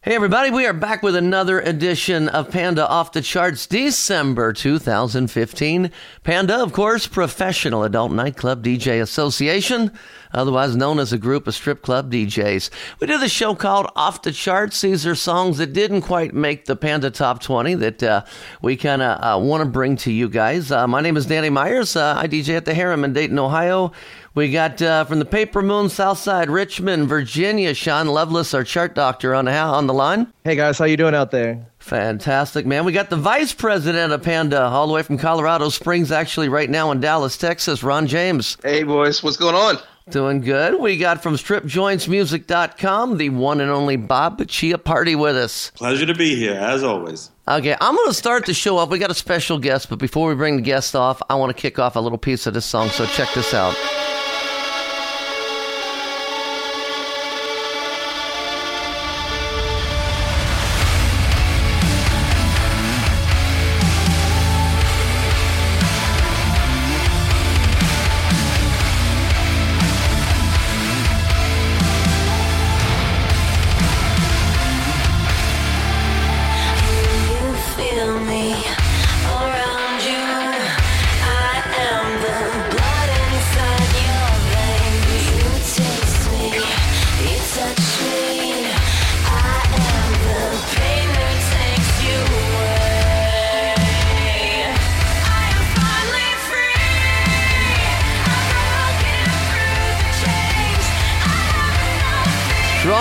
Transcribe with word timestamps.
Hey, 0.00 0.14
everybody, 0.14 0.52
we 0.52 0.64
are 0.64 0.72
back 0.72 1.02
with 1.02 1.16
another 1.16 1.58
edition 1.58 2.28
of 2.28 2.52
Panda 2.52 2.88
Off 2.88 3.10
the 3.10 3.20
Charts, 3.20 3.66
December 3.66 4.52
2015. 4.52 5.90
Panda, 6.22 6.62
of 6.62 6.72
course, 6.72 7.08
Professional 7.08 7.82
Adult 7.82 8.12
Nightclub 8.12 8.62
DJ 8.62 9.02
Association, 9.02 9.90
otherwise 10.32 10.76
known 10.76 11.00
as 11.00 11.12
a 11.12 11.18
group 11.18 11.48
of 11.48 11.54
strip 11.56 11.82
club 11.82 12.12
DJs. 12.12 12.70
We 13.00 13.08
do 13.08 13.18
the 13.18 13.28
show 13.28 13.56
called 13.56 13.90
Off 13.96 14.22
the 14.22 14.30
Charts. 14.30 14.82
These 14.82 15.04
are 15.04 15.16
songs 15.16 15.58
that 15.58 15.72
didn't 15.72 16.02
quite 16.02 16.32
make 16.32 16.66
the 16.66 16.76
Panda 16.76 17.10
Top 17.10 17.42
20 17.42 17.74
that 17.74 18.00
uh, 18.00 18.24
we 18.62 18.76
kind 18.76 19.02
of 19.02 19.20
uh, 19.20 19.44
want 19.44 19.64
to 19.64 19.68
bring 19.68 19.96
to 19.96 20.12
you 20.12 20.28
guys. 20.28 20.70
Uh, 20.70 20.86
my 20.86 21.00
name 21.00 21.16
is 21.16 21.26
Danny 21.26 21.50
Myers. 21.50 21.96
Uh, 21.96 22.14
I 22.16 22.28
DJ 22.28 22.56
at 22.56 22.66
the 22.66 22.72
Harem 22.72 23.02
in 23.02 23.14
Dayton, 23.14 23.38
Ohio. 23.40 23.90
We 24.38 24.52
got 24.52 24.80
uh, 24.80 25.04
from 25.04 25.18
the 25.18 25.24
Paper 25.24 25.62
Moon, 25.62 25.88
Southside, 25.88 26.48
Richmond, 26.48 27.08
Virginia, 27.08 27.74
Sean 27.74 28.06
Lovelace, 28.06 28.54
our 28.54 28.62
chart 28.62 28.94
doctor, 28.94 29.34
on 29.34 29.46
the, 29.46 29.52
on 29.52 29.88
the 29.88 29.92
line. 29.92 30.32
Hey 30.44 30.54
guys, 30.54 30.78
how 30.78 30.84
you 30.84 30.96
doing 30.96 31.16
out 31.16 31.32
there? 31.32 31.66
Fantastic, 31.80 32.64
man. 32.64 32.84
We 32.84 32.92
got 32.92 33.10
the 33.10 33.16
vice 33.16 33.52
president 33.52 34.12
of 34.12 34.22
Panda, 34.22 34.62
all 34.62 34.86
the 34.86 34.92
way 34.92 35.02
from 35.02 35.18
Colorado 35.18 35.70
Springs, 35.70 36.12
actually 36.12 36.48
right 36.48 36.70
now 36.70 36.92
in 36.92 37.00
Dallas, 37.00 37.36
Texas, 37.36 37.82
Ron 37.82 38.06
James. 38.06 38.56
Hey 38.62 38.84
boys, 38.84 39.24
what's 39.24 39.36
going 39.36 39.56
on? 39.56 39.78
Doing 40.08 40.40
good. 40.40 40.80
We 40.80 40.98
got 40.98 41.20
from 41.20 41.34
stripjointsmusic.com 41.34 43.18
the 43.18 43.30
one 43.30 43.60
and 43.60 43.72
only 43.72 43.96
Bob 43.96 44.38
Chiappardi 44.38 45.18
with 45.18 45.36
us. 45.36 45.72
Pleasure 45.74 46.06
to 46.06 46.14
be 46.14 46.36
here, 46.36 46.54
as 46.54 46.84
always. 46.84 47.32
Okay, 47.48 47.74
I'm 47.80 47.96
going 47.96 48.08
to 48.08 48.14
start 48.14 48.46
the 48.46 48.54
show 48.54 48.78
off. 48.78 48.88
We 48.88 49.00
got 49.00 49.10
a 49.10 49.14
special 49.14 49.58
guest, 49.58 49.90
but 49.90 49.98
before 49.98 50.28
we 50.28 50.36
bring 50.36 50.54
the 50.54 50.62
guest 50.62 50.94
off, 50.94 51.20
I 51.28 51.34
want 51.34 51.54
to 51.54 51.60
kick 51.60 51.80
off 51.80 51.96
a 51.96 52.00
little 52.00 52.18
piece 52.18 52.46
of 52.46 52.54
this 52.54 52.66
song, 52.66 52.88
so 52.90 53.04
check 53.06 53.28
this 53.34 53.52
out. 53.52 53.74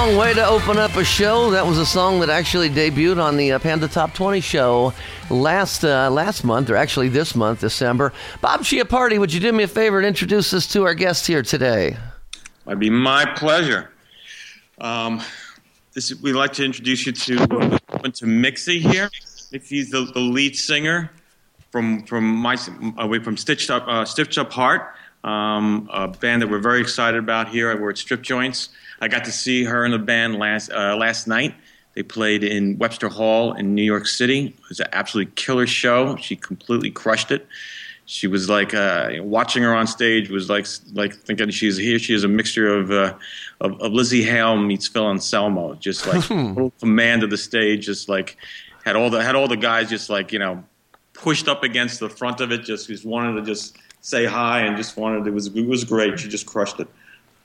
Strong 0.08 0.20
way 0.20 0.34
to 0.36 0.48
open 0.48 0.78
up 0.78 0.96
a 0.96 1.04
show. 1.04 1.52
That 1.52 1.66
was 1.66 1.78
a 1.78 1.86
song 1.86 2.22
that 2.22 2.30
actually 2.30 2.70
debuted 2.70 3.22
on 3.22 3.36
the 3.36 3.52
uh, 3.52 3.60
Panda 3.60 3.90
Top 3.90 4.14
20 4.14 4.40
show 4.40 4.94
last 5.30 5.84
uh, 5.84 6.10
last 6.10 6.46
month, 6.46 6.70
or 6.70 6.78
actually 6.78 7.10
this 7.10 7.36
month, 7.36 7.60
December. 7.60 8.14
Bob 8.40 8.62
Chiappardi, 8.62 9.20
would 9.20 9.34
you 9.34 9.42
do 9.42 9.52
me 9.52 9.66
a 9.66 9.68
favor 9.68 9.98
and 9.98 10.08
introduce 10.08 10.54
us 10.54 10.66
to 10.68 10.86
our 10.86 10.94
guest 10.94 11.28
here 11.28 11.44
today? 11.44 11.98
It'd 12.66 12.80
be 12.80 12.90
my 12.90 13.26
pleasure. 13.26 13.90
Um, 14.80 15.22
this 15.92 16.14
we'd 16.22 16.34
like 16.34 16.54
to 16.54 16.64
introduce 16.64 17.06
you 17.06 17.12
to 17.12 17.44
uh, 17.44 17.78
to 18.04 18.26
Mixi 18.26 18.80
here. 18.80 19.10
Mixi's 19.52 19.90
the, 19.90 20.10
the 20.14 20.22
lead 20.22 20.56
singer 20.56 21.12
from 21.70 22.06
from 22.06 22.24
my 22.24 22.58
away 22.98 23.20
from 23.20 23.36
Stitched 23.36 23.70
Up 23.70 23.86
uh, 23.86 24.06
Stitched 24.06 24.38
Up 24.38 24.54
Heart, 24.54 24.96
um, 25.28 25.90
a 25.92 26.08
band 26.08 26.42
that 26.42 26.50
we're 26.50 26.60
very 26.60 26.80
excited 26.80 27.18
about 27.20 27.50
here. 27.50 27.76
We're 27.80 27.90
at 27.90 27.98
Strip 27.98 28.22
Joints. 28.22 28.70
I 29.02 29.10
got 29.10 29.26
to 29.26 29.32
see 29.32 29.66
her 29.66 29.84
in 29.86 29.92
the 29.92 30.00
band 30.00 30.40
last 30.40 30.72
uh, 30.72 30.96
last 30.96 31.28
night. 31.28 31.54
They 31.96 32.04
played 32.04 32.44
in 32.44 32.78
Webster 32.78 33.10
Hall 33.10 33.54
in 33.54 33.76
New 33.76 33.84
York 33.84 34.08
City. 34.08 34.48
It 34.48 34.70
was 34.70 34.80
an 34.80 34.88
absolutely 34.94 35.34
killer 35.36 35.68
show. 35.68 36.16
She 36.16 36.36
completely 36.36 36.92
crushed 36.92 37.32
it. 37.32 37.48
She 38.06 38.28
was 38.28 38.50
like 38.50 38.74
uh, 38.74 39.16
watching 39.20 39.64
her 39.64 39.76
on 39.76 39.86
stage 39.86 40.30
was 40.30 40.50
like 40.50 40.66
like 40.94 41.14
thinking 41.14 41.50
she's 41.50 41.76
here. 41.76 42.00
She 42.00 42.14
is 42.14 42.24
a 42.24 42.30
mixture 42.30 42.74
of 42.74 42.92
uh, 42.92 43.16
of, 43.60 43.82
of 43.82 43.92
Lzzy 43.92 44.24
Hale 44.24 44.56
meets 44.56 44.88
Phil 44.88 45.10
Anselmo. 45.10 45.76
Just 45.76 46.08
like 46.08 46.24
total 46.24 46.72
command 46.80 47.24
of 47.24 47.32
the 47.32 47.38
stage. 47.38 47.86
Just 47.86 48.08
like 48.08 48.38
had 48.86 48.96
all 48.96 49.10
the 49.10 49.22
had 49.22 49.36
all 49.36 49.50
the 49.50 49.58
guys 49.58 49.90
just 49.90 50.10
like 50.10 50.32
you 50.32 50.40
know 50.40 50.64
pushed 51.12 51.50
up 51.50 51.64
against 51.64 52.00
the 52.00 52.10
front 52.10 52.40
of 52.40 52.54
it. 52.54 52.64
Just 52.64 52.88
just 52.88 53.06
wanted 53.06 53.42
to 53.42 53.42
just 53.42 53.78
say 54.08 54.24
hi 54.24 54.62
and 54.62 54.78
just 54.78 54.96
wanted 54.96 55.28
it 55.28 55.32
was 55.34 55.48
it 55.48 55.68
was 55.68 55.84
great. 55.84 56.18
She 56.20 56.30
just 56.30 56.46
crushed 56.46 56.80
it. 56.80 56.88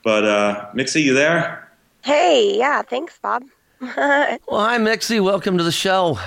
But 0.01 0.23
uh, 0.23 0.69
Mixi, 0.73 1.03
you 1.03 1.13
there? 1.13 1.69
Hey, 2.03 2.57
yeah, 2.57 2.81
thanks, 2.81 3.17
Bob. 3.21 3.43
Well, 3.81 4.39
hi, 4.65 4.77
Mixi. 4.77 5.21
Welcome 5.21 5.57
to 5.57 5.63
the 5.65 5.71
show. 5.71 6.17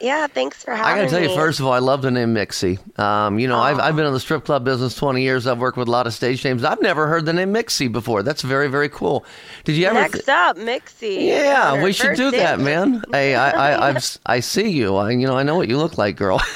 yeah, 0.00 0.26
thanks 0.26 0.64
for 0.64 0.72
having 0.74 0.84
me. 0.84 0.90
I 0.92 0.96
got 0.96 1.04
to 1.04 1.10
tell 1.10 1.28
you, 1.30 1.34
first 1.36 1.60
of 1.60 1.66
all, 1.66 1.72
I 1.72 1.78
love 1.78 2.02
the 2.02 2.10
name 2.10 2.34
Mixi. 2.34 2.76
Um, 2.98 3.38
you 3.38 3.46
know, 3.46 3.58
I've, 3.60 3.78
I've 3.78 3.94
been 3.94 4.06
in 4.06 4.12
the 4.12 4.18
strip 4.20 4.44
club 4.44 4.64
business 4.64 4.96
20 4.96 5.22
years. 5.22 5.46
I've 5.46 5.58
worked 5.60 5.76
with 5.78 5.86
a 5.86 5.90
lot 5.92 6.08
of 6.08 6.12
stage 6.14 6.42
names. 6.44 6.64
I've 6.64 6.82
never 6.82 7.06
heard 7.06 7.24
the 7.24 7.32
name 7.32 7.54
Mixi 7.54 7.90
before. 7.90 8.24
That's 8.24 8.42
very, 8.42 8.68
very 8.68 8.88
cool. 8.88 9.24
Did 9.62 9.76
you 9.76 9.86
ever? 9.86 9.94
Next 9.94 10.28
up, 10.28 10.56
Mixi. 10.56 11.26
Yeah, 11.26 11.72
Our 11.74 11.82
we 11.84 11.92
should 11.92 12.06
first 12.08 12.18
do 12.20 12.30
that, 12.32 12.58
man. 12.58 13.02
Hey, 13.12 13.36
I, 13.36 13.50
I, 13.50 13.88
I've, 13.90 13.96
s- 14.06 14.18
I 14.26 14.40
see 14.40 14.68
you. 14.70 14.96
I, 14.96 15.10
you 15.12 15.26
know, 15.28 15.36
I 15.36 15.44
know 15.44 15.54
what 15.56 15.68
you 15.68 15.78
look 15.78 15.98
like, 15.98 16.16
girl. 16.16 16.40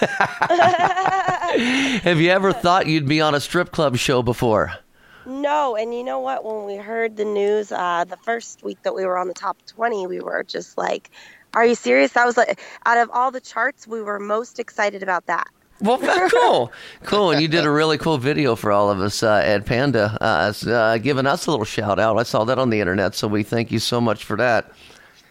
Have 2.03 2.21
you 2.21 2.31
ever 2.31 2.53
thought 2.53 2.87
you'd 2.87 3.09
be 3.09 3.21
on 3.21 3.35
a 3.35 3.41
strip 3.41 3.73
club 3.73 3.97
show 3.97 4.23
before? 4.23 4.73
No, 5.27 5.77
and 5.77 5.95
you 5.95 6.03
know 6.03 6.19
what? 6.19 6.45
When 6.45 6.65
we 6.65 6.77
heard 6.77 7.17
the 7.17 7.25
news 7.25 7.71
uh, 7.71 8.05
the 8.05 8.17
first 8.17 8.63
week 8.63 8.79
that 8.83 8.95
we 8.95 9.05
were 9.05 9.19
on 9.19 9.29
the 9.29 9.35
top 9.35 9.59
20, 9.67 10.07
we 10.07 10.21
were 10.21 10.43
just 10.45 10.79
like, 10.79 11.11
are 11.55 11.67
you 11.67 11.75
serious? 11.75 12.13
That 12.13 12.25
was 12.25 12.37
like, 12.37 12.59
out 12.87 12.99
of 12.99 13.11
all 13.13 13.31
the 13.31 13.41
charts, 13.41 13.87
we 13.87 14.01
were 14.01 14.19
most 14.19 14.59
excited 14.59 15.03
about 15.03 15.27
that. 15.27 15.49
Well, 15.81 15.99
cool, 16.31 16.73
cool. 17.05 17.33
And 17.33 17.43
you 17.43 17.49
did 17.49 17.65
a 17.65 17.71
really 17.71 17.99
cool 17.99 18.17
video 18.17 18.57
for 18.57 18.73
all 18.73 18.91
of 18.91 19.01
us 19.01 19.23
uh, 19.23 19.43
at 19.45 19.67
Panda, 19.67 20.17
uh, 20.21 20.53
uh, 20.69 20.99
giving 20.99 21.27
us 21.27 21.47
a 21.47 21.51
little 21.51 21.67
shout 21.67 21.99
out. 21.99 22.19
I 22.19 22.23
saw 22.23 22.45
that 22.45 22.59
on 22.59 22.71
the 22.71 22.81
internet, 22.81 23.15
so 23.15 23.29
we 23.29 23.43
thank 23.43 23.71
you 23.71 23.79
so 23.79 24.01
much 24.01 24.25
for 24.25 24.37
that. 24.39 24.73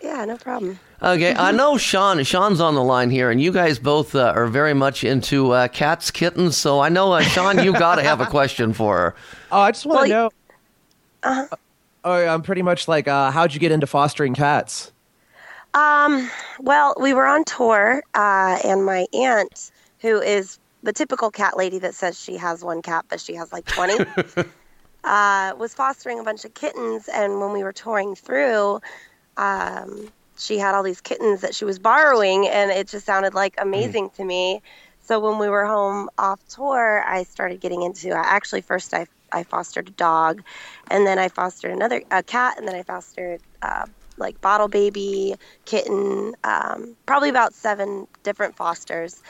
Yeah, 0.04 0.26
no 0.26 0.38
problem. 0.38 0.80
Okay, 1.02 1.34
I 1.36 1.52
know 1.52 1.78
Sean. 1.78 2.24
Sean's 2.24 2.60
on 2.60 2.76
the 2.76 2.84
line 2.84 3.10
here, 3.10 3.30
and 3.32 3.42
you 3.42 3.52
guys 3.52 3.80
both 3.80 4.16
uh, 4.16 4.34
are 4.36 4.48
very 4.48 4.74
much 4.74 5.04
into 5.04 5.52
uh, 5.52 5.68
cats, 5.68 6.12
kittens. 6.12 6.58
So 6.58 6.80
I 6.80 6.90
know, 6.90 7.12
uh, 7.14 7.22
Sean, 7.22 7.64
you 7.64 7.74
got 7.74 7.96
to 7.96 8.04
have 8.04 8.22
a 8.22 8.26
question 8.26 8.74
for 8.74 8.98
her. 8.98 9.16
Oh, 9.52 9.60
I 9.60 9.72
just 9.72 9.86
want 9.86 10.08
to 10.08 10.14
Well, 10.14 10.24
know. 10.24 11.30
Uh-huh. 11.30 11.56
Oh, 12.04 12.14
I'm 12.28 12.42
pretty 12.42 12.62
much 12.62 12.88
like, 12.88 13.08
uh, 13.08 13.32
how'd 13.32 13.54
you 13.54 13.60
get 13.60 13.72
into 13.72 13.86
fostering 13.86 14.34
cats? 14.34 14.92
Um, 15.74 16.30
well, 16.60 16.96
we 17.00 17.14
were 17.14 17.26
on 17.26 17.44
tour, 17.44 18.02
uh, 18.16 18.60
and 18.64 18.86
my 18.86 19.08
aunt, 19.14 19.72
who 20.00 20.22
is 20.22 20.58
the 20.84 20.94
typical 20.94 21.30
cat 21.32 21.58
lady 21.58 21.80
that 21.80 21.94
says 21.94 22.20
she 22.20 22.38
has 22.38 22.64
one 22.64 22.82
cat, 22.82 23.06
but 23.10 23.20
she 23.20 23.36
has 23.36 23.52
like 23.54 23.66
20, 23.66 24.06
uh, 25.04 25.54
was 25.58 25.74
fostering 25.74 26.20
a 26.20 26.24
bunch 26.24 26.46
of 26.46 26.54
kittens. 26.54 27.08
And 27.10 27.40
when 27.40 27.52
we 27.52 27.64
were 27.64 27.74
touring 27.74 28.16
through, 28.16 28.80
um, 29.38 30.12
she 30.38 30.58
had 30.58 30.76
all 30.76 30.84
these 30.84 31.02
kittens 31.02 31.42
that 31.42 31.54
she 31.56 31.66
was 31.66 31.80
borrowing, 31.80 32.48
and 32.48 32.72
it 32.72 32.88
just 32.88 33.06
sounded 33.06 33.34
like 33.34 33.56
amazing 33.60 34.10
to 34.18 34.26
me. 34.26 34.62
So 35.00 35.20
when 35.20 35.40
we 35.40 35.50
were 35.50 35.66
home 35.66 36.10
off 36.18 36.40
tour, 36.48 37.04
I 37.06 37.24
started 37.24 37.60
getting 37.60 37.82
into. 37.82 38.12
Uh, 38.12 38.24
actually, 38.24 38.62
first 38.62 38.94
I 38.94 39.08
I 39.32 39.44
fostered 39.44 39.90
a 39.90 39.92
dog, 39.92 40.42
and 40.90 41.06
then 41.06 41.20
I 41.20 41.30
fostered 41.30 41.72
another 41.72 42.02
a 42.12 42.24
cat, 42.24 42.58
and 42.58 42.68
then 42.68 42.76
I 42.76 42.84
fostered 42.84 43.42
uh, 43.62 43.86
like 44.18 44.40
bottle 44.42 44.68
baby, 44.68 45.36
kitten, 45.66 46.34
um, 46.44 46.96
probably 47.06 47.30
about 47.30 47.54
seven 47.54 48.08
different 48.24 48.56
fosters. 48.56 49.22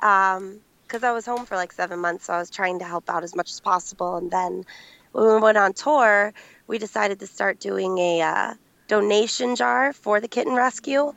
Because 0.00 1.02
I 1.02 1.12
was 1.12 1.26
home 1.26 1.44
for 1.46 1.56
like 1.56 1.72
seven 1.72 1.98
months, 1.98 2.26
so 2.26 2.32
I 2.32 2.38
was 2.38 2.50
trying 2.50 2.78
to 2.78 2.84
help 2.84 3.10
out 3.10 3.24
as 3.24 3.34
much 3.34 3.50
as 3.50 3.60
possible. 3.60 4.16
And 4.16 4.30
then 4.30 4.64
when 5.12 5.34
we 5.34 5.40
went 5.40 5.58
on 5.58 5.72
tour, 5.72 6.32
we 6.66 6.78
decided 6.78 7.20
to 7.20 7.26
start 7.26 7.58
doing 7.60 7.98
a 7.98 8.22
uh, 8.22 8.54
donation 8.88 9.54
jar 9.54 9.92
for 9.92 10.20
the 10.20 10.28
kitten 10.28 10.54
rescue. 10.54 11.12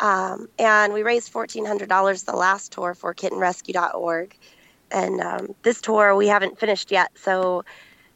Um, 0.00 0.48
and 0.58 0.92
we 0.92 1.02
raised 1.02 1.32
$1,400 1.32 2.24
the 2.24 2.36
last 2.36 2.72
tour 2.72 2.94
for 2.94 3.14
kittenrescue.org. 3.14 4.36
And 4.90 5.20
um, 5.20 5.54
this 5.62 5.80
tour 5.80 6.14
we 6.16 6.28
haven't 6.28 6.58
finished 6.58 6.90
yet, 6.90 7.10
so 7.14 7.64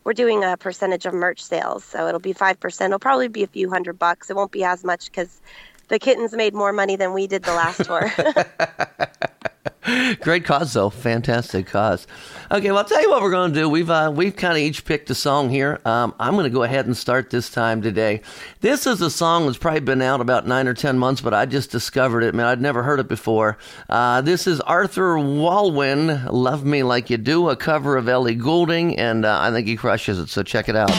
we're 0.05 0.15
doing 0.15 0.43
a 0.43 0.57
percentage 0.57 1.05
of 1.05 1.13
merch 1.13 1.43
sales. 1.43 1.85
So 1.85 2.09
it'll 2.09 2.21
be 2.21 2.33
5%. 2.33 2.87
It'll 2.87 2.99
probably 2.99 3.29
be 3.29 3.43
a 3.43 3.49
few 3.49 3.69
hundred 3.69 3.99
bucks. 3.99 4.31
It 4.31 4.37
won't 4.37 4.53
be 4.53 4.65
as 4.65 4.83
much 4.83 5.07
because 5.07 5.41
the 5.89 5.99
kittens 5.99 6.33
made 6.33 6.55
more 6.55 6.73
money 6.73 6.97
than 6.97 7.13
we 7.13 7.27
did 7.27 7.43
the 7.43 7.53
last 7.53 7.85
tour. 7.85 8.11
Great 10.21 10.45
cause, 10.45 10.73
though. 10.73 10.91
Fantastic 10.91 11.67
cause. 11.67 12.07
Okay, 12.51 12.71
well, 12.71 12.79
I'll 12.79 12.85
tell 12.85 13.01
you 13.01 13.11
what 13.11 13.23
we're 13.23 13.31
going 13.31 13.53
to 13.53 13.61
do. 13.61 13.69
We've 13.69 13.91
uh, 13.91 14.13
we've 14.15 14.35
kind 14.35 14.55
of 14.55 14.59
each 14.59 14.85
picked 14.85 15.09
a 15.11 15.15
song 15.15 15.51
here. 15.51 15.81
Um, 15.85 16.15
I'm 16.19 16.35
going 16.35 16.45
to 16.45 16.51
go 16.51 16.65
ahead 16.65 16.87
and 16.87 16.97
start 16.97 17.31
this 17.31 17.49
time 17.49 17.81
today. 17.81 18.23
This 18.61 18.87
is 18.87 19.01
a 19.01 19.11
song 19.11 19.47
that's 19.47 19.59
probably 19.59 19.81
been 19.81 20.03
out 20.03 20.21
about 20.21 20.47
nine 20.47 20.67
or 20.67 20.75
ten 20.75 20.99
months, 20.99 21.21
but 21.21 21.33
I 21.33 21.47
just 21.47 21.71
discovered 21.71 22.23
it. 22.23 22.35
Man, 22.35 22.47
I'd 22.47 22.61
never 22.61 22.83
heard 22.83 23.01
it 23.01 23.09
before. 23.09 23.57
Uh, 23.89 24.21
this 24.21 24.47
is 24.47 24.61
Arthur 24.63 25.15
Walwyn, 25.15 26.31
"Love 26.31 26.65
Me 26.65 26.83
Like 26.83 27.09
You 27.09 27.19
Do," 27.19 27.49
a 27.49 27.57
cover 27.57 27.97
of 27.97 28.09
Ellie 28.09 28.35
Goulding, 28.35 28.99
and 28.99 29.25
uh, 29.25 29.39
I 29.41 29.51
think 29.53 29.67
he 29.67 29.77
crushes 29.77 30.19
it. 30.19 30.29
So 30.29 30.43
check 30.43 30.69
it 30.69 30.77
out. 30.77 30.91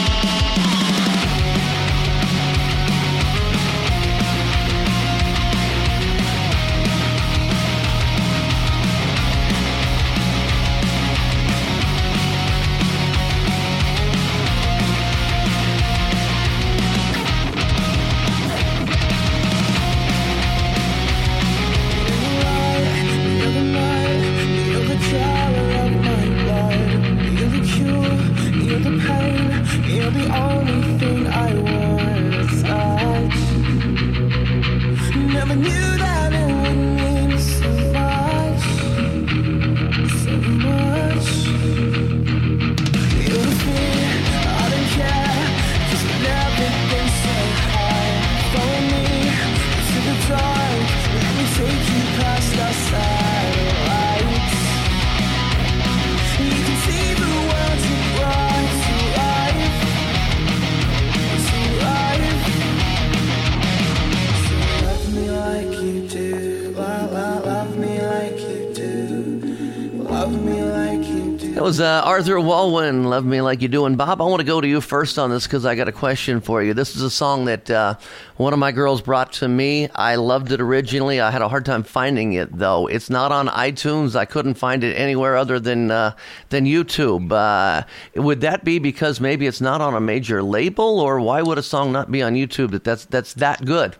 Like. 70.44 71.54
That 71.54 71.62
was 71.62 71.78
uh, 71.78 72.02
Arthur 72.04 72.34
Walwyn, 72.34 73.04
Love 73.04 73.24
Me 73.24 73.40
Like 73.40 73.62
You 73.62 73.68
Do. 73.68 73.86
And 73.86 73.96
Bob, 73.96 74.20
I 74.20 74.24
want 74.24 74.40
to 74.40 74.44
go 74.44 74.60
to 74.60 74.66
you 74.66 74.80
first 74.80 75.20
on 75.20 75.30
this 75.30 75.44
because 75.44 75.64
I 75.64 75.76
got 75.76 75.86
a 75.86 75.92
question 75.92 76.40
for 76.40 76.60
you. 76.64 76.74
This 76.74 76.96
is 76.96 77.02
a 77.02 77.10
song 77.10 77.44
that 77.44 77.70
uh, 77.70 77.94
one 78.36 78.52
of 78.52 78.58
my 78.58 78.72
girls 78.72 79.00
brought 79.00 79.34
to 79.34 79.46
me. 79.46 79.88
I 79.94 80.16
loved 80.16 80.50
it 80.50 80.60
originally. 80.60 81.20
I 81.20 81.30
had 81.30 81.42
a 81.42 81.48
hard 81.48 81.64
time 81.64 81.84
finding 81.84 82.32
it, 82.32 82.58
though. 82.58 82.88
It's 82.88 83.08
not 83.08 83.30
on 83.30 83.46
iTunes. 83.46 84.16
I 84.16 84.24
couldn't 84.24 84.54
find 84.54 84.82
it 84.82 84.94
anywhere 84.94 85.36
other 85.36 85.60
than, 85.60 85.92
uh, 85.92 86.16
than 86.48 86.64
YouTube. 86.64 87.30
Uh, 87.30 87.84
would 88.16 88.40
that 88.40 88.64
be 88.64 88.80
because 88.80 89.20
maybe 89.20 89.46
it's 89.46 89.60
not 89.60 89.80
on 89.80 89.94
a 89.94 90.00
major 90.00 90.42
label, 90.42 90.98
or 90.98 91.20
why 91.20 91.40
would 91.40 91.58
a 91.58 91.62
song 91.62 91.92
not 91.92 92.10
be 92.10 92.20
on 92.20 92.34
YouTube 92.34 92.72
that 92.72 92.82
that's, 92.82 93.04
that's 93.04 93.32
that 93.34 93.64
good? 93.64 93.94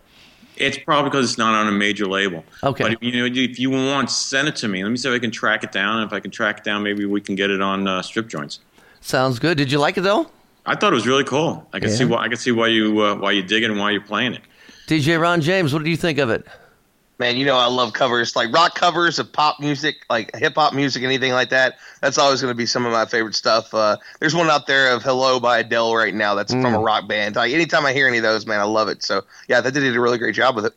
It's 0.56 0.78
probably 0.78 1.10
because 1.10 1.28
it's 1.30 1.38
not 1.38 1.54
on 1.54 1.66
a 1.68 1.72
major 1.72 2.06
label. 2.06 2.44
Okay. 2.62 2.84
But 2.84 2.92
if, 2.92 2.98
you 3.02 3.12
know, 3.12 3.26
if 3.26 3.58
you 3.58 3.70
want, 3.70 4.10
send 4.10 4.46
it 4.48 4.56
to 4.56 4.68
me. 4.68 4.82
Let 4.84 4.90
me 4.90 4.96
see 4.96 5.08
if 5.08 5.14
I 5.14 5.18
can 5.18 5.30
track 5.30 5.64
it 5.64 5.72
down. 5.72 5.98
And 5.98 6.06
if 6.06 6.12
I 6.12 6.20
can 6.20 6.30
track 6.30 6.58
it 6.58 6.64
down, 6.64 6.82
maybe 6.82 7.04
we 7.04 7.20
can 7.20 7.34
get 7.34 7.50
it 7.50 7.60
on 7.60 7.88
uh, 7.88 8.02
strip 8.02 8.28
joints. 8.28 8.60
Sounds 9.00 9.38
good. 9.38 9.58
Did 9.58 9.72
you 9.72 9.78
like 9.78 9.98
it, 9.98 10.02
though? 10.02 10.30
I 10.66 10.74
thought 10.76 10.92
it 10.92 10.96
was 10.96 11.06
really 11.06 11.24
cool. 11.24 11.68
I 11.72 11.80
can 11.80 11.90
Yeah. 11.90 11.96
see 11.96 12.04
why 12.06 12.18
I 12.22 12.28
can 12.28 12.38
see 12.38 12.52
why 12.52 12.68
you 12.68 13.00
uh, 13.02 13.16
why 13.16 13.32
you 13.32 13.42
dig 13.42 13.62
it 13.64 13.70
and 13.70 13.78
why 13.78 13.90
you're 13.90 14.00
playing 14.00 14.34
it. 14.34 14.40
DJ 14.86 15.20
Ron 15.20 15.40
James, 15.42 15.74
what 15.74 15.82
do 15.84 15.90
you 15.90 15.96
think 15.96 16.18
of 16.18 16.30
it? 16.30 16.46
Man, 17.18 17.36
you 17.36 17.44
know 17.46 17.56
I 17.56 17.66
love 17.66 17.92
covers, 17.92 18.34
like 18.34 18.52
rock 18.52 18.74
covers 18.74 19.20
of 19.20 19.32
pop 19.32 19.60
music, 19.60 19.96
like 20.10 20.34
hip 20.34 20.54
hop 20.56 20.74
music, 20.74 21.04
anything 21.04 21.30
like 21.32 21.48
that. 21.50 21.76
That's 22.00 22.18
always 22.18 22.40
going 22.42 22.50
to 22.52 22.56
be 22.56 22.66
some 22.66 22.84
of 22.86 22.92
my 22.92 23.06
favorite 23.06 23.36
stuff. 23.36 23.72
Uh, 23.72 23.96
there's 24.18 24.34
one 24.34 24.50
out 24.50 24.66
there 24.66 24.92
of 24.92 25.02
"Hello" 25.04 25.38
by 25.38 25.58
Adele 25.58 25.94
right 25.94 26.12
now. 26.14 26.34
That's 26.34 26.52
from 26.52 26.74
a 26.74 26.78
rock 26.80 27.06
band. 27.06 27.36
Like 27.36 27.52
anytime 27.52 27.86
I 27.86 27.92
hear 27.92 28.08
any 28.08 28.16
of 28.16 28.24
those, 28.24 28.46
man, 28.46 28.58
I 28.58 28.64
love 28.64 28.88
it. 28.88 29.04
So 29.04 29.22
yeah, 29.48 29.60
they 29.60 29.70
did 29.70 29.94
a 29.94 30.00
really 30.00 30.18
great 30.18 30.34
job 30.34 30.56
with 30.56 30.66
it. 30.66 30.72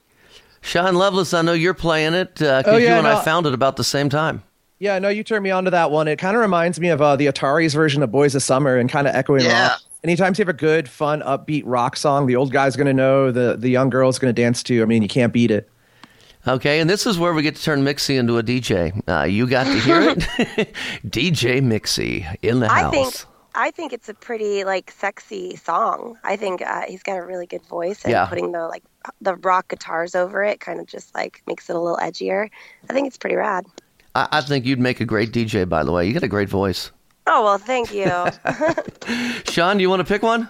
Sean 0.61 0.95
Lovelace, 0.95 1.33
I 1.33 1.41
know 1.41 1.53
you're 1.53 1.73
playing 1.73 2.13
it 2.13 2.35
because 2.35 2.65
Oh, 2.67 2.77
yeah, 2.77 2.89
you 2.89 2.95
and 2.95 3.03
no. 3.05 3.17
I 3.17 3.23
found 3.23 3.45
it 3.47 3.53
about 3.53 3.77
the 3.77 3.83
same 3.83 4.09
time. 4.09 4.43
Yeah, 4.79 4.99
no, 4.99 5.09
you 5.09 5.23
turned 5.23 5.43
me 5.43 5.49
on 5.49 5.63
to 5.65 5.71
that 5.71 5.89
one. 5.89 6.07
It 6.07 6.17
kind 6.19 6.35
of 6.35 6.41
reminds 6.41 6.79
me 6.79 6.89
of 6.89 7.01
uh, 7.01 7.15
the 7.15 7.25
Atari's 7.25 7.73
version 7.73 8.03
of 8.03 8.11
Boys 8.11 8.35
of 8.35 8.43
Summer 8.43 8.77
and 8.77 8.87
kind 8.89 9.07
of 9.07 9.15
echoing 9.15 9.43
Yeah. 9.43 9.69
rock. 9.69 9.81
Anytime 10.03 10.33
you 10.37 10.41
have 10.43 10.49
a 10.49 10.53
good, 10.53 10.87
fun, 10.87 11.21
upbeat 11.23 11.63
rock 11.65 11.95
song, 11.95 12.27
the 12.27 12.35
old 12.35 12.51
guy's 12.51 12.75
going 12.75 12.85
to 12.87 12.93
know, 12.93 13.31
the, 13.31 13.55
the 13.57 13.69
young 13.69 13.89
girl's 13.89 14.19
going 14.19 14.33
to 14.33 14.39
dance 14.39 14.61
to. 14.63 14.83
I 14.83 14.85
mean, 14.85 15.01
you 15.01 15.07
can't 15.07 15.33
beat 15.33 15.49
it. 15.49 15.67
Okay, 16.47 16.79
and 16.79 16.89
this 16.89 17.05
is 17.05 17.17
where 17.19 17.33
we 17.33 17.41
get 17.41 17.55
to 17.57 17.61
turn 17.63 17.83
Mixi 17.83 18.17
into 18.17 18.37
a 18.37 18.43
DJ. 18.43 19.01
Uh, 19.07 19.23
you 19.25 19.47
got 19.47 19.65
to 19.65 19.79
hear 19.79 20.01
it, 20.01 20.17
DJ 21.05 21.61
Mixi 21.61 22.25
in 22.41 22.59
the 22.61 22.71
I 22.71 22.81
house. 22.83 22.91
think 22.91 23.15
I 23.53 23.71
think 23.71 23.91
it's 23.91 24.07
a 24.07 24.13
pretty 24.13 24.63
like 24.63 24.91
sexy 24.91 25.55
song. 25.57 26.17
I 26.23 26.35
think 26.37 26.61
uh, 26.61 26.83
he's 26.87 27.03
got 27.03 27.17
a 27.17 27.23
really 27.25 27.47
good 27.47 27.65
voice, 27.65 28.03
and 28.03 28.11
Yeah. 28.11 28.25
putting 28.27 28.51
the 28.53 28.67
like 28.67 28.83
the 29.19 29.35
rock 29.35 29.67
guitars 29.69 30.15
over 30.15 30.43
it 30.43 30.59
kind 30.59 30.79
of 30.79 30.85
just 30.87 31.13
like 31.15 31.41
makes 31.47 31.69
it 31.69 31.75
a 31.75 31.79
little 31.79 31.97
edgier. 31.97 32.49
I 32.89 32.93
think 32.93 33.07
it's 33.07 33.17
pretty 33.17 33.35
rad. 33.35 33.65
I, 34.15 34.27
I 34.31 34.41
think 34.41 34.65
you'd 34.65 34.79
make 34.79 35.01
a 35.01 35.05
great 35.05 35.31
DJ. 35.33 35.67
By 35.67 35.83
the 35.83 35.91
way, 35.91 36.07
you 36.07 36.13
got 36.13 36.23
a 36.23 36.27
great 36.29 36.49
voice. 36.49 36.91
Oh 37.25 37.43
well, 37.43 37.57
thank 37.57 37.93
you. 37.93 38.05
Sean, 39.51 39.75
do 39.77 39.81
you 39.81 39.89
want 39.89 39.99
to 39.99 40.05
pick 40.05 40.21
one? 40.23 40.47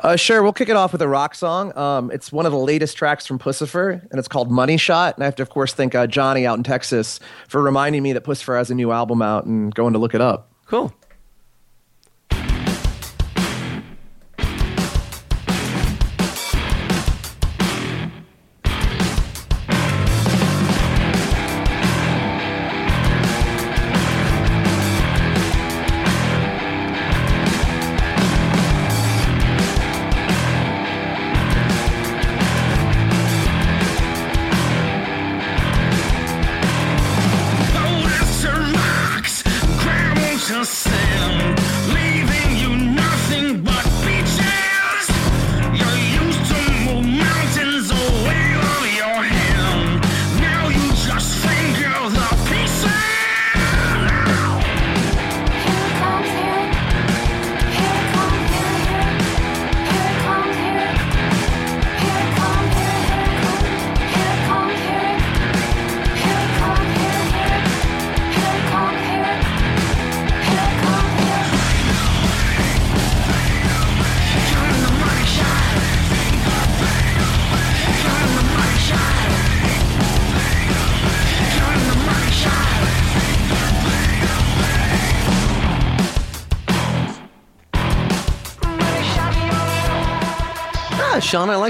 Uh, 0.00 0.16
sure, 0.16 0.42
we'll 0.42 0.52
kick 0.52 0.68
it 0.68 0.76
off 0.76 0.92
with 0.92 1.02
a 1.02 1.08
rock 1.08 1.34
song. 1.34 1.76
Um, 1.76 2.10
it's 2.10 2.30
one 2.30 2.46
of 2.46 2.52
the 2.52 2.58
latest 2.58 2.96
tracks 2.96 3.26
from 3.26 3.38
Puscifer, 3.38 4.00
and 4.10 4.18
it's 4.18 4.28
called 4.28 4.50
Money 4.50 4.76
Shot. 4.76 5.16
And 5.16 5.24
I 5.24 5.26
have 5.26 5.36
to, 5.36 5.42
of 5.42 5.50
course, 5.50 5.74
thank 5.74 5.94
uh, 5.94 6.06
Johnny 6.06 6.46
out 6.46 6.56
in 6.56 6.62
Texas 6.62 7.18
for 7.48 7.62
reminding 7.62 8.02
me 8.02 8.12
that 8.12 8.24
Puscifer 8.24 8.56
has 8.56 8.70
a 8.70 8.74
new 8.74 8.92
album 8.92 9.22
out 9.22 9.44
and 9.44 9.74
going 9.74 9.92
to 9.94 9.98
look 9.98 10.14
it 10.14 10.20
up. 10.20 10.52
Cool. 10.66 10.92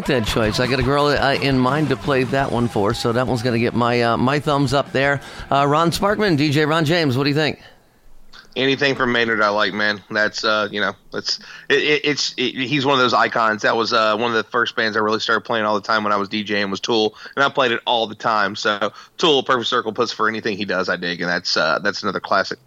That 0.09 0.27
choice. 0.27 0.59
I 0.59 0.67
got 0.67 0.81
a 0.81 0.83
girl 0.83 1.05
uh, 1.09 1.35
in 1.35 1.59
mind 1.59 1.91
to 1.91 1.97
play 1.97 2.25
that 2.25 2.51
one 2.51 2.67
for, 2.67 2.95
so 2.95 3.13
that 3.13 3.27
one's 3.27 3.43
going 3.43 3.53
to 3.53 3.61
get 3.61 3.75
my 3.75 4.01
uh, 4.01 4.17
my 4.17 4.41
thumbs 4.41 4.73
up 4.73 4.91
there. 4.91 5.21
Uh, 5.51 5.67
Ron 5.67 5.91
Sparkman, 5.91 6.39
DJ 6.39 6.67
Ron 6.67 6.87
James, 6.87 7.15
what 7.15 7.25
do 7.25 7.29
you 7.29 7.37
think? 7.37 7.61
Anything 8.57 8.95
from 8.95 9.13
Maynard, 9.13 9.43
I 9.43 9.51
like, 9.51 9.75
man. 9.75 10.01
That's 10.11 10.45
uh, 10.45 10.69
you 10.73 10.81
know, 10.81 10.95
that's 11.13 11.41
it, 11.69 11.83
it, 11.83 12.05
it's 12.07 12.33
it, 12.39 12.55
he's 12.55 12.87
one 12.87 12.95
of 12.95 13.01
those 13.01 13.13
icons. 13.13 13.61
That 13.61 13.77
was 13.77 13.93
uh, 13.93 14.17
one 14.17 14.31
of 14.31 14.37
the 14.39 14.51
first 14.51 14.77
bands 14.77 14.97
I 14.97 15.01
really 15.01 15.21
started 15.21 15.43
playing 15.43 15.67
all 15.67 15.75
the 15.75 15.87
time 15.87 16.05
when 16.05 16.13
I 16.15 16.17
was 16.17 16.31
DJing 16.31 16.71
was 16.71 16.81
Tool, 16.81 17.15
and 17.37 17.45
I 17.45 17.51
played 17.51 17.73
it 17.73 17.83
all 17.87 18.07
the 18.07 18.15
time. 18.15 18.57
So 18.57 18.91
Tool, 19.19 19.43
Perfect 19.43 19.69
Circle, 19.69 19.93
Puscifer 19.93 20.27
anything 20.27 20.57
he 20.57 20.65
does, 20.65 20.89
I 20.89 20.97
dig, 20.97 21.21
and 21.21 21.29
that's 21.29 21.55
uh, 21.55 21.81
that's 21.81 22.03
another 22.03 22.21
classic. 22.21 22.59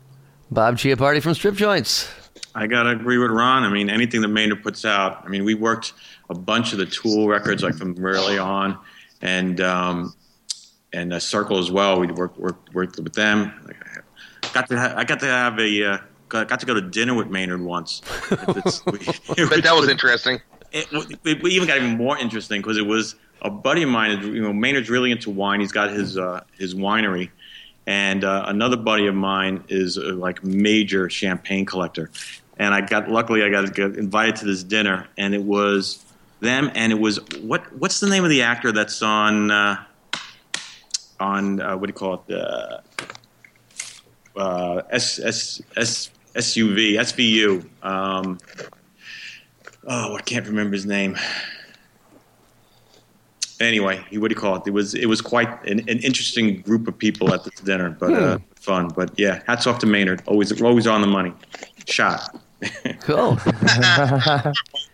Bob 0.51 0.77
Chiappardi 0.77 1.23
from 1.23 1.33
Strip 1.33 1.55
Joints. 1.55 2.07
I 2.53 2.67
gotta 2.67 2.89
agree 2.89 3.17
with 3.17 3.31
Ron. 3.31 3.63
I 3.63 3.69
mean, 3.69 3.89
anything 3.89 4.21
that 4.21 4.27
Maynard 4.27 4.61
puts 4.61 4.85
out. 4.85 5.23
I 5.25 5.29
mean, 5.29 5.43
we 5.43 5.55
worked 5.55 5.93
a 6.31 6.33
bunch 6.33 6.71
of 6.71 6.79
the 6.79 6.85
Tool 6.85 7.27
records, 7.27 7.61
like 7.63 7.75
from 7.75 7.95
early 8.03 8.37
on, 8.37 8.77
and 9.21 9.59
um, 9.61 10.13
and 10.93 11.13
uh, 11.13 11.19
Circle 11.19 11.59
as 11.59 11.69
well. 11.69 11.99
We 11.99 12.07
worked 12.07 12.37
worked 12.39 12.73
worked 12.73 12.97
with 12.99 13.13
them. 13.13 13.51
Got 14.53 14.69
to 14.69 14.79
ha- 14.79 14.93
I 14.97 15.03
got 15.03 15.19
to 15.19 15.25
have 15.27 15.59
a 15.59 15.83
uh, 15.85 15.97
got 16.29 16.47
got 16.47 16.59
to 16.61 16.65
go 16.65 16.73
to 16.73 16.81
dinner 16.81 17.13
with 17.13 17.27
Maynard 17.29 17.61
once. 17.61 18.01
We- 18.85 19.45
But 19.47 19.63
that 19.63 19.75
was 19.75 19.89
interesting. 19.89 20.39
it, 20.71 20.87
it, 21.25 21.45
even 21.45 21.67
got 21.67 21.77
even 21.77 21.97
more 21.97 22.17
interesting 22.17 22.61
because 22.61 22.77
it 22.77 22.85
was 22.85 23.15
a 23.41 23.49
buddy 23.49 23.83
of 23.83 23.89
mine. 23.89 24.21
You 24.33 24.41
know, 24.41 24.53
Maynard's 24.53 24.89
really 24.89 25.11
into 25.11 25.29
wine. 25.29 25.59
He's 25.59 25.71
got 25.71 25.91
his 25.91 26.17
uh, 26.17 26.43
his 26.57 26.73
winery, 26.75 27.29
and 27.85 28.23
uh, 28.23 28.45
another 28.47 28.77
buddy 28.77 29.07
of 29.07 29.15
mine 29.15 29.63
is 29.67 29.97
a, 29.97 30.01
like 30.13 30.43
major 30.43 31.09
champagne 31.09 31.65
collector. 31.65 32.09
And 32.57 32.73
I 32.75 32.81
got 32.81 33.09
luckily 33.09 33.43
I 33.43 33.49
got, 33.49 33.73
got 33.73 33.95
invited 33.95 34.35
to 34.37 34.45
this 34.45 34.63
dinner, 34.63 35.07
and 35.17 35.33
it 35.33 35.43
was 35.43 36.03
them, 36.41 36.71
and 36.75 36.91
it 36.91 36.99
was 36.99 37.19
what 37.41 37.71
what's 37.77 37.99
the 37.99 38.09
name 38.09 38.23
of 38.23 38.29
the 38.29 38.41
actor 38.41 38.71
that's 38.71 39.01
on 39.01 39.51
uh, 39.51 39.83
on 41.19 41.61
uh, 41.61 41.77
what 41.77 41.87
do 41.87 41.89
you 41.89 41.93
call 41.93 42.23
it? 42.27 42.35
Uh, 42.35 42.81
uh, 44.35 44.81
S, 44.91 45.19
S, 45.19 45.61
S, 45.75 46.09
SUV, 46.35 46.93
SVU. 46.93 47.65
Um, 47.85 48.39
oh, 49.87 50.15
I 50.15 50.21
can't 50.21 50.45
remember 50.47 50.73
his 50.73 50.85
name. 50.85 51.17
Anyway, 53.59 54.03
he, 54.09 54.17
what 54.17 54.29
do 54.29 54.33
you 54.33 54.39
call 54.39 54.55
it? 54.55 54.63
It 54.65 54.71
was 54.71 54.95
it 54.95 55.05
was 55.05 55.21
quite 55.21 55.49
an, 55.65 55.79
an 55.81 55.99
interesting 55.99 56.61
group 56.61 56.87
of 56.87 56.97
people 56.97 57.33
at 57.33 57.43
this 57.43 57.59
dinner, 57.59 57.91
but 57.91 58.13
uh, 58.13 58.39
fun. 58.55 58.87
But 58.89 59.11
yeah, 59.19 59.43
hats 59.45 59.67
off 59.67 59.77
to 59.79 59.85
Maynard. 59.85 60.23
Always 60.25 60.59
always 60.61 60.87
on 60.87 61.01
the 61.01 61.07
money. 61.07 61.33
Shot. 61.85 62.41
Cool. 63.01 63.37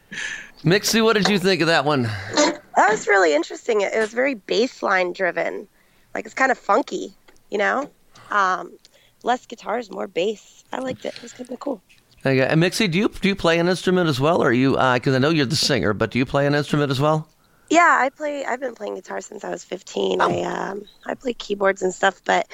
Mixi, 0.64 1.04
what 1.04 1.14
did 1.16 1.28
you 1.30 1.40
think 1.40 1.62
of 1.62 1.68
that 1.68 1.86
one? 1.86 2.04
That 2.04 2.90
was 2.90 3.08
really 3.08 3.34
interesting. 3.34 3.82
It, 3.82 3.94
it 3.94 4.00
was 4.00 4.14
very 4.14 4.36
baseline 4.36 5.14
driven. 5.14 5.68
Like 6.14 6.26
it's 6.26 6.34
kind 6.34 6.52
of 6.52 6.58
funky, 6.58 7.14
you 7.50 7.58
know? 7.58 7.90
Um, 8.32 8.78
less 9.24 9.46
guitars, 9.46 9.92
more 9.92 10.08
bass. 10.08 10.64
I 10.72 10.80
liked 10.80 11.06
it. 11.06 11.16
It 11.16 11.22
was 11.22 11.34
kind 11.34 11.50
of 11.52 11.60
cool. 11.60 11.82
Okay. 12.26 12.46
And 12.46 12.62
Mixi, 12.62 12.90
do 12.92 12.98
you 12.98 13.10
do 13.10 13.30
you 13.30 13.36
play 13.36 13.60
an 13.60 13.68
instrument 13.68 14.10
as 14.10 14.20
well, 14.20 14.42
or 14.44 14.50
are 14.50 14.54
you? 14.54 14.72
Because 14.72 15.14
I 15.16 15.20
know 15.20 15.30
you're 15.30 15.46
the 15.46 15.56
singer, 15.56 15.94
but 15.94 16.12
do 16.12 16.18
you 16.20 16.26
play 16.26 16.46
an 16.48 16.56
instrument 16.56 16.92
as 16.92 17.00
well? 17.00 17.30
Yeah, 17.70 17.98
I 18.02 18.10
play. 18.10 18.44
I've 18.46 18.60
been 18.60 18.76
playing 18.76 18.96
guitar 18.96 19.22
since 19.22 19.44
I 19.44 19.50
was 19.50 19.64
15. 19.64 20.20
I 20.22 20.42
um, 20.42 20.84
I 21.06 21.14
play 21.14 21.34
keyboards 21.34 21.82
and 21.82 21.94
stuff, 21.94 22.22
but 22.26 22.48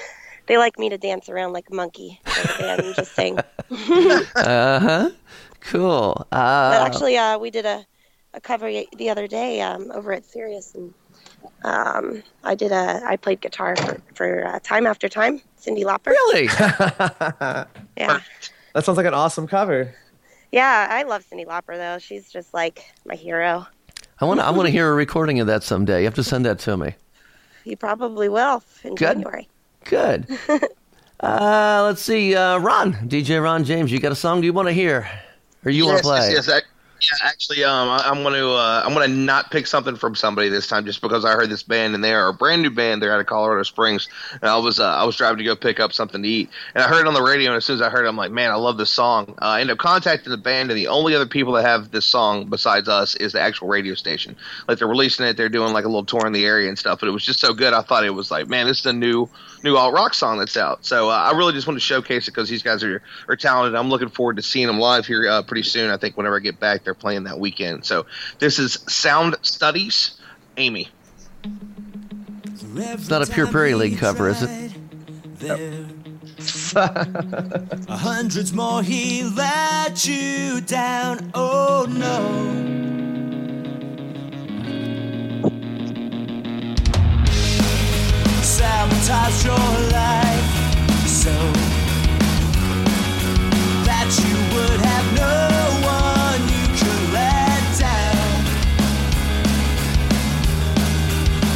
they 0.46 0.58
like 0.58 0.78
me 0.78 0.90
to 0.90 0.98
dance 0.98 1.28
around 1.28 1.54
like 1.54 1.66
a 1.70 1.74
monkey 1.74 2.20
and 2.60 2.94
just 2.94 3.14
sing. 3.14 3.38
Uh 4.36 4.78
huh. 4.80 5.10
Cool. 5.60 6.26
But 6.30 6.36
Uh, 6.36 6.84
actually, 6.86 7.16
uh, 7.16 7.38
we 7.38 7.50
did 7.50 7.64
a, 7.64 7.86
a 8.34 8.40
cover 8.40 8.70
the 8.96 9.10
other 9.10 9.26
day 9.26 9.60
um, 9.62 9.90
over 9.92 10.12
at 10.12 10.24
Sirius, 10.24 10.74
and 10.74 10.92
um, 11.64 12.22
I 12.42 12.54
did 12.54 12.72
a 12.72 13.00
I 13.06 13.16
played 13.16 13.40
guitar 13.40 13.76
for, 13.76 14.00
for 14.14 14.46
uh, 14.46 14.58
time 14.62 14.86
after 14.86 15.08
time. 15.08 15.40
Cyndi 15.60 15.84
Lauper. 15.84 16.06
really? 16.08 16.48
Yeah, 17.96 18.20
That 18.74 18.84
sounds 18.84 18.96
like 18.98 19.06
an 19.06 19.14
awesome 19.14 19.46
cover. 19.46 19.94
yeah. 20.52 20.88
I 20.90 21.04
love 21.04 21.24
Cyndi 21.30 21.46
Lauper 21.46 21.76
though. 21.76 21.98
She's 21.98 22.30
just 22.30 22.52
like 22.52 22.84
my 23.06 23.14
hero. 23.14 23.66
I 24.20 24.24
want 24.26 24.40
to. 24.40 24.46
I 24.46 24.50
want 24.50 24.66
to 24.66 24.70
hear 24.72 24.90
a 24.90 24.94
recording 24.94 25.40
of 25.40 25.46
that 25.46 25.62
someday. 25.62 26.00
You 26.00 26.04
have 26.06 26.14
to 26.14 26.24
send 26.24 26.44
that 26.44 26.58
to 26.60 26.76
me. 26.76 26.94
You 27.66 27.78
probably 27.78 28.28
will 28.28 28.62
in 28.82 28.94
Good. 28.94 29.14
January. 29.16 29.48
Good. 29.84 30.26
Uh, 31.20 31.82
let's 31.86 32.02
see. 32.02 32.34
Uh, 32.34 32.58
Ron, 32.58 32.92
DJ 33.08 33.42
Ron 33.42 33.64
James, 33.64 33.90
you 33.90 33.98
got 33.98 34.12
a 34.12 34.16
song 34.16 34.40
do 34.42 34.46
you 34.46 34.52
want 34.52 34.68
to 34.68 34.72
hear, 34.74 35.08
or 35.64 35.70
you 35.70 35.86
want 35.86 35.94
yes, 35.94 36.00
to 36.02 36.06
play? 36.06 36.32
Yes, 36.32 36.48
yes. 36.48 36.62
I, 36.62 36.73
yeah, 37.10 37.28
actually, 37.28 37.64
um, 37.64 37.88
I, 37.88 38.02
I'm 38.06 38.22
going 38.22 38.34
to 38.34 38.50
uh, 38.50 38.82
I'm 38.84 38.94
to 38.94 39.08
not 39.08 39.50
pick 39.50 39.66
something 39.66 39.96
from 39.96 40.14
somebody 40.14 40.48
this 40.48 40.66
time, 40.66 40.86
just 40.86 41.02
because 41.02 41.24
I 41.24 41.32
heard 41.32 41.50
this 41.50 41.62
band 41.62 41.94
and 41.94 42.02
they 42.02 42.14
are 42.14 42.28
a 42.28 42.32
brand 42.32 42.62
new 42.62 42.70
band. 42.70 43.02
They're 43.02 43.12
out 43.12 43.20
of 43.20 43.26
Colorado 43.26 43.62
Springs, 43.64 44.08
and 44.32 44.44
I 44.44 44.56
was 44.56 44.80
uh, 44.80 44.86
I 44.86 45.04
was 45.04 45.16
driving 45.16 45.38
to 45.38 45.44
go 45.44 45.56
pick 45.56 45.80
up 45.80 45.92
something 45.92 46.22
to 46.22 46.28
eat, 46.28 46.50
and 46.74 46.82
I 46.82 46.88
heard 46.88 47.00
it 47.00 47.06
on 47.06 47.14
the 47.14 47.22
radio. 47.22 47.50
And 47.50 47.56
as 47.56 47.64
soon 47.64 47.76
as 47.76 47.82
I 47.82 47.90
heard 47.90 48.06
it, 48.06 48.08
I'm 48.08 48.16
like, 48.16 48.30
man, 48.30 48.50
I 48.50 48.54
love 48.54 48.78
this 48.78 48.90
song. 48.90 49.34
Uh, 49.42 49.46
I 49.46 49.60
ended 49.60 49.74
up 49.74 49.78
contacting 49.78 50.30
the 50.30 50.38
band, 50.38 50.70
and 50.70 50.78
the 50.78 50.86
only 50.86 51.14
other 51.14 51.26
people 51.26 51.52
that 51.54 51.64
have 51.64 51.90
this 51.90 52.06
song 52.06 52.46
besides 52.48 52.88
us 52.88 53.14
is 53.16 53.32
the 53.32 53.40
actual 53.40 53.68
radio 53.68 53.94
station. 53.94 54.36
Like 54.66 54.78
they're 54.78 54.88
releasing 54.88 55.26
it, 55.26 55.36
they're 55.36 55.48
doing 55.48 55.72
like 55.72 55.84
a 55.84 55.88
little 55.88 56.04
tour 56.04 56.26
in 56.26 56.32
the 56.32 56.46
area 56.46 56.68
and 56.68 56.78
stuff. 56.78 57.00
But 57.00 57.08
it 57.08 57.12
was 57.12 57.24
just 57.24 57.40
so 57.40 57.52
good, 57.52 57.74
I 57.74 57.82
thought 57.82 58.04
it 58.04 58.10
was 58.10 58.30
like, 58.30 58.48
man, 58.48 58.66
this 58.66 58.80
is 58.80 58.86
a 58.86 58.92
new 58.92 59.28
new 59.64 59.76
alt 59.76 59.94
rock 59.94 60.14
song 60.14 60.38
that's 60.38 60.56
out. 60.56 60.84
So 60.84 61.10
uh, 61.10 61.14
I 61.14 61.36
really 61.36 61.54
just 61.54 61.66
want 61.66 61.76
to 61.76 61.84
showcase 61.84 62.28
it 62.28 62.32
because 62.32 62.48
these 62.48 62.62
guys 62.62 62.84
are 62.84 63.02
are 63.28 63.34
talented. 63.34 63.74
I'm 63.74 63.88
looking 63.88 64.10
forward 64.10 64.36
to 64.36 64.42
seeing 64.42 64.68
them 64.68 64.78
live 64.78 65.06
here 65.06 65.28
uh, 65.28 65.42
pretty 65.42 65.62
soon. 65.62 65.90
I 65.90 65.96
think 65.96 66.16
whenever 66.16 66.36
I 66.36 66.40
get 66.40 66.60
back, 66.60 66.84
they're 66.84 66.94
playing 66.94 67.24
that 67.24 67.40
weekend. 67.40 67.84
So 67.84 68.06
this 68.38 68.58
is 68.60 68.74
Sound 68.86 69.36
Studies, 69.42 70.20
Amy. 70.58 70.88
It's 72.76 73.08
not 73.08 73.28
a 73.28 73.32
Pure 73.32 73.48
Prairie 73.48 73.74
League 73.74 73.98
cover, 73.98 74.28
is 74.28 74.42
it? 74.42 74.72
A 76.76 77.96
hundreds 77.96 78.52
more 78.52 78.82
he 78.82 79.22
let 79.22 80.06
you 80.06 80.60
down. 80.60 81.30
Oh 81.34 81.86
no. 81.88 83.13
Sabotage 88.64 89.44
your 89.44 89.70
life 89.92 90.48
so 91.06 91.34
that 93.84 94.08
you 94.24 94.36
would 94.54 94.80
have 94.80 95.06
no 95.14 95.36
one 95.84 96.40
you 96.48 96.64
could 96.78 97.04
let 97.12 97.62
down. 97.78 98.30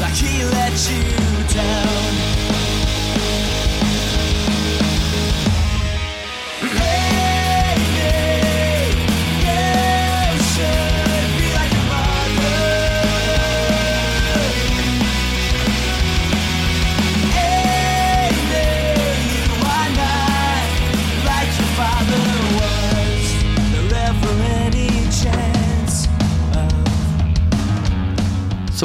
Like 0.02 0.16
he 0.16 0.44
let 0.44 0.74
you 0.90 1.04
down. 1.54 1.87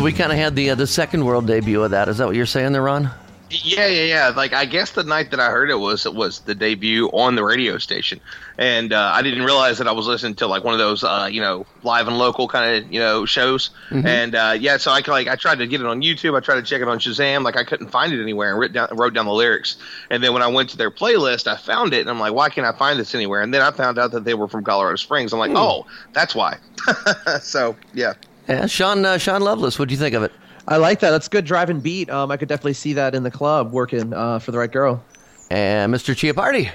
We 0.03 0.11
kind 0.11 0.31
of 0.31 0.37
had 0.37 0.55
the 0.55 0.71
uh, 0.71 0.75
the 0.75 0.87
second 0.87 1.25
world 1.25 1.47
debut 1.47 1.81
of 1.81 1.91
that. 1.91 2.09
Is 2.09 2.17
that 2.17 2.27
what 2.27 2.35
you're 2.35 2.45
saying 2.45 2.73
there, 2.73 2.81
Ron? 2.81 3.09
Yeah, 3.49 3.85
yeah, 3.85 4.03
yeah. 4.03 4.33
Like 4.35 4.53
I 4.53 4.65
guess 4.65 4.91
the 4.91 5.03
night 5.03 5.31
that 5.31 5.39
I 5.39 5.49
heard 5.49 5.69
it 5.69 5.75
was 5.75 6.05
it 6.05 6.13
was 6.13 6.39
the 6.39 6.55
debut 6.55 7.07
on 7.09 7.35
the 7.35 7.43
radio 7.43 7.77
station, 7.77 8.19
and 8.57 8.91
uh, 8.91 9.11
I 9.13 9.21
didn't 9.21 9.43
realize 9.43 9.77
that 9.77 9.87
I 9.87 9.91
was 9.91 10.07
listening 10.07 10.35
to 10.35 10.47
like 10.47 10.63
one 10.63 10.73
of 10.73 10.79
those 10.79 11.03
uh, 11.03 11.29
you 11.31 11.39
know 11.39 11.65
live 11.83 12.07
and 12.07 12.17
local 12.17 12.47
kind 12.47 12.83
of 12.83 12.91
you 12.91 12.99
know 12.99 13.25
shows. 13.25 13.69
And 13.91 14.35
uh, 14.35 14.57
yeah, 14.59 14.77
so 14.77 14.91
I 14.91 15.01
like 15.07 15.27
I 15.27 15.35
tried 15.35 15.59
to 15.59 15.67
get 15.67 15.81
it 15.81 15.87
on 15.87 16.01
YouTube. 16.01 16.35
I 16.35 16.39
tried 16.39 16.55
to 16.55 16.63
check 16.63 16.81
it 16.81 16.87
on 16.87 16.99
Shazam. 16.99 17.43
Like 17.43 17.55
I 17.55 17.63
couldn't 17.63 17.89
find 17.89 18.11
it 18.11 18.21
anywhere, 18.21 18.51
and 18.51 18.59
wrote 18.59 18.73
down 18.73 18.89
wrote 18.97 19.13
down 19.13 19.25
the 19.25 19.33
lyrics. 19.33 19.77
And 20.09 20.23
then 20.23 20.33
when 20.33 20.41
I 20.41 20.47
went 20.47 20.69
to 20.71 20.77
their 20.77 20.91
playlist, 20.91 21.47
I 21.47 21.55
found 21.55 21.93
it, 21.93 22.01
and 22.01 22.09
I'm 22.09 22.19
like, 22.19 22.33
why 22.33 22.49
can't 22.49 22.67
I 22.67 22.77
find 22.77 22.99
this 22.99 23.13
anywhere? 23.13 23.41
And 23.41 23.53
then 23.53 23.61
I 23.61 23.71
found 23.71 23.99
out 23.99 24.11
that 24.11 24.25
they 24.25 24.33
were 24.33 24.47
from 24.47 24.63
Colorado 24.63 24.95
Springs. 24.95 25.31
I'm 25.31 25.39
like, 25.39 25.51
oh, 25.53 25.85
that's 26.11 26.33
why. 26.33 26.57
so 27.41 27.75
yeah. 27.93 28.13
Yeah, 28.47 28.65
Sean 28.65 29.05
uh, 29.05 29.17
Sean 29.17 29.41
Lovelace. 29.41 29.79
What 29.79 29.87
do 29.89 29.93
you 29.93 29.99
think 29.99 30.15
of 30.15 30.23
it? 30.23 30.31
I 30.67 30.77
like 30.77 30.99
that. 31.01 31.11
That's 31.11 31.27
good 31.27 31.45
driving 31.45 31.79
beat. 31.81 32.09
Um, 32.09 32.31
I 32.31 32.37
could 32.37 32.47
definitely 32.47 32.73
see 32.73 32.93
that 32.93 33.15
in 33.15 33.23
the 33.23 33.31
club 33.31 33.71
working 33.71 34.13
uh, 34.13 34.39
for 34.39 34.51
the 34.51 34.57
right 34.57 34.71
girl. 34.71 35.03
And 35.49 35.93
Mr. 35.93 36.13
Chiappardi. 36.15 36.71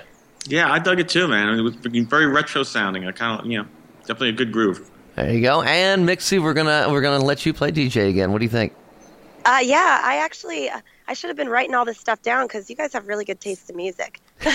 Yeah, 0.47 0.71
I 0.71 0.79
dug 0.79 1.01
it 1.01 1.09
too, 1.09 1.27
man. 1.29 1.59
It 1.59 1.63
was 1.63 1.75
very 1.77 2.27
retro 2.27 2.63
sounding. 2.63 3.07
I 3.07 3.13
kind 3.13 3.41
of, 3.41 3.47
you 3.47 3.59
know, 3.59 3.69
definitely 4.01 4.31
a 4.31 4.33
good 4.33 4.53
groove. 4.53 4.89
There 5.17 5.33
you 5.33 5.43
go. 5.43 5.63
And 5.63 6.09
Mixi, 6.09 6.41
we're 6.43 6.55
gonna 6.55 6.87
we're 6.91 7.01
gonna 7.01 7.25
let 7.25 7.45
you 7.45 7.53
play 7.53 7.71
DJ 7.73 8.09
again. 8.09 8.31
What 8.33 8.39
do 8.39 8.45
you 8.45 8.51
think? 8.51 8.75
Uh, 9.45 9.61
yeah, 9.63 10.01
I 10.05 10.17
actually 10.19 10.71
I 11.09 11.13
should 11.15 11.29
have 11.29 11.37
been 11.37 11.49
writing 11.49 11.75
all 11.75 11.85
this 11.85 11.99
stuff 11.99 12.23
down 12.23 12.47
because 12.47 12.69
you 12.71 12.77
guys 12.77 12.93
have 12.93 13.07
really 13.09 13.25
good 13.25 13.41
taste 13.41 13.69
in 13.69 13.77
music. 13.77 14.21
and 14.45 14.55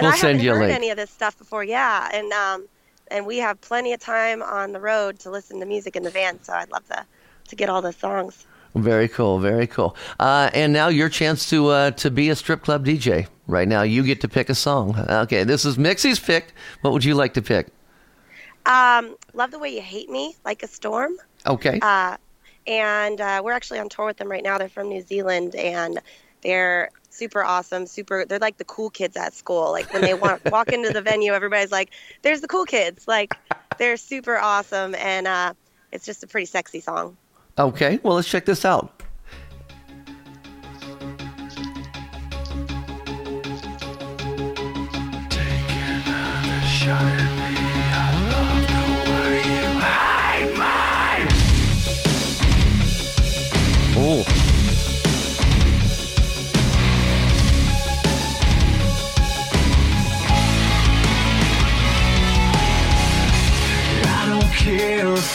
We'll 0.00 0.10
I 0.10 0.16
send 0.16 0.40
haven't 0.40 0.40
you 0.40 0.52
a 0.52 0.54
heard 0.54 0.60
link. 0.66 0.74
any 0.74 0.90
of 0.90 0.96
this 0.96 1.10
stuff 1.10 1.36
before. 1.36 1.64
Yeah, 1.64 2.08
and 2.12 2.32
um, 2.32 2.66
and 3.12 3.26
we 3.26 3.38
have 3.38 3.60
plenty 3.60 3.92
of 3.92 4.00
time 4.00 4.42
on 4.42 4.72
the 4.72 4.80
road 4.80 5.18
to 5.20 5.30
listen 5.30 5.60
to 5.60 5.66
music 5.66 5.94
in 5.94 6.02
the 6.02 6.10
van. 6.10 6.42
So 6.42 6.52
I'd 6.52 6.70
love 6.70 6.86
to 6.88 7.04
to 7.48 7.56
get 7.56 7.68
all 7.68 7.82
the 7.82 7.92
songs. 7.92 8.46
Very 8.74 9.06
cool, 9.06 9.38
very 9.38 9.66
cool. 9.66 9.94
Uh, 10.18 10.48
and 10.54 10.72
now 10.72 10.88
your 10.88 11.10
chance 11.10 11.48
to 11.50 11.68
uh, 11.68 11.90
to 11.92 12.10
be 12.10 12.30
a 12.30 12.36
strip 12.36 12.62
club 12.62 12.86
DJ. 12.86 13.28
Right 13.46 13.68
now, 13.68 13.82
you 13.82 14.02
get 14.02 14.20
to 14.22 14.28
pick 14.28 14.48
a 14.48 14.54
song. 14.54 14.96
Okay, 14.98 15.44
this 15.44 15.64
is 15.64 15.76
Mixi's 15.76 16.18
pick. 16.18 16.54
What 16.80 16.92
would 16.92 17.04
you 17.04 17.14
like 17.14 17.34
to 17.34 17.42
pick? 17.42 17.68
Um, 18.64 19.16
love 19.34 19.50
the 19.50 19.58
way 19.58 19.74
you 19.74 19.82
hate 19.82 20.08
me, 20.08 20.36
like 20.44 20.62
a 20.62 20.68
storm. 20.68 21.16
Okay. 21.46 21.80
Uh, 21.82 22.16
and 22.66 23.20
uh, 23.20 23.42
we're 23.44 23.52
actually 23.52 23.80
on 23.80 23.88
tour 23.88 24.06
with 24.06 24.16
them 24.16 24.30
right 24.30 24.44
now. 24.44 24.56
They're 24.56 24.68
from 24.68 24.88
New 24.88 25.02
Zealand, 25.02 25.56
and 25.56 26.00
they're 26.42 26.90
super 27.12 27.44
awesome. 27.44 27.86
Super, 27.86 28.24
they're 28.24 28.38
like 28.38 28.56
the 28.56 28.64
cool 28.64 28.90
kids 28.90 29.16
at 29.16 29.34
school. 29.34 29.70
Like 29.70 29.92
when 29.92 30.02
they 30.02 30.14
walk 30.14 30.40
walk 30.46 30.68
into 30.68 30.92
the 30.92 31.02
venue, 31.02 31.32
everybody's 31.32 31.72
like, 31.72 31.90
"There's 32.22 32.40
the 32.40 32.48
cool 32.48 32.64
kids!" 32.64 33.06
Like 33.06 33.34
they're 33.78 33.96
super 33.96 34.38
awesome, 34.38 34.94
and 34.94 35.26
uh, 35.26 35.54
it's 35.92 36.06
just 36.06 36.22
a 36.22 36.26
pretty 36.26 36.46
sexy 36.46 36.80
song. 36.80 37.16
Okay, 37.58 38.00
well, 38.02 38.14
let's 38.14 38.28
check 38.28 38.46
this 38.46 38.64
out. 38.64 39.01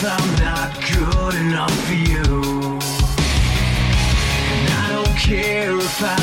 I'm 0.03 0.35
not 0.35 0.75
good 0.93 1.33
enough 1.41 1.73
for 1.85 1.93
you. 1.93 2.79
And 4.53 4.69
I 4.69 4.89
don't 4.91 5.17
care 5.17 5.75
if 5.75 6.03
I 6.03 6.15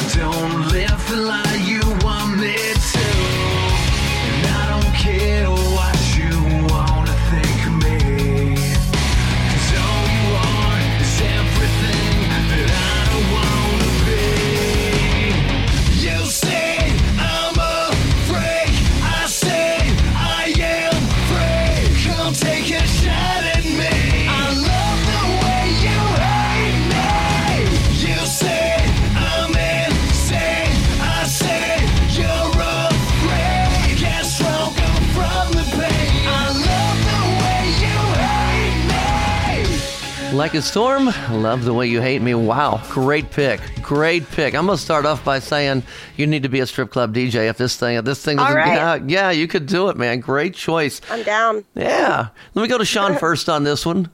like 40.45 40.53
a 40.53 40.61
storm. 40.61 41.07
Love 41.31 41.65
the 41.65 41.73
way 41.73 41.87
you 41.87 42.03
hate 42.03 42.21
me. 42.21 42.35
Wow, 42.35 42.83
great 42.91 43.31
pick, 43.31 43.63
great 43.81 44.31
pick. 44.33 44.55
I'm 44.55 44.67
gonna 44.67 44.77
start 44.77 45.07
off 45.07 45.25
by 45.25 45.39
saying 45.39 45.83
you 46.19 46.27
need 46.27 46.43
to 46.43 46.51
be 46.51 46.61
a 46.61 46.67
strip 46.67 46.91
club 46.91 47.15
DJ 47.15 47.49
if 47.49 47.57
this 47.57 47.77
thing, 47.77 47.97
if 47.97 48.05
this 48.05 48.23
thing, 48.23 48.39
All 48.39 48.45
doesn't- 48.45 48.59
right. 48.61 48.75
yeah, 48.75 48.99
yeah, 49.07 49.31
you 49.31 49.49
could 49.49 49.65
do 49.65 49.89
it, 49.89 49.97
man. 49.97 50.21
Great 50.21 50.53
choice. 50.53 51.01
I'm 51.11 51.23
down. 51.23 51.65
Yeah. 51.75 52.29
Let 52.53 52.63
me 52.63 52.69
go 52.69 52.77
to 52.77 52.85
Sean 52.85 53.17
first 53.19 53.49
on 53.49 53.65
this 53.65 53.87
one. 53.87 54.11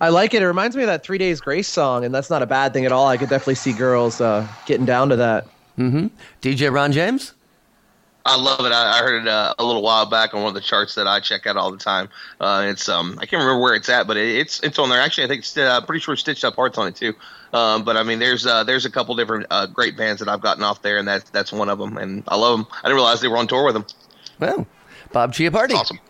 I 0.00 0.08
like 0.08 0.32
it. 0.32 0.40
It 0.40 0.46
reminds 0.46 0.76
me 0.76 0.82
of 0.84 0.86
that 0.86 1.04
Three 1.04 1.18
Days 1.18 1.42
Grace 1.42 1.68
song, 1.68 2.06
and 2.06 2.14
that's 2.14 2.30
not 2.30 2.40
a 2.40 2.46
bad 2.46 2.72
thing 2.72 2.86
at 2.86 2.92
all. 2.92 3.06
I 3.06 3.18
could 3.18 3.28
definitely 3.28 3.56
see 3.56 3.74
girls 3.74 4.22
uh, 4.22 4.48
getting 4.64 4.86
down 4.86 5.10
to 5.10 5.16
that. 5.16 5.46
Mm-hmm. 5.78 6.06
DJ 6.40 6.72
Ron 6.72 6.90
James. 6.90 7.34
I 8.26 8.36
love 8.40 8.60
it. 8.60 8.72
I, 8.72 8.98
I 8.98 9.02
heard 9.02 9.22
it 9.22 9.28
uh, 9.28 9.54
a 9.58 9.64
little 9.64 9.82
while 9.82 10.06
back 10.06 10.32
on 10.32 10.40
one 10.40 10.48
of 10.48 10.54
the 10.54 10.60
charts 10.60 10.94
that 10.94 11.06
I 11.06 11.20
check 11.20 11.46
out 11.46 11.56
all 11.56 11.70
the 11.70 11.76
time. 11.76 12.08
Uh, 12.40 12.64
it's 12.68 12.88
um, 12.88 13.18
I 13.20 13.26
can't 13.26 13.42
remember 13.42 13.60
where 13.60 13.74
it's 13.74 13.88
at, 13.90 14.06
but 14.06 14.16
it, 14.16 14.36
it's 14.36 14.60
it's 14.60 14.78
on 14.78 14.88
there. 14.88 15.00
Actually, 15.00 15.24
I 15.24 15.28
think 15.28 15.40
it's 15.40 15.56
uh, 15.58 15.80
pretty 15.82 16.00
sure 16.00 16.16
Stitched 16.16 16.42
Up 16.42 16.54
Hearts 16.54 16.78
on 16.78 16.88
it 16.88 16.96
too. 16.96 17.12
Um, 17.52 17.84
but 17.84 17.96
I 17.98 18.02
mean, 18.02 18.20
there's 18.20 18.46
uh, 18.46 18.64
there's 18.64 18.86
a 18.86 18.90
couple 18.90 19.14
different 19.14 19.46
uh, 19.50 19.66
great 19.66 19.96
bands 19.96 20.20
that 20.20 20.28
I've 20.28 20.40
gotten 20.40 20.62
off 20.62 20.80
there, 20.80 20.96
and 20.96 21.06
that's 21.06 21.28
that's 21.30 21.52
one 21.52 21.68
of 21.68 21.78
them. 21.78 21.98
And 21.98 22.24
I 22.26 22.36
love 22.36 22.58
them. 22.58 22.66
I 22.78 22.88
didn't 22.88 22.96
realize 22.96 23.20
they 23.20 23.28
were 23.28 23.36
on 23.36 23.46
tour 23.46 23.64
with 23.64 23.74
them. 23.74 23.86
Well, 24.40 24.66
Bob 25.12 25.34
Chiappardi. 25.34 25.74
Awesome. 25.74 26.00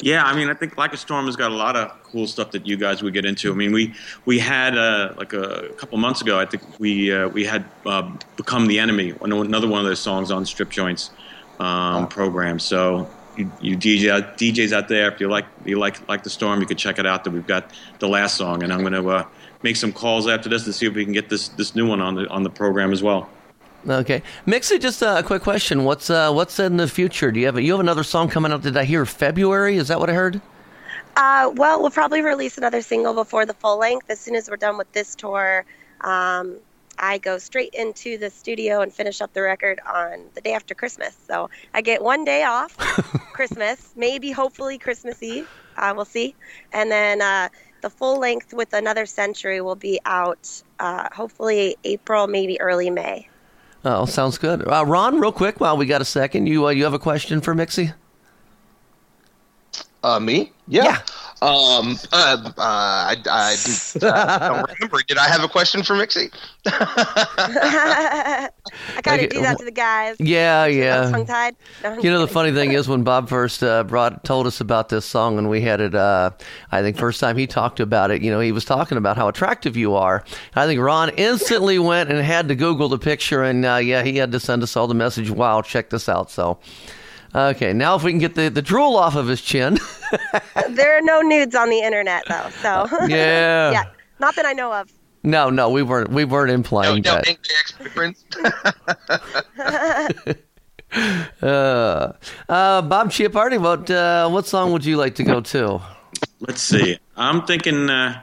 Yeah, 0.00 0.24
I 0.24 0.36
mean, 0.36 0.48
I 0.48 0.54
think 0.54 0.76
Like 0.76 0.92
a 0.92 0.96
Storm 0.96 1.26
has 1.26 1.34
got 1.34 1.50
a 1.50 1.54
lot 1.54 1.74
of 1.74 1.90
cool 2.04 2.28
stuff 2.28 2.52
that 2.52 2.66
you 2.66 2.76
guys 2.76 3.02
would 3.02 3.14
get 3.14 3.24
into. 3.24 3.50
I 3.50 3.56
mean, 3.56 3.72
we 3.72 3.94
we 4.26 4.38
had 4.38 4.76
uh, 4.76 5.14
like 5.16 5.32
a, 5.32 5.70
couple 5.76 5.98
months 5.98 6.20
ago. 6.20 6.38
I 6.38 6.44
think 6.44 6.62
we 6.78 7.12
uh, 7.12 7.28
we 7.28 7.44
had 7.44 7.64
uh, 7.86 8.08
become 8.36 8.66
the 8.66 8.78
enemy. 8.78 9.14
Another 9.20 9.66
one 9.66 9.80
of 9.80 9.86
those 9.86 9.98
songs 9.98 10.30
on 10.30 10.44
Strip 10.44 10.68
Joints 10.68 11.10
um, 11.58 12.08
program. 12.08 12.58
So 12.58 13.08
you, 13.36 13.50
you 13.60 13.76
DJ 13.76 14.10
out- 14.10 14.36
DJs 14.38 14.72
out 14.72 14.88
there, 14.88 15.10
if 15.12 15.20
you 15.20 15.28
like 15.28 15.46
you 15.64 15.78
like 15.78 16.06
like 16.08 16.22
the 16.22 16.30
Storm, 16.30 16.60
you 16.60 16.66
could 16.66 16.78
check 16.78 16.98
it 16.98 17.06
out. 17.06 17.24
That 17.24 17.30
we've 17.30 17.46
got 17.46 17.72
the 17.98 18.08
last 18.08 18.36
song, 18.36 18.62
and 18.62 18.72
I'm 18.72 18.80
going 18.80 18.92
to 18.92 19.08
uh, 19.08 19.24
make 19.62 19.76
some 19.76 19.92
calls 19.92 20.26
after 20.26 20.48
this 20.48 20.64
to 20.64 20.72
see 20.72 20.86
if 20.86 20.94
we 20.94 21.04
can 21.04 21.12
get 21.12 21.28
this 21.28 21.48
this 21.50 21.74
new 21.74 21.86
one 21.86 22.00
on 22.00 22.14
the 22.14 22.28
on 22.28 22.42
the 22.42 22.50
program 22.50 22.92
as 22.92 23.02
well. 23.02 23.30
Okay, 23.88 24.22
Mixi. 24.46 24.80
Just 24.80 25.02
uh, 25.02 25.16
a 25.18 25.22
quick 25.22 25.42
question. 25.42 25.84
What's 25.84 26.10
uh, 26.10 26.32
what's 26.32 26.58
in 26.58 26.76
the 26.76 26.88
future? 26.88 27.30
Do 27.30 27.38
you 27.38 27.46
have 27.46 27.56
a, 27.56 27.62
you 27.62 27.72
have 27.72 27.80
another 27.80 28.02
song 28.02 28.28
coming 28.28 28.52
out? 28.52 28.62
Did 28.62 28.76
I 28.76 28.84
hear 28.84 29.06
February? 29.06 29.76
Is 29.76 29.88
that 29.88 30.00
what 30.00 30.10
I 30.10 30.14
heard? 30.14 30.40
Uh, 31.16 31.50
well, 31.54 31.80
we'll 31.80 31.90
probably 31.90 32.20
release 32.20 32.58
another 32.58 32.82
single 32.82 33.14
before 33.14 33.46
the 33.46 33.54
full 33.54 33.78
length. 33.78 34.10
As 34.10 34.20
soon 34.20 34.36
as 34.36 34.48
we're 34.48 34.56
done 34.56 34.78
with 34.78 34.90
this 34.92 35.14
tour, 35.14 35.64
um, 36.02 36.56
I 36.98 37.18
go 37.18 37.38
straight 37.38 37.74
into 37.74 38.18
the 38.18 38.30
studio 38.30 38.80
and 38.80 38.92
finish 38.92 39.20
up 39.20 39.32
the 39.32 39.42
record 39.42 39.80
on 39.86 40.24
the 40.34 40.40
day 40.40 40.52
after 40.52 40.74
Christmas. 40.74 41.16
So 41.26 41.50
I 41.74 41.80
get 41.80 42.02
one 42.02 42.24
day 42.24 42.44
off, 42.44 42.76
Christmas, 43.32 43.92
maybe 43.96 44.30
hopefully 44.30 44.78
Christmas 44.78 45.22
Eve. 45.22 45.48
Uh, 45.76 45.92
we'll 45.94 46.04
see. 46.04 46.34
And 46.72 46.90
then 46.90 47.22
uh, 47.22 47.48
the 47.80 47.90
full 47.90 48.18
length 48.18 48.52
with 48.52 48.72
another 48.72 49.06
century 49.06 49.60
will 49.60 49.76
be 49.76 50.00
out 50.04 50.62
uh, 50.80 51.08
hopefully 51.12 51.76
April, 51.84 52.26
maybe 52.26 52.60
early 52.60 52.90
May. 52.90 53.28
Oh, 53.84 54.06
sounds 54.06 54.38
good. 54.38 54.66
Uh, 54.66 54.84
Ron, 54.84 55.20
real 55.20 55.32
quick, 55.32 55.60
while 55.60 55.76
we 55.76 55.86
got 55.86 56.00
a 56.00 56.04
second, 56.04 56.46
you 56.46 56.66
uh, 56.66 56.70
you 56.70 56.84
have 56.84 56.94
a 56.94 56.98
question 56.98 57.40
for 57.40 57.54
Mixi? 57.54 57.94
Uh, 60.02 60.18
me? 60.20 60.52
Yeah. 60.66 61.00
Um. 61.40 61.96
Uh. 62.12 62.36
uh 62.46 62.52
I. 62.58 63.16
I, 63.30 63.54
I 63.54 63.56
don't 64.48 64.70
remember. 64.80 64.98
Did 65.06 65.18
I 65.18 65.28
have 65.28 65.42
a 65.44 65.48
question 65.48 65.82
for 65.82 65.94
Mixi? 65.94 66.32
I 66.66 68.50
gotta 69.02 69.24
Okay, 69.24 69.26
do 69.28 69.40
that 69.42 69.58
to 69.58 69.64
the 69.64 69.70
guys. 69.70 70.16
Yeah, 70.18 70.66
yeah. 70.66 71.10
tongue 71.10 71.26
tied. 71.26 71.56
No, 71.82 71.98
You 71.98 72.10
know, 72.10 72.20
the 72.20 72.28
funny 72.28 72.52
thing 72.52 72.72
is 72.72 72.88
when 72.88 73.04
Bob 73.04 73.28
first 73.28 73.62
uh, 73.62 73.84
brought 73.84 74.24
told 74.24 74.46
us 74.46 74.60
about 74.60 74.88
this 74.88 75.04
song, 75.04 75.38
and 75.38 75.48
we 75.48 75.60
had 75.60 75.80
it. 75.80 75.94
Uh, 75.94 76.30
I 76.72 76.82
think 76.82 76.96
first 76.96 77.20
time 77.20 77.36
he 77.36 77.46
talked 77.46 77.80
about 77.80 78.10
it, 78.10 78.22
you 78.22 78.30
know, 78.30 78.40
he 78.40 78.52
was 78.52 78.64
talking 78.64 78.98
about 78.98 79.16
how 79.16 79.28
attractive 79.28 79.76
you 79.76 79.94
are. 79.94 80.24
I 80.54 80.66
think 80.66 80.80
Ron 80.80 81.10
instantly 81.10 81.78
went 81.78 82.10
and 82.10 82.18
had 82.18 82.48
to 82.48 82.54
Google 82.54 82.88
the 82.88 82.98
picture, 82.98 83.42
and 83.42 83.64
uh, 83.64 83.76
yeah, 83.76 84.02
he 84.02 84.16
had 84.16 84.32
to 84.32 84.40
send 84.40 84.62
us 84.62 84.76
all 84.76 84.86
the 84.86 84.94
message. 84.94 85.30
Wow, 85.30 85.62
check 85.62 85.90
this 85.90 86.08
out. 86.08 86.30
So, 86.30 86.58
okay, 87.34 87.72
now 87.72 87.94
if 87.96 88.02
we 88.02 88.10
can 88.12 88.18
get 88.18 88.34
the 88.34 88.48
the 88.48 88.62
drool 88.62 88.96
off 88.96 89.14
of 89.16 89.26
his 89.26 89.40
chin. 89.40 89.78
There 90.70 90.96
are 90.96 91.02
no 91.02 91.20
nudes 91.20 91.54
on 91.54 91.68
the 91.68 91.80
internet, 91.80 92.24
though. 92.28 92.48
So 92.62 92.86
Yeah. 93.08 93.70
yeah, 93.72 93.84
not 94.20 94.34
that 94.36 94.46
I 94.46 94.52
know 94.54 94.72
of. 94.72 94.90
no, 95.22 95.50
no, 95.50 95.68
we 95.68 95.82
weren't. 95.82 96.10
We 96.10 96.24
weren't 96.24 96.50
implying 96.50 97.02
no, 97.02 97.14
that. 97.16 97.28
angry 97.28 97.54
ex-boyfriends. 97.60 98.24
Uh, 101.42 102.12
uh, 102.48 102.80
Bob 102.82 103.10
Chiappardi, 103.10 103.58
what 103.60 103.90
uh, 103.90 104.26
what 104.30 104.46
song 104.46 104.72
would 104.72 104.84
you 104.86 104.96
like 104.96 105.14
to 105.16 105.22
go 105.22 105.40
to? 105.42 105.80
Let's 106.40 106.62
see. 106.62 106.98
I'm 107.16 107.44
thinking 107.44 107.90
uh, 107.90 108.22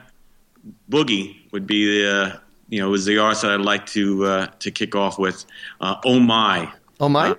Boogie 0.90 1.36
would 1.52 1.64
be 1.64 1.86
the 2.02 2.10
uh, 2.10 2.38
you 2.68 2.80
know 2.80 2.90
was 2.90 3.04
the 3.04 3.18
artist 3.18 3.42
that 3.42 3.52
I'd 3.52 3.60
like 3.60 3.86
to 3.94 4.24
uh, 4.24 4.46
to 4.58 4.70
kick 4.72 4.96
off 4.96 5.16
with. 5.16 5.44
Uh, 5.80 5.94
oh 6.04 6.18
my, 6.18 6.68
Oh 6.98 7.08
my. 7.08 7.30
Uh, 7.30 7.34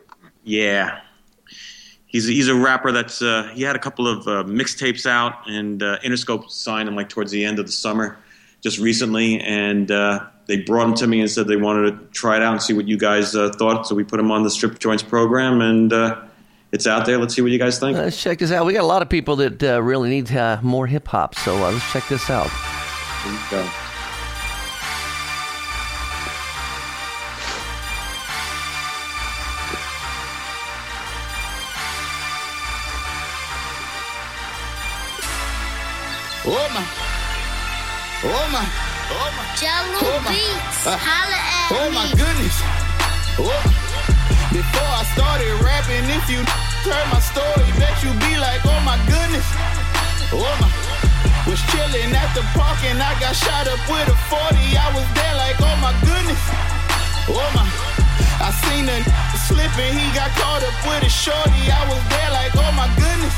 yeah. 0.46 1.02
He's 2.08 2.26
he's 2.26 2.48
a 2.48 2.56
rapper 2.56 2.92
that's 2.92 3.22
uh, 3.22 3.52
he 3.54 3.64
had 3.64 3.76
a 3.76 3.80
couple 3.80 4.08
of 4.08 4.28
uh, 4.28 4.44
mixtapes 4.44 5.06
out 5.06 5.48
and 5.48 5.84
uh, 5.84 6.00
Interscope 6.00 6.50
signed 6.50 6.88
him 6.88 6.96
like 6.96 7.10
towards 7.10 7.32
the 7.32 7.44
end 7.44 7.60
of 7.60 7.66
the 7.66 7.72
summer, 7.72 8.18
just 8.62 8.80
recently, 8.80 9.42
and 9.42 9.92
uh, 9.92 10.26
they 10.48 10.62
brought 10.62 10.88
him 10.88 10.96
to 10.96 11.08
me 11.08 11.20
and 11.20 11.30
said 11.30 11.48
they 11.48 11.58
wanted 11.58 11.92
to 11.92 12.06
try 12.14 12.38
it 12.38 12.42
out 12.42 12.54
and 12.54 12.62
see 12.62 12.74
what 12.74 12.88
you 12.88 12.98
guys 12.98 13.36
uh, 13.36 13.52
thought. 13.58 13.86
So 13.86 13.94
we 13.94 14.04
put 14.04 14.20
him 14.20 14.32
on 14.32 14.44
the 14.44 14.50
Strip 14.50 14.80
Joints 14.80 15.04
program, 15.04 15.62
and 15.62 15.92
uh, 15.92 16.22
it's 16.72 16.88
out 16.88 17.06
there. 17.06 17.18
Let's 17.18 17.36
see 17.36 17.42
what 17.42 17.52
you 17.52 17.60
guys 17.60 17.80
think. 17.80 17.98
Let's 17.98 18.22
check 18.22 18.40
this 18.40 18.52
out. 18.52 18.66
We 18.66 18.74
got 18.74 18.84
a 18.84 18.88
lot 18.88 19.02
of 19.02 19.10
people 19.10 19.36
that 19.38 19.62
uh, 19.62 19.82
really 19.82 20.10
need 20.10 20.32
uh, 20.32 20.60
more 20.62 20.88
hip 20.88 21.08
hop, 21.08 21.36
so 21.36 21.56
uh, 21.56 21.72
let's 21.72 21.92
check 21.92 22.08
this 22.08 22.30
out. 22.30 22.50
Here 36.48 36.56
we 36.56 36.56
go. 36.56 36.64
Oh 36.64 36.70
my. 36.72 36.84
Oh 38.24 38.46
my. 38.56 38.66
Oh 39.12 39.30
my. 39.36 39.46
Jello 39.60 40.00
Oh. 40.00 40.20
Beats, 40.32 40.88
Uh, 40.88 40.96
holla 40.96 41.40
at 41.40 41.70
Oh 41.76 41.90
me. 41.92 41.96
my 42.00 42.08
goodness. 42.16 42.56
Oh. 43.40 43.52
Before 44.56 44.92
I 44.96 45.04
started 45.14 45.52
rapping, 45.60 46.08
if 46.08 46.24
you 46.32 46.40
heard 46.88 47.08
my 47.12 47.20
story, 47.20 47.68
bet 47.78 47.94
you 48.04 48.12
be 48.24 48.40
like, 48.40 48.64
oh 48.66 48.80
my 48.88 48.96
goodness. 49.12 49.46
Oh 50.32 50.48
my. 50.64 50.70
Was 51.48 51.60
chilling 51.72 52.12
at 52.16 52.32
the 52.36 52.44
park 52.56 52.80
and 52.84 53.00
I 53.04 53.12
got 53.20 53.36
shot 53.36 53.68
up 53.68 53.80
with 53.88 54.08
a 54.08 54.18
40. 54.32 54.56
I 54.76 54.88
was 54.96 55.08
there 55.16 55.36
like, 55.36 55.60
oh 55.60 55.76
my 55.84 55.94
goodness. 56.04 56.42
Oh 57.32 57.44
my. 57.56 57.68
I 58.40 58.50
seen 58.64 58.88
a 58.88 58.98
slipping, 59.48 59.94
he 60.00 60.08
got 60.16 60.32
caught 60.40 60.64
up 60.64 60.76
with 60.88 61.04
a 61.04 61.12
shorty. 61.12 61.64
I 61.72 61.84
was 61.92 62.02
there 62.12 62.32
like, 62.32 62.52
oh 62.56 62.72
my 62.76 62.88
goodness. 62.96 63.36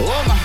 Oh 0.00 0.20
my. 0.28 0.40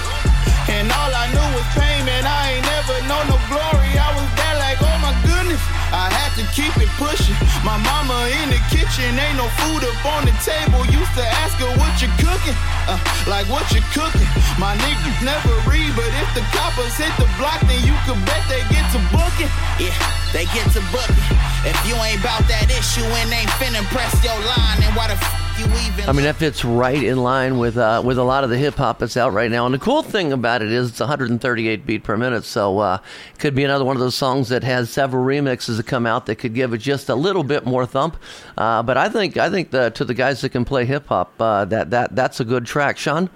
And 0.67 0.91
all 0.91 1.11
I 1.15 1.31
knew 1.31 1.47
was 1.55 1.67
pain, 1.77 2.03
man. 2.03 2.27
I 2.27 2.59
ain't 2.59 2.65
never 2.67 2.95
known 3.07 3.25
no 3.31 3.37
glory. 3.47 3.91
I 3.95 4.09
was 4.17 4.29
there 4.35 4.57
like, 4.59 4.79
oh 4.83 4.97
my 4.99 5.15
goodness. 5.23 5.61
I 5.89 6.05
had 6.13 6.31
to 6.37 6.45
keep 6.53 6.69
it 6.77 6.91
pushing. 7.01 7.33
My 7.65 7.81
mama 7.81 8.29
in 8.29 8.53
the 8.53 8.61
kitchen, 8.69 9.09
ain't 9.17 9.37
no 9.41 9.49
food 9.65 9.81
up 9.81 9.97
on 10.05 10.21
the 10.29 10.35
table. 10.45 10.85
Used 10.85 11.13
to 11.17 11.25
ask 11.41 11.57
her 11.57 11.71
what 11.81 11.93
you 11.97 12.09
cooking, 12.21 12.53
uh, 12.85 13.01
like 13.25 13.49
what 13.49 13.65
you 13.73 13.81
cooking. 13.89 14.29
My 14.61 14.77
niggas 14.77 15.19
never 15.25 15.49
read, 15.65 15.89
but 15.97 16.09
if 16.21 16.29
the 16.37 16.45
coppers 16.53 16.93
hit 16.93 17.09
the 17.17 17.25
block, 17.41 17.57
then 17.65 17.81
you 17.81 17.97
could 18.05 18.21
bet 18.29 18.43
they 18.45 18.61
get 18.69 18.85
to 18.93 19.01
booking. 19.09 19.49
Yeah, 19.81 19.97
they 20.29 20.45
get 20.53 20.69
to 20.77 20.81
booking. 20.93 21.25
If 21.65 21.77
you 21.89 21.97
ain't 22.05 22.21
bout 22.21 22.45
that 22.45 22.69
issue 22.69 23.05
and 23.05 23.33
ain't 23.33 23.49
finna 23.57 23.81
press 23.89 24.13
your 24.21 24.37
line, 24.45 24.77
then 24.85 24.93
why 24.93 25.09
the 25.09 25.17
f? 25.17 25.38
I 25.61 26.11
mean, 26.13 26.23
that 26.23 26.37
fits 26.37 26.63
right 26.63 27.03
in 27.03 27.17
line 27.21 27.57
with 27.57 27.77
uh, 27.77 28.01
with 28.03 28.17
a 28.17 28.23
lot 28.23 28.43
of 28.43 28.49
the 28.49 28.57
hip 28.57 28.75
hop 28.75 28.99
that's 28.99 29.17
out 29.17 29.33
right 29.33 29.51
now. 29.51 29.65
And 29.65 29.75
the 29.75 29.79
cool 29.79 30.01
thing 30.01 30.31
about 30.31 30.61
it 30.61 30.71
is 30.71 30.89
it's 30.89 30.99
138 30.99 31.85
beat 31.85 32.03
per 32.03 32.15
minute, 32.15 32.45
so 32.45 32.79
uh, 32.79 32.99
could 33.37 33.53
be 33.55 33.63
another 33.63 33.83
one 33.83 33.95
of 33.95 33.99
those 33.99 34.15
songs 34.15 34.49
that 34.49 34.63
has 34.63 34.89
several 34.89 35.23
remixes 35.23 35.77
that 35.77 35.85
come 35.85 36.05
out 36.05 36.25
that 36.27 36.35
could 36.35 36.53
give 36.53 36.73
it 36.73 36.77
just 36.77 37.09
a 37.09 37.15
little 37.15 37.43
bit 37.43 37.65
more 37.65 37.85
thump. 37.85 38.17
Uh, 38.57 38.81
but 38.81 38.97
I 38.97 39.09
think 39.09 39.37
I 39.37 39.49
think 39.49 39.71
the, 39.71 39.89
to 39.91 40.05
the 40.05 40.13
guys 40.13 40.41
that 40.41 40.49
can 40.49 40.63
play 40.63 40.85
hip 40.85 41.07
hop, 41.07 41.33
uh, 41.39 41.65
that 41.65 41.91
that 41.91 42.15
that's 42.15 42.39
a 42.39 42.45
good 42.45 42.65
track, 42.65 42.97
Sean. 42.97 43.29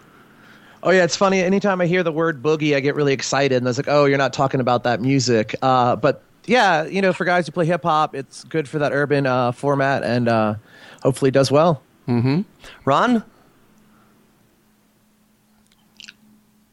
Oh 0.82 0.92
yeah, 0.92 1.04
it's 1.04 1.18
funny. 1.18 1.42
Anytime 1.42 1.82
I 1.82 1.86
hear 1.86 2.04
the 2.04 2.12
word 2.12 2.42
boogie, 2.42 2.76
I 2.76 2.80
get 2.80 2.96
really 2.96 3.14
excited, 3.14 3.58
and 3.58 3.68
I 3.68 3.70
was 3.70 3.78
like, 3.78 3.90
"Oh, 3.90 4.06
you're 4.06 4.18
not 4.18 4.34
talking 4.34 4.62
about 4.62 4.84
that 4.84 5.02
music." 5.02 5.56
Uh, 5.62 5.98
but 5.98 6.24
yeah, 6.46 6.86
you 6.86 7.02
know, 7.02 7.12
for 7.12 7.26
guys 7.26 7.46
who 7.46 7.52
play 7.52 7.66
hip 7.66 7.84
hop, 7.84 8.16
it's 8.16 8.46
good 8.46 8.68
for 8.68 8.80
that 8.80 8.94
urban 8.94 9.26
uh, 9.28 9.52
format, 9.52 10.04
and 10.04 10.28
uh, 10.30 10.56
hopefully 11.04 11.30
does 11.30 11.52
well. 11.52 11.84
Mm-hmm. 12.08 12.42
Ron. 12.86 13.24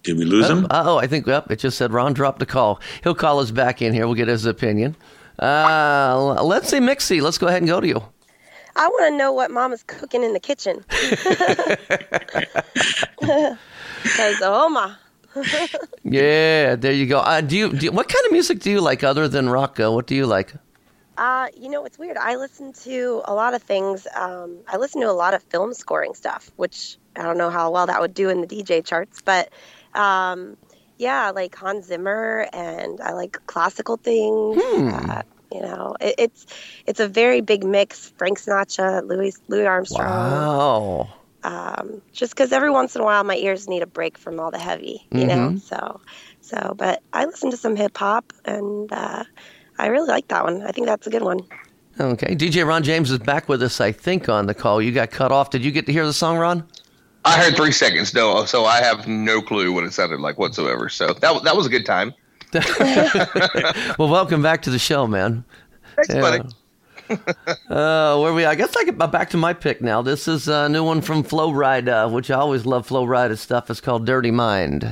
Did 0.03 0.17
we 0.17 0.25
lose 0.25 0.49
him? 0.49 0.67
Oh, 0.71 0.97
I 0.97 1.07
think 1.07 1.27
yep, 1.27 1.51
it 1.51 1.57
just 1.59 1.77
said 1.77 1.93
Ron 1.93 2.15
dropped 2.15 2.41
a 2.43 2.47
call. 2.47 2.81
He'll 3.03 3.15
call 3.15 3.39
us 3.39 3.51
back 3.51 3.83
in 3.83 3.93
here. 3.93 4.07
We'll 4.07 4.15
get 4.17 4.29
his 4.29 4.47
opinion. 4.47 4.97
Uh, 5.39 6.43
let's 6.43 6.69
see, 6.71 6.79
Mixi. 6.79 7.21
Let's 7.21 7.39
go 7.39 7.49
ahead 7.49 7.61
and 7.63 7.69
go 7.69 7.81
to 7.81 7.87
you. 7.87 8.03
I 8.77 8.89
want 8.89 9.13
to 9.13 9.17
know 9.19 9.33
what 9.33 9.51
Mama's 9.51 9.83
cooking 9.83 10.23
in 10.25 10.33
the 10.33 10.41
kitchen. 10.41 10.85
Because 14.03 14.37
oh 14.41 14.69
my, 14.71 14.95
Yeah, 16.05 16.75
there 16.77 16.93
you 16.93 17.05
go. 17.07 17.19
Uh, 17.21 17.43
do 17.43 17.55
you, 17.57 17.71
do 17.71 17.85
you- 17.85 17.93
what 17.93 18.09
kind 18.09 18.25
of 18.25 18.33
music 18.33 18.61
do 18.61 18.71
you 18.71 18.81
like 18.81 19.05
other 19.05 19.29
than 19.29 19.51
rock? 19.51 19.79
Uh, 19.79 19.93
what 19.93 20.07
do 20.07 20.15
you 20.15 20.25
like? 20.27 20.55
Uh, 21.21 21.49
you 21.57 21.71
know 21.71 21.85
it's 21.87 21.99
weird. 21.99 22.17
I 22.19 22.37
listen 22.37 22.73
to 22.85 23.23
a 23.27 23.35
lot 23.35 23.55
of 23.55 23.63
things. 23.63 24.09
Um, 24.17 24.63
I 24.69 24.79
listen 24.79 25.03
to 25.03 25.11
a 25.11 25.13
lot 25.13 25.35
of 25.35 25.45
film 25.45 25.75
scoring 25.75 26.15
stuff, 26.15 26.51
which 26.57 26.99
I 27.17 27.23
don't 27.25 27.39
know 27.39 27.51
how 27.51 27.71
well 27.73 27.87
that 27.89 28.01
would 28.01 28.15
do 28.15 28.31
in 28.31 28.41
the 28.43 28.49
DJ 28.49 28.83
charts, 28.83 29.23
but 29.25 29.51
um, 29.95 30.57
yeah, 30.99 31.31
like 31.33 31.55
Hans 31.57 31.87
Zimmer, 31.87 32.49
and 32.53 33.01
I 33.03 33.13
like 33.13 33.39
classical 33.47 33.99
things. 33.99 34.63
Uh, 34.63 35.23
you 35.53 35.63
know, 35.63 35.97
it, 36.01 36.17
it's 36.19 36.47
it's 36.87 37.01
a 37.01 37.09
very 37.09 37.43
big 37.43 37.65
mix. 37.65 38.13
Frank 38.19 38.41
Sinatra, 38.41 39.07
Louis 39.07 39.35
Louis 39.49 39.67
Armstrong. 39.67 40.47
Wow. 40.47 41.09
um, 41.43 42.03
just 42.13 42.35
because 42.35 42.53
every 42.53 42.71
once 42.71 42.95
in 42.97 43.03
a 43.03 43.05
while 43.05 43.25
my 43.25 43.37
ears 43.37 43.69
need 43.69 43.83
a 43.83 43.87
break 43.87 44.19
from 44.19 44.41
all 44.41 44.51
the 44.51 44.59
heavy, 44.59 45.07
you 45.13 45.27
know. 45.27 45.53
Mhm. 45.53 45.61
So, 45.61 46.01
so, 46.41 46.75
but 46.77 47.03
I 47.13 47.25
listen 47.27 47.51
to 47.53 47.57
some 47.57 47.77
hip 47.77 47.97
hop, 47.97 48.33
and 48.45 48.93
uh, 48.93 49.25
I 49.81 49.87
really 49.87 50.09
like 50.09 50.29
that 50.29 50.45
one. 50.45 50.63
I 50.63 50.73
think 50.73 50.87
that's 50.87 51.07
a 51.07 51.11
good 51.11 51.23
one. 51.23 51.41
Okay, 51.99 52.37
DJ 52.37 52.67
Ron 52.67 52.83
James 52.83 53.11
is 53.11 53.19
back 53.19 53.49
with 53.49 53.63
us. 53.63 53.81
I 53.81 53.93
think 53.93 54.29
on 54.29 54.47
the 54.47 54.55
call. 54.55 54.83
You 54.83 54.93
got 54.93 55.11
cut 55.11 55.33
off. 55.33 55.51
Did 55.51 55.65
you 55.65 55.71
get 55.71 55.87
to 55.87 55.93
hear 55.93 56.05
the 56.05 56.13
song, 56.13 56.37
Ron? 56.37 56.65
I 57.25 57.39
heard 57.39 57.57
three 57.57 57.73
seconds, 57.73 58.15
no, 58.15 58.45
so 58.45 58.65
I 58.65 58.83
have 58.83 59.07
no 59.09 59.43
clue 59.43 59.73
what 59.73 59.85
it 59.85 59.93
sounded 59.93 60.21
like 60.21 60.39
whatsoever. 60.39 60.89
So 60.89 61.15
that 61.15 61.45
that 61.45 61.57
was 61.57 61.67
a 61.67 61.71
good 61.71 61.87
time. 61.87 62.15
well, 63.99 64.09
welcome 64.09 64.43
back 64.43 64.63
to 64.63 64.71
the 64.71 64.79
show, 64.79 65.07
man. 65.07 65.45
Thanks, 65.97 66.15
buddy. 66.15 66.45
Uh, 67.69 68.17
where 68.21 68.33
we? 68.33 68.45
I 68.45 68.55
guess 68.55 68.77
I 68.77 68.85
get 68.85 68.97
back 68.97 69.31
to 69.31 69.37
my 69.37 69.53
pick 69.53 69.83
now. 69.83 70.01
This 70.01 70.29
is 70.29 70.47
a 70.47 70.69
new 70.69 70.85
one 70.85 71.01
from 71.01 71.25
Flo 71.25 71.51
Rida, 71.51 72.07
uh, 72.07 72.09
which 72.09 72.31
I 72.31 72.37
always 72.37 72.65
love. 72.65 72.87
Flo 72.87 73.05
Rida 73.05 73.37
stuff. 73.37 73.69
It's 73.69 73.81
called 73.81 74.07
"Dirty 74.07 74.31
Mind." 74.31 74.85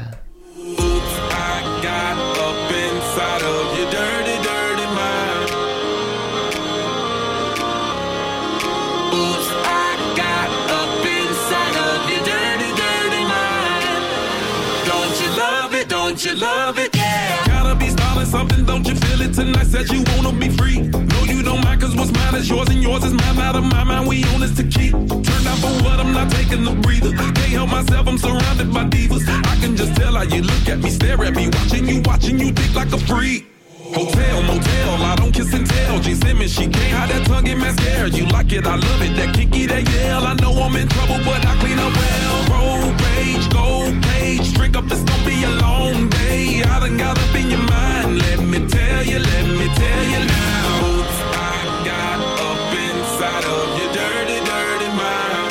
Don't 16.18 16.35
you 16.35 16.40
love 16.40 16.78
it? 16.81 16.96
Yeah. 16.96 17.46
Gotta 17.46 17.76
be 17.76 17.90
starting 17.90 18.26
something, 18.26 18.64
don't 18.64 18.85
you 18.88 18.96
feel 18.96 19.20
it 19.20 19.35
tonight? 19.35 19.68
Said 19.68 19.88
you 19.90 20.02
wanna 20.16 20.33
be 20.33 20.48
free. 20.48 20.81
No, 20.81 21.22
you 21.22 21.44
don't 21.44 21.62
mind, 21.62 21.81
cause 21.81 21.94
what's 21.94 22.11
mine 22.11 22.35
is 22.35 22.50
yours 22.50 22.68
and 22.70 22.83
yours 22.83 23.04
is 23.04 23.12
mine. 23.12 23.38
Out 23.38 23.54
of 23.54 23.62
my 23.62 23.85
mind, 23.85 24.09
we 24.09 24.24
own 24.35 24.40
this 24.40 24.57
to 24.57 24.64
keep. 24.64 24.90
Turned 24.90 25.46
out 25.46 25.59
for 25.59 25.70
what? 25.85 26.00
I'm 26.00 26.12
not 26.12 26.28
taking 26.33 26.64
the 26.64 26.72
breather. 26.72 27.12
Can't 27.12 27.38
help 27.38 27.70
myself, 27.70 28.09
I'm 28.09 28.18
surrounded 28.18 28.74
by 28.74 28.87
divas. 28.87 29.28
I 29.28 29.61
can 29.61 29.76
just 29.76 29.94
tell 29.94 30.14
how 30.14 30.22
you 30.22 30.42
look 30.42 30.68
at 30.68 30.78
me, 30.81 30.90
stare 30.90 31.22
at 31.22 31.37
me, 31.37 31.50
watching 31.52 31.87
you, 31.87 32.02
watching 32.04 32.40
you 32.40 32.50
think 32.50 32.74
like 32.74 32.92
a 32.92 32.98
freak. 32.98 33.46
Hotel, 33.94 34.42
motel, 34.42 35.03
I 35.03 35.16
don't 35.16 35.33
kiss 35.33 35.53
and 35.55 35.66
tell. 35.66 35.98
G 36.01 36.14
Simmons, 36.14 36.53
she 36.53 36.68
can't 36.68 36.92
hide 36.92 37.11
that 37.11 37.27
tongue 37.27 37.46
in 37.46 37.59
mascara. 37.59 38.09
You 38.11 38.27
like 38.27 38.53
it, 38.53 38.66
I 38.66 38.77
love 38.77 39.03
it. 39.03 39.16
That 39.16 39.35
kinky, 39.35 39.66
that 39.66 39.88
yell. 39.88 40.27
I 40.27 40.35
know 40.35 40.53
I'm 40.62 40.77
in 40.77 40.88
trouble, 40.88 41.18
but 41.24 41.44
I 41.46 41.57
clean 41.61 41.79
up 41.79 41.92
well. 41.96 42.37
Road 42.53 43.01
rage, 43.01 43.48
gold 43.48 44.03
page. 44.03 44.53
Drink 44.55 44.77
up, 44.77 44.85
it's 44.92 45.03
gonna 45.03 45.24
be 45.24 45.42
a 45.42 45.51
long 45.64 46.09
day. 46.11 46.62
I 46.62 46.81
done 46.81 46.98
got 46.98 47.18
up 47.18 47.35
in 47.35 47.51
your 47.51 47.64
mind. 47.64 48.18
Let 48.18 48.40
me 48.40 48.68
tell 48.68 49.05
you, 49.05 49.18
let 49.18 49.46
me 49.59 49.66
tell 49.72 50.05
you 50.12 50.20
now. 50.27 51.05
I 51.33 51.57
got 51.88 52.18
up 52.44 52.61
inside 52.85 53.44
of 53.57 53.66
your 53.81 53.90
dirty, 53.96 54.38
dirty 54.44 54.90
mind. 55.01 55.48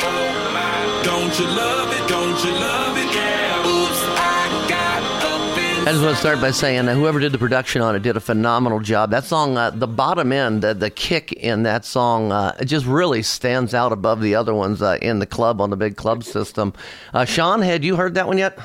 Don't 1.04 1.34
you 1.40 1.46
love 1.46 1.92
it? 1.92 1.97
I 5.88 5.92
just 5.92 6.04
want 6.04 6.16
to 6.16 6.20
start 6.20 6.42
by 6.42 6.50
saying 6.50 6.84
that 6.84 6.96
whoever 6.96 7.18
did 7.18 7.32
the 7.32 7.38
production 7.38 7.80
on 7.80 7.96
it 7.96 8.02
did 8.02 8.14
a 8.14 8.20
phenomenal 8.20 8.78
job. 8.78 9.10
That 9.10 9.24
song, 9.24 9.56
uh, 9.56 9.70
the 9.70 9.86
bottom 9.86 10.32
end, 10.32 10.60
the, 10.60 10.74
the 10.74 10.90
kick 10.90 11.32
in 11.32 11.62
that 11.62 11.82
song, 11.86 12.30
uh, 12.30 12.54
it 12.60 12.66
just 12.66 12.84
really 12.84 13.22
stands 13.22 13.72
out 13.72 13.90
above 13.90 14.20
the 14.20 14.34
other 14.34 14.52
ones 14.52 14.82
uh, 14.82 14.98
in 15.00 15.18
the 15.18 15.24
club 15.24 15.62
on 15.62 15.70
the 15.70 15.78
big 15.78 15.96
club 15.96 16.24
system. 16.24 16.74
Uh, 17.14 17.24
Sean, 17.24 17.62
had 17.62 17.84
you 17.84 17.96
heard 17.96 18.12
that 18.16 18.26
one 18.26 18.36
yet? 18.36 18.58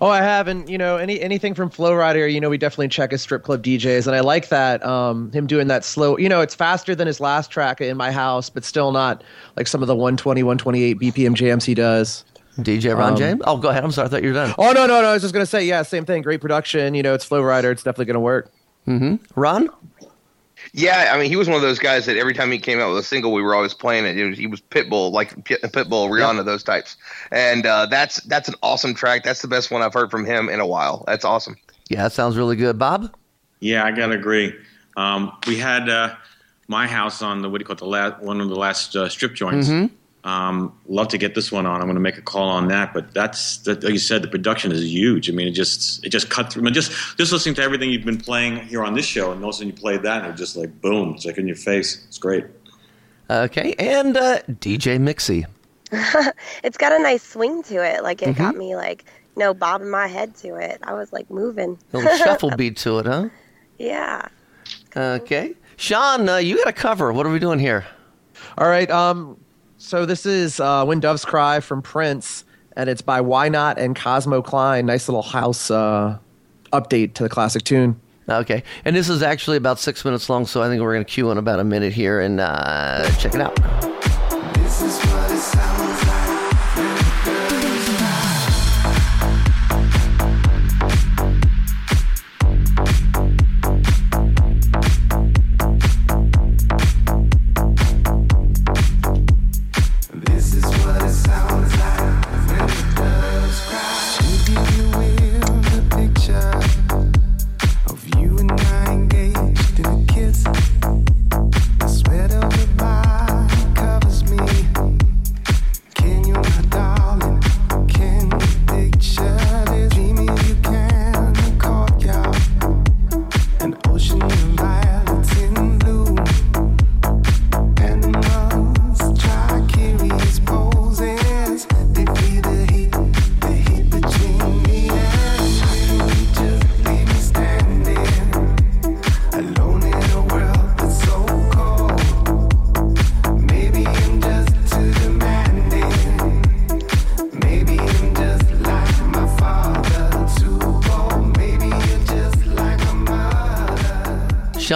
Oh, 0.00 0.08
I 0.08 0.22
haven't. 0.22 0.70
You 0.70 0.78
know, 0.78 0.96
any 0.96 1.20
anything 1.20 1.52
from 1.52 1.68
Flo 1.68 1.92
Rida, 1.92 2.32
you 2.32 2.40
know, 2.40 2.48
we 2.48 2.56
definitely 2.56 2.88
check 2.88 3.10
his 3.10 3.20
strip 3.20 3.42
club 3.42 3.62
DJs, 3.62 4.06
and 4.06 4.16
I 4.16 4.20
like 4.20 4.48
that. 4.48 4.82
Um, 4.82 5.30
him 5.32 5.46
doing 5.46 5.66
that 5.66 5.84
slow. 5.84 6.16
You 6.16 6.30
know, 6.30 6.40
it's 6.40 6.54
faster 6.54 6.94
than 6.94 7.06
his 7.06 7.20
last 7.20 7.50
track 7.50 7.82
in 7.82 7.98
my 7.98 8.10
house, 8.10 8.48
but 8.48 8.64
still 8.64 8.92
not 8.92 9.22
like 9.58 9.66
some 9.66 9.82
of 9.82 9.88
the 9.88 9.94
120, 9.94 10.42
128 10.42 10.98
BPM 10.98 11.34
jams 11.34 11.66
he 11.66 11.74
does. 11.74 12.24
DJ 12.58 12.96
Ron 12.96 13.12
Um, 13.12 13.16
James? 13.18 13.40
Oh, 13.46 13.56
go 13.56 13.68
ahead. 13.70 13.82
I'm 13.84 13.90
sorry. 13.92 14.06
I 14.06 14.10
thought 14.10 14.22
you 14.22 14.28
were 14.28 14.34
done. 14.34 14.54
Oh 14.58 14.72
no, 14.72 14.86
no, 14.86 15.00
no! 15.00 15.08
I 15.08 15.12
was 15.14 15.22
just 15.22 15.32
gonna 15.32 15.46
say, 15.46 15.64
yeah, 15.64 15.82
same 15.82 16.04
thing. 16.04 16.22
Great 16.22 16.40
production. 16.40 16.94
You 16.94 17.02
know, 17.02 17.14
it's 17.14 17.24
Flo 17.24 17.40
Rida. 17.42 17.70
It's 17.72 17.82
definitely 17.82 18.06
gonna 18.06 18.20
work. 18.20 18.52
Mm-hmm. 18.86 19.16
Ron? 19.40 19.68
Yeah, 20.74 21.10
I 21.12 21.18
mean, 21.18 21.28
he 21.28 21.36
was 21.36 21.48
one 21.48 21.56
of 21.56 21.62
those 21.62 21.78
guys 21.78 22.06
that 22.06 22.16
every 22.16 22.34
time 22.34 22.50
he 22.50 22.58
came 22.58 22.78
out 22.78 22.88
with 22.90 22.98
a 22.98 23.02
single, 23.02 23.32
we 23.32 23.42
were 23.42 23.54
always 23.54 23.74
playing 23.74 24.06
it. 24.06 24.16
It 24.16 24.28
was, 24.28 24.38
he 24.38 24.46
was 24.46 24.60
Pitbull, 24.60 25.10
like 25.12 25.34
Pitbull, 25.44 26.08
Rihanna, 26.08 26.44
those 26.44 26.62
types. 26.62 26.96
And 27.30 27.66
uh, 27.66 27.86
that's 27.86 28.22
that's 28.22 28.48
an 28.48 28.54
awesome 28.62 28.94
track. 28.94 29.22
That's 29.24 29.42
the 29.42 29.48
best 29.48 29.70
one 29.70 29.82
I've 29.82 29.92
heard 29.94 30.10
from 30.10 30.24
him 30.24 30.48
in 30.48 30.60
a 30.60 30.66
while. 30.66 31.04
That's 31.06 31.24
awesome. 31.24 31.56
Yeah, 31.88 32.04
that 32.04 32.12
sounds 32.12 32.36
really 32.36 32.56
good. 32.56 32.78
Bob? 32.78 33.14
Yeah, 33.60 33.84
I 33.84 33.90
gotta 33.92 34.14
agree. 34.14 34.54
Um, 34.96 35.32
we 35.46 35.58
had 35.58 35.88
uh, 35.88 36.14
my 36.68 36.86
house 36.86 37.22
on 37.22 37.42
the 37.42 37.50
what 37.50 37.58
do 37.58 37.62
you 37.62 37.66
call 37.66 37.74
it, 37.74 37.78
the 37.80 37.86
last 37.86 38.22
one 38.22 38.40
of 38.40 38.48
the 38.48 38.54
last 38.56 38.94
uh, 38.96 39.08
strip 39.08 39.34
joints. 39.34 39.68
Mhm. 39.68 39.90
Um, 40.24 40.72
love 40.86 41.08
to 41.08 41.18
get 41.18 41.34
this 41.34 41.50
one 41.50 41.66
on. 41.66 41.80
I'm 41.80 41.86
going 41.88 41.94
to 41.96 42.00
make 42.00 42.16
a 42.16 42.22
call 42.22 42.48
on 42.48 42.68
that. 42.68 42.94
But 42.94 43.12
that's 43.12 43.58
that, 43.58 43.82
like 43.82 43.92
you 43.92 43.98
said, 43.98 44.22
the 44.22 44.28
production 44.28 44.70
is 44.70 44.84
huge. 44.84 45.28
I 45.28 45.32
mean, 45.32 45.48
it 45.48 45.52
just 45.52 46.04
it 46.06 46.10
just 46.10 46.30
cut 46.30 46.52
through. 46.52 46.62
I 46.62 46.64
mean, 46.66 46.74
just 46.74 46.92
just 47.18 47.32
listening 47.32 47.56
to 47.56 47.62
everything 47.62 47.90
you've 47.90 48.04
been 48.04 48.18
playing 48.20 48.58
here 48.68 48.84
on 48.84 48.94
this 48.94 49.04
show, 49.06 49.32
and 49.32 49.42
all 49.42 49.50
of 49.50 49.54
a 49.54 49.58
sudden 49.58 49.68
you 49.68 49.74
played 49.74 50.02
that, 50.02 50.22
and 50.24 50.32
it 50.32 50.36
just 50.36 50.56
like 50.56 50.80
boom, 50.80 51.14
it's 51.14 51.24
like 51.26 51.38
in 51.38 51.46
your 51.48 51.56
face. 51.56 52.04
It's 52.06 52.18
great. 52.18 52.44
Okay. 53.30 53.74
And 53.78 54.16
uh, 54.16 54.40
DJ 54.42 54.98
Mixi. 54.98 55.44
it's 56.64 56.76
got 56.76 56.92
a 56.92 56.98
nice 57.02 57.22
swing 57.22 57.62
to 57.64 57.84
it. 57.84 58.02
Like 58.02 58.22
it 58.22 58.36
got 58.36 58.54
Mhm. 58.54 58.58
me 58.58 58.76
like 58.76 59.04
you 59.36 59.40
know, 59.40 59.54
bobbing 59.54 59.90
my 59.90 60.06
head 60.06 60.36
to 60.36 60.54
it. 60.56 60.78
I 60.84 60.92
was 60.94 61.12
like 61.12 61.30
moving. 61.30 61.78
little 61.92 62.16
shuffle 62.18 62.50
beat 62.56 62.76
to 62.78 62.98
it, 63.00 63.06
huh? 63.06 63.28
Yeah. 63.78 64.28
Okay. 64.96 65.54
Sean, 65.76 66.28
uh, 66.28 66.36
you 66.36 66.58
got 66.58 66.68
a 66.68 66.72
cover. 66.72 67.12
What 67.12 67.26
are 67.26 67.32
we 67.32 67.38
doing 67.38 67.58
here? 67.58 67.84
All 68.58 68.68
right. 68.68 68.90
Um, 68.90 69.38
so 69.82 70.06
this 70.06 70.24
is 70.24 70.60
uh, 70.60 70.84
"When 70.84 71.00
Doves 71.00 71.24
Cry" 71.24 71.60
from 71.60 71.82
Prince, 71.82 72.44
and 72.76 72.88
it's 72.88 73.02
by 73.02 73.20
Why 73.20 73.48
Not 73.48 73.78
and 73.78 73.96
Cosmo 73.96 74.40
Klein. 74.40 74.86
Nice 74.86 75.08
little 75.08 75.22
house 75.22 75.70
uh, 75.70 76.18
update 76.72 77.14
to 77.14 77.22
the 77.24 77.28
classic 77.28 77.64
tune. 77.64 78.00
Okay. 78.28 78.62
And 78.84 78.94
this 78.94 79.08
is 79.08 79.22
actually 79.22 79.56
about 79.56 79.78
six 79.78 80.04
minutes 80.04 80.30
long, 80.30 80.46
so 80.46 80.62
I 80.62 80.68
think 80.68 80.80
we're 80.80 80.94
going 80.94 81.04
to 81.04 81.10
cue 81.10 81.30
in 81.30 81.38
about 81.38 81.58
a 81.58 81.64
minute 81.64 81.92
here 81.92 82.20
and 82.20 82.40
uh, 82.40 83.10
check 83.18 83.34
it 83.34 83.40
out. 83.40 84.11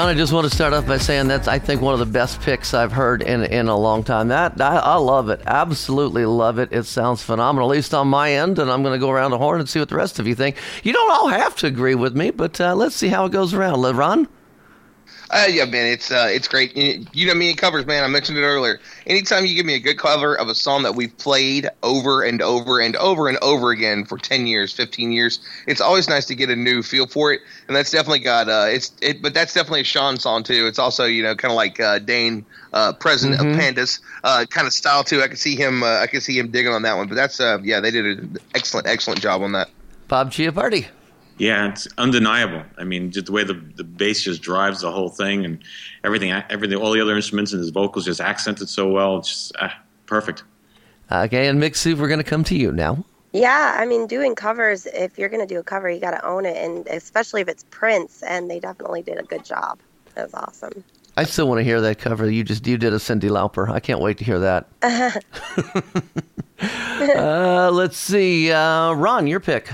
Sean, 0.07 0.15
I 0.15 0.19
just 0.19 0.33
want 0.33 0.49
to 0.49 0.55
start 0.55 0.73
off 0.73 0.87
by 0.87 0.99
saying 0.99 1.27
that's 1.27 1.49
I 1.49 1.59
think 1.59 1.83
one 1.83 1.93
of 1.93 1.99
the 1.99 2.07
best 2.07 2.41
picks 2.41 2.75
I've 2.75 2.93
heard 2.93 3.23
in 3.23 3.43
in 3.43 3.67
a 3.67 3.77
long 3.77 4.05
time. 4.05 4.29
That 4.29 4.61
I, 4.61 4.77
I 4.77 4.95
love 4.95 5.31
it, 5.31 5.41
absolutely 5.47 6.25
love 6.27 6.61
it. 6.61 6.73
It 6.73 6.85
sounds 6.85 7.25
phenomenal, 7.25 7.73
at 7.73 7.75
least 7.75 7.93
on 7.93 8.07
my 8.07 8.31
end. 8.31 8.61
And 8.61 8.71
I'm 8.71 8.85
going 8.85 8.95
to 8.95 9.05
go 9.05 9.11
around 9.11 9.33
the 9.33 9.39
horn 9.39 9.59
and 9.59 9.69
see 9.69 9.81
what 9.81 9.89
the 9.89 9.97
rest 9.97 10.21
of 10.21 10.29
you 10.29 10.37
think. 10.37 10.59
You 10.85 10.93
don't 10.93 11.11
all 11.11 11.27
have 11.27 11.57
to 11.57 11.67
agree 11.67 11.97
with 11.97 12.15
me, 12.15 12.31
but 12.31 12.61
uh, 12.61 12.77
let's 12.77 12.95
see 12.95 13.09
how 13.09 13.25
it 13.25 13.33
goes 13.33 13.53
around. 13.53 13.83
Ron, 13.83 14.29
Uh, 15.37 15.45
yeah, 15.49 15.67
man, 15.67 15.87
it's 15.87 16.11
uh, 16.11 16.29
it's 16.31 16.49
great. 16.49 16.75
You 16.75 17.27
know 17.27 17.35
me 17.35 17.51
and 17.51 17.59
covers, 17.59 17.85
man. 17.85 18.03
I 18.03 18.07
mentioned 18.07 18.39
it 18.39 18.43
earlier. 18.43 18.81
Anytime 19.07 19.45
you 19.45 19.55
give 19.55 19.67
me 19.67 19.75
a 19.75 19.79
good 19.79 19.99
cover 19.99 20.35
of 20.35 20.49
a 20.49 20.55
song 20.55 20.85
that 20.85 20.95
we've 20.95 21.15
played 21.19 21.69
over 21.83 22.23
and 22.23 22.41
over 22.41 22.81
and 22.81 22.97
over 22.97 23.29
and 23.29 23.37
over 23.43 23.71
again 23.71 24.07
for 24.07 24.17
ten 24.17 24.47
years, 24.47 24.73
fifteen 24.73 25.13
years, 25.13 25.41
it's 25.67 25.83
always 25.83 26.09
nice 26.09 26.25
to 26.27 26.35
get 26.35 26.49
a 26.49 26.57
new 26.57 26.83
feel 26.83 27.07
for 27.07 27.35
it. 27.35 27.43
And 27.69 27.77
that's 27.77 27.91
definitely 27.91 28.21
got 28.21 28.49
uh, 28.49 28.65
it's 28.69 28.93
it, 29.03 29.21
but 29.21 29.35
that's 29.35 29.53
definitely 29.53 29.83
a 29.83 29.85
Sean 29.85 30.17
song 30.19 30.43
too. 30.43 30.67
It's 30.67 30.79
also 30.79 31.05
you 31.05 31.23
know 31.23 31.35
kind 31.35 31.53
of 31.53 31.57
like 31.57 31.79
uh, 31.81 31.99
Dane, 31.99 32.47
uh, 32.73 32.95
president 32.95 33.39
of 33.39 33.47
Pandas, 33.47 34.01
uh, 34.25 34.47
kind 34.49 34.67
of 34.67 34.73
style 34.73 35.05
too. 35.05 35.21
I 35.21 35.29
can 35.29 35.37
see 35.37 35.55
him, 35.55 35.83
uh, 35.83 35.99
I 35.99 36.07
can 36.07 36.23
see 36.23 36.39
him 36.39 36.51
digging 36.51 36.73
on 36.73 36.81
that 36.83 36.97
one. 36.97 37.09
But 37.09 37.17
that's 37.17 37.41
uh, 37.41 37.59
yeah, 37.63 37.81
they 37.81 37.91
did 37.91 38.07
an 38.07 38.39
excellent, 38.55 38.87
excellent 38.87 39.21
job 39.21 39.43
on 39.43 39.53
that. 39.53 39.69
Bob 40.09 40.31
Chiappardi. 40.31 40.87
Yeah, 41.39 41.69
it's 41.69 41.87
undeniable. 41.99 42.63
I 42.79 42.85
mean, 42.85 43.11
just 43.11 43.27
the 43.27 43.33
way 43.33 43.45
the 43.45 43.55
the 43.55 43.85
bass 43.85 44.23
just 44.23 44.43
drives 44.43 44.81
the 44.81 44.91
whole 44.91 45.11
thing, 45.11 45.45
and 45.45 45.59
everything, 46.03 46.31
everything, 46.51 46.79
all 46.79 46.93
the 46.93 47.01
other 47.01 47.15
instruments 47.15 47.53
and 47.53 47.61
his 47.61 47.71
vocals 47.71 48.07
just 48.07 48.21
accented 48.21 48.69
so 48.69 48.89
well. 48.89 49.19
It's 49.19 49.29
just 49.29 49.53
ah, 49.61 49.79
perfect. 50.07 50.45
Okay, 51.13 51.47
and 51.47 51.63
Mixi, 51.63 51.97
we're 51.97 52.09
going 52.09 52.19
to 52.19 52.25
come 52.25 52.43
to 52.45 52.57
you 52.57 52.73
now. 52.73 53.05
Yeah, 53.33 53.77
I 53.79 53.85
mean, 53.85 54.07
doing 54.07 54.35
covers, 54.35 54.87
if 54.87 55.19
you're 55.19 55.29
going 55.29 55.47
to 55.47 55.55
do 55.55 55.61
a 55.61 55.63
cover, 55.63 55.91
you 55.91 56.01
got 56.01 56.13
to 56.13 56.25
own 56.25 56.47
it. 56.47 56.57
And 56.57 56.87
especially 56.89 57.43
if 57.43 57.49
it's 57.49 57.65
Prince, 57.71 58.23
and 58.23 58.51
they 58.51 58.59
definitely 58.59 59.03
did 59.03 59.19
a 59.19 59.23
good 59.23 59.45
job. 59.45 59.79
That 60.15 60.25
was 60.25 60.35
awesome. 60.35 60.83
I 61.19 61.25
still 61.25 61.47
want 61.47 61.59
to 61.59 61.65
hear 61.65 61.81
that 61.83 61.99
cover. 61.99 62.31
You 62.31 62.45
just 62.45 62.67
you 62.67 62.79
did 62.79 62.93
a 62.93 62.97
Cyndi 62.97 63.31
Lauper. 63.31 63.69
I 63.69 63.81
can't 63.81 64.01
wait 64.01 64.19
to 64.19 64.25
hear 64.25 64.39
that. 64.39 64.69
uh, 67.17 67.71
let's 67.71 67.97
see, 67.99 68.51
uh, 68.51 68.93
Ron, 68.93 69.27
your 69.27 69.41
pick. 69.41 69.71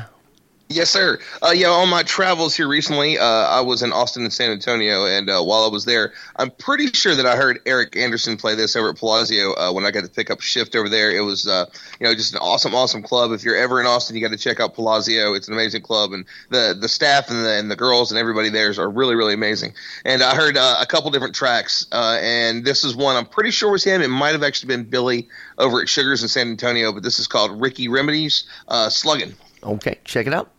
Yes, 0.73 0.91
sir. 0.91 1.19
Uh, 1.43 1.51
yeah, 1.51 1.69
on 1.69 1.89
my 1.89 2.03
travels 2.03 2.57
here 2.57 2.67
recently, 2.67 3.19
uh, 3.19 3.25
I 3.25 3.61
was 3.61 3.83
in 3.83 3.93
Austin 3.93 4.23
and 4.23 4.33
San 4.33 4.51
Antonio, 4.51 5.05
and 5.05 5.29
uh, 5.29 5.43
while 5.43 5.65
I 5.65 5.69
was 5.69 5.85
there, 5.85 6.13
I'm 6.37 6.51
pretty 6.51 6.87
sure 6.89 7.15
that 7.15 7.27
I 7.27 7.37
heard 7.37 7.61
Eric 7.67 7.97
Anderson 7.97 8.37
play 8.37 8.55
this 8.55 8.75
over 8.75 8.91
at 8.91 8.97
Palazzo 8.97 9.55
uh, 9.55 9.73
when 9.73 9.85
I 9.85 9.91
got 9.91 10.05
to 10.05 10.11
pick 10.11 10.31
up 10.31 10.41
shift 10.41 10.75
over 10.75 10.89
there. 10.89 11.11
It 11.11 11.21
was, 11.21 11.47
uh, 11.47 11.67
you 12.01 12.07
know, 12.07 12.15
just 12.15 12.33
an 12.33 12.39
awesome, 12.39 12.75
awesome 12.75 13.03
club. 13.03 13.33
If 13.33 13.45
you're 13.45 13.57
ever 13.57 13.81
in 13.81 13.87
Austin, 13.87 14.17
you 14.17 14.23
got 14.23 14.33
to 14.33 14.39
check 14.39 14.61
out 14.61 14.75
Palazzo. 14.75 15.35
It's 15.35 15.49
an 15.49 15.55
amazing 15.55 15.83
club, 15.83 16.13
and 16.13 16.25
the 16.49 16.77
the 16.79 16.89
staff 16.89 17.31
and 17.31 17.45
the 17.45 17.53
and 17.53 17.71
the 17.71 17.77
girls 17.77 18.11
and 18.11 18.19
everybody 18.19 18.49
there 18.49 18.73
are 18.79 18.91
really, 18.91 19.15
really 19.15 19.35
amazing. 19.35 19.75
And 20.05 20.23
I 20.23 20.35
heard 20.35 20.57
uh, 20.57 20.77
a 20.81 20.87
couple 20.87 21.11
different 21.11 21.35
tracks, 21.35 21.87
and 21.93 22.65
this 22.65 22.85
is 22.85 22.97
one 22.97 23.17
I'm 23.17 23.27
pretty 23.27 23.51
sure 23.51 23.71
was 23.71 23.85
him. 23.85 24.01
It 24.01 24.09
might 24.09 24.33
have 24.33 24.43
actually 24.43 24.69
been 24.69 24.85
Billy 24.85 25.29
over 25.59 25.83
at 25.83 25.89
Sugars 25.89 26.23
in 26.23 26.29
San 26.29 26.49
Antonio, 26.49 26.93
but 26.93 27.03
this 27.03 27.19
is 27.19 27.27
called 27.27 27.61
Ricky 27.61 27.89
Remedies, 27.89 28.45
uh, 28.69 28.89
Sluggin'. 28.89 29.35
Okay, 29.63 29.99
check 30.05 30.27
it 30.27 30.35
out 30.35 30.51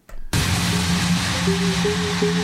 thank 1.83 2.21
you 2.21 2.42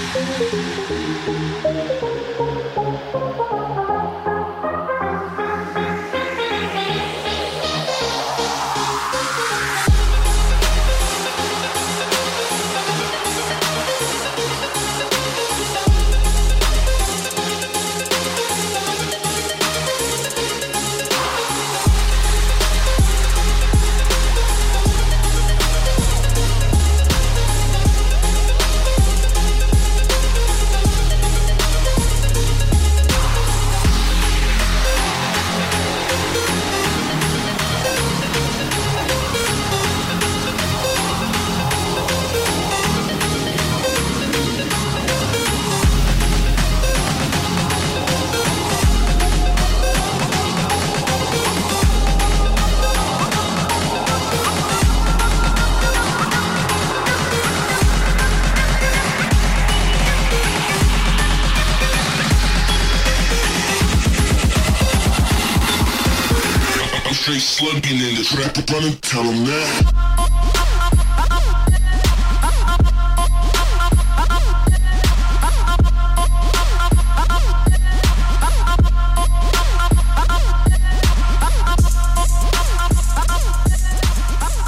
In 67.62 67.82
this 67.82 68.34
rap 68.38 68.58
up 68.58 68.70
running, 68.70 68.96
tell 69.02 69.22
that. 69.24 69.94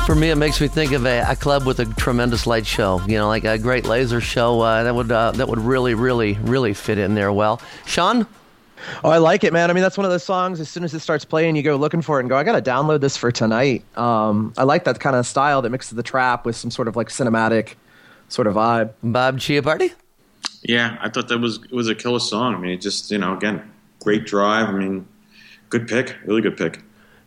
For 0.06 0.16
me, 0.16 0.32
it 0.32 0.36
makes 0.36 0.60
me 0.60 0.68
think 0.68 0.92
of 0.92 1.06
a, 1.06 1.22
a 1.22 1.36
club 1.38 1.66
with 1.66 1.80
a 1.80 1.86
tremendous 1.86 2.46
light 2.46 2.68
show. 2.68 3.00
You 3.08 3.20
know, 3.20 3.30
like 3.30 3.46
a 3.46 3.58
great 3.58 3.86
laser 3.86 4.20
show. 4.20 4.60
Uh, 4.60 4.84
that 4.84 4.94
would 4.94 5.10
uh, 5.10 5.32
that 5.32 5.48
would 5.48 5.60
really, 5.60 5.94
really, 5.94 6.34
really 6.42 6.74
fit 6.74 6.98
in 6.98 7.16
there 7.16 7.32
well. 7.32 7.62
Sean, 7.86 8.28
Oh, 9.04 9.10
I 9.10 9.18
like 9.18 9.44
it, 9.44 9.54
man. 9.54 9.70
I 9.70 9.74
mean, 9.74 9.84
that's 9.84 9.98
one 9.98 10.06
of 10.06 10.12
those 10.12 10.24
songs. 10.24 10.60
As 10.60 10.70
soon 10.70 10.84
as 10.84 10.94
it 10.94 11.00
starts 11.00 11.26
playing, 11.26 11.56
you 11.56 11.64
go 11.64 11.76
looking 11.76 12.02
for 12.02 12.20
it 12.20 12.22
and 12.22 12.30
go, 12.30 12.38
"I 12.38 12.44
got 12.44 12.64
to 12.64 12.70
download 12.70 13.02
this 13.02 13.18
for 13.18 13.32
tonight." 13.32 13.84
Um, 13.98 14.54
I 14.58 14.64
like 14.64 14.84
that 14.86 15.00
kind 15.00 15.16
of 15.16 15.26
style 15.26 15.62
that 15.62 15.70
mixes 15.70 15.96
the 15.96 16.04
trap 16.04 16.46
with 16.46 16.56
some 16.56 16.72
sort 16.72 16.88
of 16.88 16.96
like 16.96 17.10
cinematic 17.10 17.76
sort 18.30 18.48
of 18.48 18.56
vibe. 18.56 18.92
Bob 19.04 19.40
Chiappardi. 19.40 19.94
Yeah, 20.64 20.98
I 21.02 21.10
thought 21.10 21.28
that 21.30 21.40
was 21.40 21.58
it 21.64 21.72
was 21.72 21.88
a 21.88 21.96
killer 21.96 22.20
song. 22.20 22.56
I 22.56 22.58
mean, 22.58 22.72
it 22.72 22.82
just 22.82 23.12
you 23.12 23.18
know, 23.18 23.36
again, 23.36 23.62
great 24.04 24.26
drive. 24.26 24.70
I 24.70 24.72
mean, 24.72 25.08
good 25.70 25.88
pick, 25.88 26.16
really 26.26 26.42
good 26.42 26.58
pick. 26.58 26.82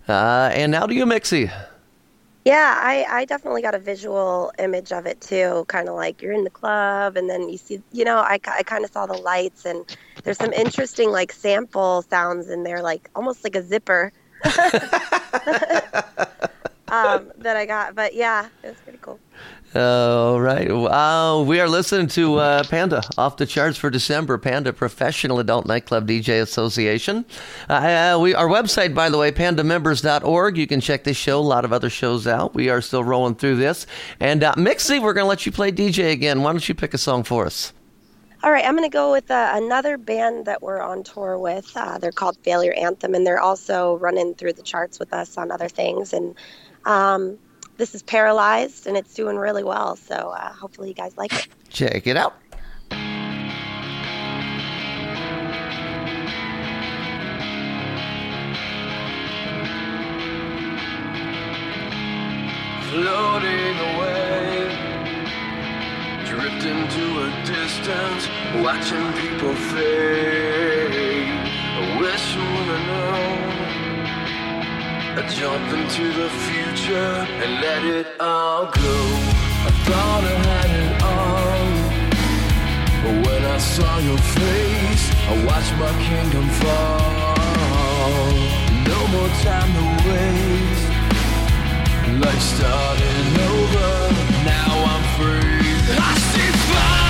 Uh, 0.09 0.51
and 0.53 0.71
now 0.73 0.87
to 0.87 0.95
you, 0.95 1.07
Mixi. 1.07 1.53
Yeah, 2.45 2.79
I, 2.79 3.07
I 3.09 3.25
definitely 3.25 3.63
got 3.63 3.75
a 3.75 3.79
visual 3.79 4.53
image 4.59 4.93
of 4.93 5.07
it 5.07 5.21
too. 5.23 5.65
Kind 5.69 5.89
of 5.89 5.95
like 5.95 6.21
you're 6.21 6.33
in 6.33 6.45
the 6.45 6.51
club, 6.51 7.17
and 7.17 7.29
then 7.29 7.49
you 7.49 7.57
see, 7.57 7.83
you 7.91 8.05
know, 8.05 8.19
I, 8.19 8.39
I 8.47 8.63
kind 8.63 8.85
of 8.85 8.91
saw 8.91 9.07
the 9.07 9.15
lights, 9.15 9.65
and 9.65 9.87
there's 10.25 10.39
some 10.39 10.53
interesting 10.53 11.11
like 11.11 11.33
sample 11.33 12.03
sounds 12.11 12.51
in 12.51 12.63
there, 12.63 12.83
like 12.83 13.09
almost 13.15 13.45
like 13.45 13.57
a 13.57 13.63
zipper 13.63 14.13
um, 16.89 17.33
that 17.39 17.57
I 17.57 17.65
got. 17.67 17.95
But 17.95 18.15
yeah, 18.15 18.51
it 18.63 18.69
was 18.69 18.81
pretty 18.83 18.99
cool. 19.01 19.21
All 19.75 20.41
right. 20.41 20.71
Uh, 20.71 21.43
we 21.43 21.59
are 21.59 21.69
listening 21.69 22.07
to 22.09 22.37
uh, 22.37 22.63
Panda 22.63 23.03
off 23.19 23.39
the 23.39 23.47
charts 23.47 23.77
for 23.77 23.91
December. 23.91 24.39
Panda 24.39 24.73
Professional 24.73 25.41
Adult 25.41 25.67
Nightclub 25.67 26.07
DJ 26.07 26.41
Association. 26.41 27.25
Uh, 27.69 28.17
we 28.23 28.35
our 28.35 28.47
website, 28.47 28.95
by 28.95 29.11
the 29.11 29.19
way, 29.19 29.33
pandamembers.org. 29.33 30.57
You 30.57 30.69
can 30.69 30.81
check 30.81 31.03
this 31.03 31.17
show, 31.17 31.41
a 31.41 31.41
lot 31.41 31.65
of 31.65 31.73
other 31.73 31.91
shows 31.91 32.29
out. 32.29 32.55
We 32.55 32.69
are 32.69 32.81
still 32.81 33.03
rolling 33.03 33.35
through 33.35 33.57
this. 33.57 33.85
And 34.21 34.45
uh, 34.45 34.55
Mixi, 34.55 35.03
we're 35.03 35.13
going 35.13 35.25
to 35.25 35.29
let 35.29 35.45
you 35.45 35.51
play 35.51 35.73
DJ 35.73 36.13
again. 36.13 36.43
Why 36.43 36.53
don't 36.53 36.69
you 36.69 36.75
pick 36.77 36.95
a 36.95 36.99
song 36.99 37.25
for 37.25 37.45
us? 37.45 37.73
All 38.45 38.53
right, 38.53 38.65
I'm 38.65 38.77
going 38.77 38.89
to 38.89 38.93
go 38.93 39.11
with 39.11 39.29
uh, 39.29 39.53
another 39.55 39.99
band 39.99 40.45
that 40.45 40.63
we're 40.63 40.83
on 40.83 41.03
tour 41.03 41.37
with. 41.37 41.73
Uh, 41.75 41.99
they're 41.99 42.13
called 42.13 42.37
Failure 42.45 42.75
Anthem, 42.75 43.15
and 43.15 43.27
they're 43.27 43.41
also 43.41 43.97
running 43.97 44.35
through 44.35 44.53
the 44.53 44.63
charts 44.63 45.01
with 45.01 45.13
us 45.13 45.37
on 45.37 45.51
other 45.51 45.69
things. 45.69 46.13
And 46.13 46.37
um, 46.85 47.39
this 47.77 47.95
is 47.95 48.03
Paralyzed, 48.03 48.87
and 48.87 48.97
it's 48.97 49.15
doing 49.15 49.37
really 49.37 49.65
well. 49.65 49.97
So 49.97 50.15
uh, 50.15 50.53
hopefully 50.53 50.89
you 50.89 50.95
guys 50.95 51.17
like 51.17 51.33
it. 51.33 51.49
Check 51.69 52.07
it 52.07 52.17
out. 52.17 52.35
floating 62.95 63.77
away, 63.91 64.69
drifting 66.25 66.87
to 66.97 67.05
a 67.25 67.31
distance, 67.45 68.29
watching 68.63 69.13
people 69.15 69.53
fade. 69.73 71.29
I 71.77 71.99
wish 72.01 72.37
I 72.37 72.45
would've 72.55 72.87
known. 72.87 73.34
I 75.17 75.23
jump 75.29 75.73
into 75.73 76.13
the 76.13 76.29
future 76.29 77.15
and 77.43 77.61
let 77.61 77.85
it 77.85 78.21
all 78.21 78.67
go. 78.67 78.97
I 79.63 79.71
thought 79.87 80.25
I 80.25 80.37
had 80.51 80.71
it 80.83 80.93
all, 81.13 81.71
but 83.03 83.15
when 83.25 83.45
I 83.45 83.59
saw 83.59 83.99
your 83.99 84.19
face, 84.19 85.05
I 85.31 85.35
watched 85.47 85.75
my 85.79 85.93
kingdom 86.03 86.49
fall. 86.59 87.37
No 88.91 89.01
more 89.15 89.31
time 89.47 89.71
to 89.79 89.87
waste. 90.11 90.91
Life 92.21 92.43
starting 92.43 93.39
over, 93.53 93.91
now 94.43 94.73
I'm 94.93 95.05
free. 95.15 95.95
I 95.97 96.15
see 96.19 96.51
fire 96.73 97.04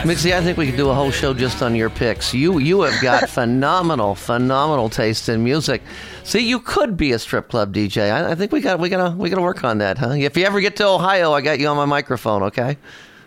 us. 0.00 0.06
Mixi, 0.06 0.32
I 0.32 0.42
think 0.42 0.58
we 0.58 0.66
could 0.66 0.76
do 0.76 0.90
a 0.90 0.94
whole 0.94 1.10
show 1.10 1.34
just 1.34 1.62
on 1.62 1.74
your 1.74 1.90
picks. 1.90 2.32
You 2.34 2.58
you 2.58 2.82
have 2.82 3.00
got 3.02 3.28
phenomenal, 3.30 4.14
phenomenal 4.14 4.88
taste 4.88 5.28
in 5.28 5.44
music. 5.44 5.82
See, 6.24 6.40
you 6.40 6.60
could 6.60 6.96
be 6.96 7.12
a 7.12 7.18
strip 7.18 7.48
club 7.48 7.74
DJ. 7.74 8.10
I, 8.10 8.32
I 8.32 8.34
think 8.34 8.52
we 8.52 8.60
got 8.60 8.78
we 8.78 8.88
gotta 8.88 9.16
we 9.16 9.30
gotta 9.30 9.42
work 9.42 9.64
on 9.64 9.78
that, 9.78 9.98
huh? 9.98 10.10
If 10.10 10.36
you 10.36 10.44
ever 10.44 10.60
get 10.60 10.76
to 10.76 10.86
Ohio, 10.86 11.32
I 11.32 11.40
got 11.40 11.58
you 11.58 11.68
on 11.68 11.76
my 11.76 11.84
microphone, 11.86 12.42
okay? 12.44 12.76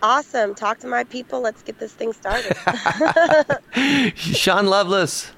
Awesome. 0.02 0.54
Talk 0.54 0.80
to 0.80 0.88
my 0.88 1.06
people. 1.06 1.42
Let's 1.42 1.62
get 1.64 1.80
this 1.80 1.94
thing 1.94 2.12
started. 2.12 2.58
Sean 4.16 4.66
Loveless. 4.68 5.32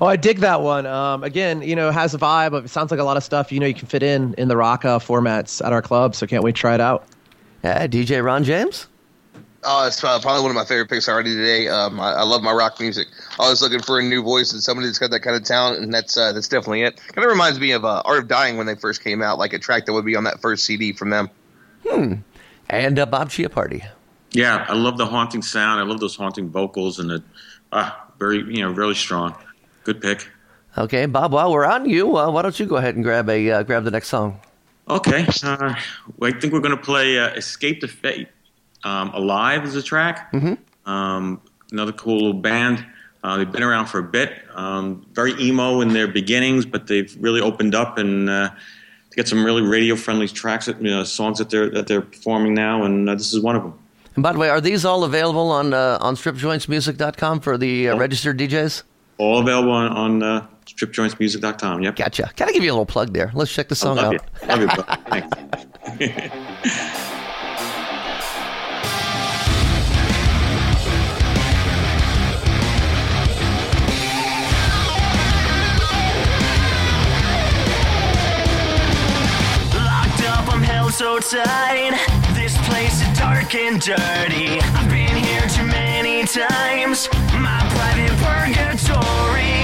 Oh, 0.00 0.06
I 0.06 0.16
dig 0.16 0.38
that 0.40 0.62
one. 0.62 0.84
Um, 0.84 1.22
again, 1.22 1.62
you 1.62 1.76
know, 1.76 1.92
has 1.92 2.12
a 2.12 2.18
vibe 2.18 2.54
of 2.54 2.64
it 2.64 2.68
sounds 2.68 2.90
like 2.90 2.98
a 2.98 3.04
lot 3.04 3.16
of 3.16 3.22
stuff 3.22 3.52
you 3.52 3.60
know 3.60 3.66
you 3.66 3.74
can 3.74 3.86
fit 3.86 4.02
in 4.02 4.34
in 4.34 4.48
the 4.48 4.56
rock 4.56 4.84
uh, 4.84 4.98
formats 4.98 5.64
at 5.64 5.72
our 5.72 5.82
club. 5.82 6.14
So 6.16 6.26
can't 6.26 6.42
wait 6.42 6.56
to 6.56 6.60
try 6.60 6.74
it 6.74 6.80
out. 6.80 7.06
Yeah, 7.62 7.86
DJ 7.86 8.24
Ron 8.24 8.42
James. 8.42 8.88
Oh, 9.62 9.86
it's 9.86 10.02
uh, 10.02 10.18
probably 10.20 10.42
one 10.42 10.50
of 10.50 10.54
my 10.54 10.64
favorite 10.64 10.88
picks 10.88 11.06
already 11.06 11.34
today. 11.34 11.68
Um, 11.68 12.00
I, 12.00 12.12
I 12.12 12.22
love 12.22 12.42
my 12.42 12.52
rock 12.52 12.80
music. 12.80 13.08
I 13.38 13.50
was 13.50 13.60
looking 13.60 13.82
for 13.82 13.98
a 13.98 14.02
new 14.02 14.22
voice 14.22 14.52
and 14.52 14.62
somebody 14.62 14.86
that's 14.86 14.98
got 14.98 15.10
that 15.10 15.20
kind 15.20 15.36
of 15.36 15.44
talent, 15.44 15.82
and 15.82 15.92
that's 15.92 16.16
uh, 16.16 16.32
that's 16.32 16.48
definitely 16.48 16.82
it. 16.82 16.96
Kind 16.96 17.26
of 17.26 17.30
reminds 17.30 17.60
me 17.60 17.72
of 17.72 17.84
uh, 17.84 18.00
Art 18.06 18.20
of 18.20 18.28
Dying 18.28 18.56
when 18.56 18.66
they 18.66 18.74
first 18.74 19.04
came 19.04 19.20
out, 19.20 19.38
like 19.38 19.52
a 19.52 19.58
track 19.58 19.84
that 19.84 19.92
would 19.92 20.06
be 20.06 20.16
on 20.16 20.24
that 20.24 20.40
first 20.40 20.64
CD 20.64 20.92
from 20.94 21.10
them. 21.10 21.28
Hmm. 21.86 22.14
And 22.70 22.98
uh, 22.98 23.06
Bob 23.06 23.30
Party. 23.50 23.84
Yeah, 24.32 24.64
I 24.68 24.74
love 24.74 24.96
the 24.96 25.06
haunting 25.06 25.42
sound. 25.42 25.80
I 25.80 25.82
love 25.82 26.00
those 26.00 26.16
haunting 26.16 26.48
vocals, 26.48 26.98
and 26.98 27.10
it, 27.10 27.22
ah, 27.72 28.06
very 28.18 28.38
you 28.38 28.62
know, 28.62 28.70
really 28.70 28.94
strong. 28.94 29.34
Good 29.84 30.00
pick. 30.00 30.26
Okay, 30.78 31.04
Bob. 31.06 31.32
While 31.32 31.52
we're 31.52 31.66
on 31.66 31.88
you, 31.88 32.16
uh, 32.16 32.30
why 32.30 32.42
don't 32.42 32.58
you 32.58 32.64
go 32.64 32.76
ahead 32.76 32.94
and 32.94 33.04
grab 33.04 33.28
a 33.28 33.50
uh, 33.50 33.62
grab 33.64 33.84
the 33.84 33.90
next 33.90 34.08
song? 34.08 34.40
Okay, 34.88 35.26
uh, 35.42 35.74
well, 36.16 36.32
I 36.32 36.38
think 36.38 36.52
we're 36.52 36.60
going 36.60 36.76
to 36.76 36.82
play 36.82 37.18
uh, 37.18 37.28
"Escape 37.30 37.80
the 37.80 37.88
Fate." 37.88 38.28
Um, 38.84 39.10
"Alive" 39.10 39.64
is 39.64 39.76
a 39.76 39.82
track. 39.82 40.32
Mm-hmm. 40.32 40.90
Um, 40.90 41.40
another 41.72 41.92
cool 41.92 42.16
little 42.16 42.32
band. 42.34 42.84
Uh, 43.22 43.36
they've 43.36 43.52
been 43.52 43.62
around 43.62 43.86
for 43.86 43.98
a 43.98 44.02
bit. 44.02 44.32
Um, 44.54 45.06
very 45.12 45.38
emo 45.40 45.82
in 45.82 45.92
their 45.92 46.08
beginnings, 46.08 46.64
but 46.64 46.86
they've 46.86 47.14
really 47.20 47.40
opened 47.40 47.74
up 47.74 47.98
and 47.98 48.30
uh, 48.30 48.48
to 49.10 49.16
get 49.16 49.28
some 49.28 49.44
really 49.44 49.62
radio-friendly 49.62 50.28
tracks, 50.28 50.66
that, 50.66 50.80
you 50.80 50.90
know, 50.90 51.04
songs 51.04 51.38
that 51.38 51.50
they're 51.50 51.68
that 51.70 51.86
they're 51.86 52.00
performing 52.00 52.54
now, 52.54 52.84
and 52.84 53.08
uh, 53.08 53.14
this 53.14 53.32
is 53.32 53.40
one 53.40 53.56
of 53.56 53.62
them. 53.62 53.78
And 54.14 54.22
by 54.22 54.32
the 54.32 54.38
way, 54.38 54.48
are 54.48 54.60
these 54.60 54.84
all 54.84 55.04
available 55.04 55.50
on 55.50 55.74
uh, 55.74 55.98
on 56.00 56.16
stripjointsmusic.com 56.16 57.40
for 57.40 57.58
the 57.58 57.90
uh, 57.90 57.96
registered 57.96 58.38
DJs? 58.38 58.82
All 59.18 59.40
available 59.40 59.72
on, 59.72 59.88
on 59.92 60.22
uh, 60.22 60.46
stripjointsmusic.com. 60.66 61.82
Yep. 61.82 61.96
Gotcha. 61.96 62.30
Can 62.36 62.48
I 62.48 62.52
give 62.52 62.64
you 62.64 62.70
a 62.70 62.72
little 62.74 62.86
plug 62.86 63.12
there? 63.12 63.30
Let's 63.34 63.52
check 63.52 63.68
the 63.68 63.74
song 63.74 63.98
out. 63.98 64.12
You. 64.12 64.48
Love 64.48 64.60
you. 64.60 64.68
Thanks. 66.00 67.10
So 80.90 81.20
tight. 81.20 81.92
This 82.34 82.58
place 82.66 83.00
is 83.00 83.18
dark 83.18 83.54
and 83.54 83.80
dirty. 83.80 84.60
I've 84.60 84.90
been 84.90 85.16
here 85.16 85.48
too 85.48 85.64
many 85.64 86.26
times. 86.26 87.08
My 87.32 87.60
private 87.70 88.18
purgatory. 88.18 89.59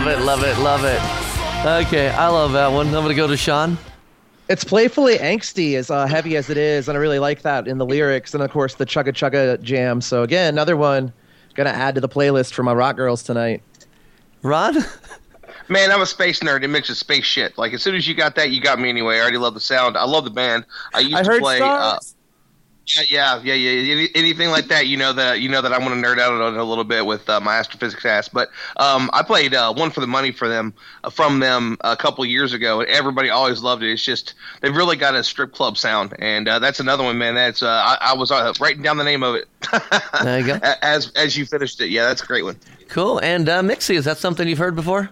Love 0.00 0.08
it, 0.08 0.24
love 0.24 0.42
it, 0.44 0.58
love 0.60 0.84
it. 0.84 1.86
Okay, 1.86 2.08
I 2.08 2.28
love 2.28 2.52
that 2.52 2.68
one. 2.68 2.86
I'm 2.86 2.92
going 2.92 3.08
to 3.08 3.14
go 3.14 3.26
to 3.26 3.36
Sean. 3.36 3.76
It's 4.48 4.64
playfully 4.64 5.18
angsty, 5.18 5.74
as 5.74 5.90
uh, 5.90 6.06
heavy 6.06 6.36
as 6.36 6.48
it 6.48 6.56
is, 6.56 6.88
and 6.88 6.96
I 6.96 7.00
really 7.00 7.18
like 7.18 7.42
that 7.42 7.68
in 7.68 7.76
the 7.76 7.84
lyrics, 7.84 8.32
and 8.32 8.42
of 8.42 8.50
course 8.50 8.76
the 8.76 8.86
chugga 8.86 9.08
chugga 9.12 9.60
jam. 9.60 10.00
So 10.00 10.22
again, 10.22 10.54
another 10.54 10.76
one 10.76 11.12
gonna 11.54 11.70
add 11.70 11.94
to 11.96 12.00
the 12.00 12.08
playlist 12.08 12.54
for 12.54 12.62
my 12.62 12.72
rock 12.72 12.96
girls 12.96 13.22
tonight. 13.22 13.62
Rod? 14.42 14.76
Man, 15.68 15.92
I'm 15.92 16.00
a 16.00 16.06
space 16.06 16.40
nerd. 16.40 16.62
It 16.62 16.68
mixes 16.68 16.98
space 16.98 17.26
shit. 17.26 17.58
Like 17.58 17.74
as 17.74 17.82
soon 17.82 17.94
as 17.94 18.08
you 18.08 18.14
got 18.14 18.34
that, 18.36 18.50
you 18.50 18.62
got 18.62 18.80
me 18.80 18.88
anyway. 18.88 19.16
I 19.16 19.20
already 19.20 19.36
love 19.36 19.52
the 19.52 19.60
sound. 19.60 19.98
I 19.98 20.04
love 20.04 20.24
the 20.24 20.30
band. 20.30 20.64
I 20.94 21.00
used 21.00 21.14
I 21.14 21.22
to 21.22 21.28
heard 21.28 21.42
play. 21.42 21.60
Uh, 21.60 21.98
stars. 21.98 22.16
Yeah, 22.96 23.40
yeah, 23.42 23.54
yeah, 23.54 23.54
yeah. 23.54 23.92
Any, 23.94 24.08
anything 24.14 24.50
like 24.50 24.68
that, 24.68 24.86
you 24.86 24.96
know 24.96 25.12
that 25.12 25.40
you 25.40 25.48
know 25.48 25.62
that 25.62 25.72
I 25.72 25.78
want 25.78 25.90
to 25.94 26.08
nerd 26.08 26.18
out 26.18 26.32
on 26.32 26.54
it 26.54 26.58
a 26.58 26.64
little 26.64 26.84
bit 26.84 27.06
with 27.06 27.28
uh, 27.28 27.40
my 27.40 27.56
astrophysics 27.56 28.04
ass. 28.04 28.28
But 28.28 28.50
um, 28.76 29.10
I 29.12 29.22
played 29.22 29.54
uh, 29.54 29.72
one 29.72 29.90
for 29.90 30.00
the 30.00 30.06
money 30.06 30.32
for 30.32 30.48
them 30.48 30.74
uh, 31.04 31.10
from 31.10 31.40
them 31.40 31.76
a 31.82 31.96
couple 31.96 32.24
years 32.24 32.52
ago, 32.52 32.80
and 32.80 32.88
everybody 32.88 33.30
always 33.30 33.62
loved 33.62 33.82
it. 33.82 33.90
It's 33.92 34.04
just 34.04 34.34
they've 34.60 34.74
really 34.74 34.96
got 34.96 35.14
a 35.14 35.22
strip 35.22 35.52
club 35.52 35.76
sound, 35.76 36.14
and 36.18 36.48
uh, 36.48 36.58
that's 36.58 36.80
another 36.80 37.04
one, 37.04 37.18
man. 37.18 37.34
That's 37.34 37.62
uh, 37.62 37.68
I, 37.68 37.98
I 38.00 38.14
was 38.14 38.30
uh, 38.30 38.52
writing 38.60 38.82
down 38.82 38.96
the 38.96 39.04
name 39.04 39.22
of 39.22 39.34
it 39.34 39.48
There 40.22 40.40
you 40.40 40.46
go. 40.46 40.54
as 40.82 41.10
as 41.12 41.36
you 41.36 41.46
finished 41.46 41.80
it. 41.80 41.90
Yeah, 41.90 42.04
that's 42.04 42.22
a 42.22 42.26
great 42.26 42.44
one. 42.44 42.56
Cool. 42.88 43.18
And 43.20 43.48
uh, 43.48 43.62
Mixi, 43.62 43.94
is 43.94 44.04
that 44.04 44.18
something 44.18 44.48
you've 44.48 44.58
heard 44.58 44.74
before? 44.74 45.10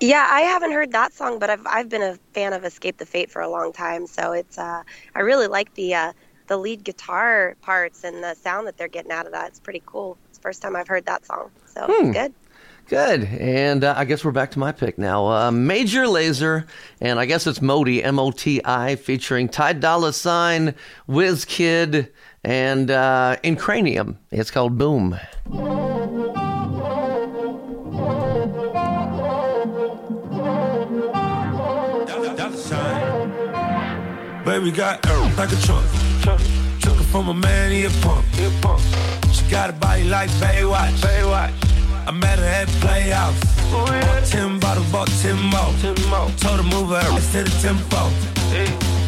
Yeah, 0.00 0.26
I 0.28 0.40
haven't 0.42 0.72
heard 0.72 0.92
that 0.92 1.12
song, 1.12 1.38
but 1.38 1.50
I've 1.50 1.66
I've 1.66 1.88
been 1.88 2.02
a 2.02 2.18
fan 2.32 2.52
of 2.52 2.64
Escape 2.64 2.98
the 2.98 3.06
Fate 3.06 3.30
for 3.30 3.40
a 3.40 3.48
long 3.48 3.72
time. 3.72 4.06
So 4.06 4.32
it's 4.32 4.58
uh, 4.58 4.82
I 5.14 5.20
really 5.20 5.46
like 5.46 5.74
the 5.74 5.94
uh, 5.94 6.12
the 6.46 6.56
lead 6.56 6.84
guitar 6.84 7.56
parts 7.62 8.04
and 8.04 8.22
the 8.22 8.34
sound 8.34 8.66
that 8.66 8.76
they're 8.76 8.88
getting 8.88 9.12
out 9.12 9.26
of 9.26 9.32
that. 9.32 9.48
It's 9.48 9.60
pretty 9.60 9.82
cool. 9.86 10.16
It's 10.28 10.38
the 10.38 10.42
first 10.42 10.62
time 10.62 10.76
I've 10.76 10.88
heard 10.88 11.06
that 11.06 11.24
song, 11.26 11.50
so 11.66 11.86
Hmm. 11.86 12.08
it's 12.10 12.18
good. 12.18 12.34
Good. 12.86 13.24
And 13.40 13.82
uh, 13.82 13.94
I 13.96 14.04
guess 14.04 14.26
we're 14.26 14.30
back 14.32 14.50
to 14.50 14.58
my 14.58 14.70
pick 14.70 14.98
now. 14.98 15.26
Uh, 15.26 15.50
Major 15.50 16.02
Lazer, 16.04 16.66
and 17.00 17.18
I 17.18 17.24
guess 17.24 17.46
it's 17.46 17.60
MOTi, 17.62 18.02
M 18.04 18.18
O 18.18 18.30
T 18.30 18.60
I, 18.62 18.96
featuring 18.96 19.48
Ty 19.48 19.72
Dolla 19.74 20.12
Sign, 20.12 20.74
Wizkid, 21.08 22.10
and 22.44 22.90
uh, 22.90 23.36
in 23.42 23.56
Kranium. 23.56 24.16
It's 24.30 24.50
called 24.50 24.76
Boom. 24.76 25.18
Baby 34.44 34.70
got 34.70 35.04
arrow 35.06 35.28
like 35.36 35.50
a 35.52 35.56
trunk. 35.56 35.86
From 37.14 37.28
a 37.28 37.32
man, 37.32 37.70
he 37.70 37.84
a 37.84 37.90
punk. 38.02 38.24
She 39.32 39.48
got 39.48 39.70
a 39.70 39.72
body 39.72 40.02
like 40.02 40.28
Baywatch. 40.42 40.98
Baywatch. 40.98 41.54
I 42.08 42.10
met 42.10 42.40
her 42.40 42.44
at 42.44 42.66
Playhouse. 42.82 43.38
Bought 43.70 44.24
ten 44.26 44.58
bottles, 44.58 44.90
bought 44.90 45.06
ten 45.22 45.38
more. 45.46 46.28
Told 46.42 46.58
her 46.58 46.64
move 46.64 46.88
her 46.88 46.96
ass 46.96 47.30
to 47.30 47.44
the 47.44 47.54
tempo. 47.62 48.10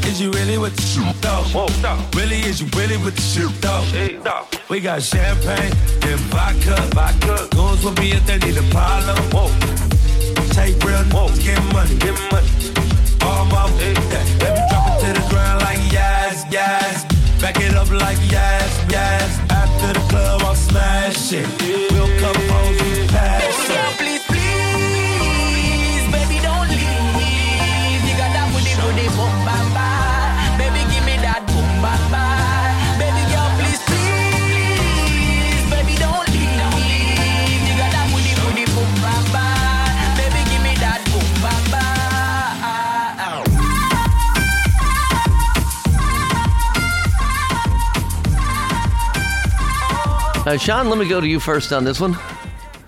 Is 0.07 0.21
you 0.21 0.31
really 0.31 0.57
with 0.57 0.77
the 0.77 0.83
shoot 0.83 1.21
though? 1.21 1.67
Really, 2.15 2.39
is 2.47 2.61
you 2.61 2.69
really 2.79 2.97
with 2.97 3.17
the 3.17 3.23
shoot 3.23 3.51
though? 3.61 3.83
We 4.71 4.79
got 4.79 5.03
champagne 5.03 5.73
and 6.07 6.21
vodka. 6.31 6.77
vodka. 6.95 7.49
Goons 7.57 7.83
will 7.83 7.91
be 7.95 8.13
if 8.13 8.25
they 8.25 8.39
need 8.39 8.57
a 8.57 8.63
problem. 8.71 9.19
Take 10.55 10.79
real, 10.85 11.03
get 11.43 11.59
money, 11.75 11.99
get 11.99 12.15
money. 12.31 12.51
All 13.27 13.47
my 13.47 13.67
yeah. 13.83 14.23
Let 14.39 14.53
me 14.55 14.63
drop 14.71 14.95
it 14.95 15.07
to 15.07 15.21
the 15.21 15.27
ground 15.29 15.63
like 15.63 15.83
yes, 15.91 16.45
yes. 16.53 17.16
Back 17.41 17.61
it 17.61 17.75
up 17.75 17.91
like 17.91 18.19
yes, 18.31 18.85
yes. 18.89 19.39
After 19.51 19.93
the 19.93 20.07
club, 20.09 20.43
I'll 20.43 20.55
smash 20.55 21.33
it. 21.33 21.47
We'll 21.93 22.19
come 22.19 22.41
home 22.49 22.77
and 22.79 23.11
pass 23.11 23.46
Uh, 50.47 50.57
Sean, 50.57 50.89
let 50.89 50.97
me 50.97 51.09
go 51.09 51.21
to 51.21 51.27
you 51.27 51.41
first 51.41 51.73
on 51.73 51.83
this 51.83 51.99
one. 51.99 52.17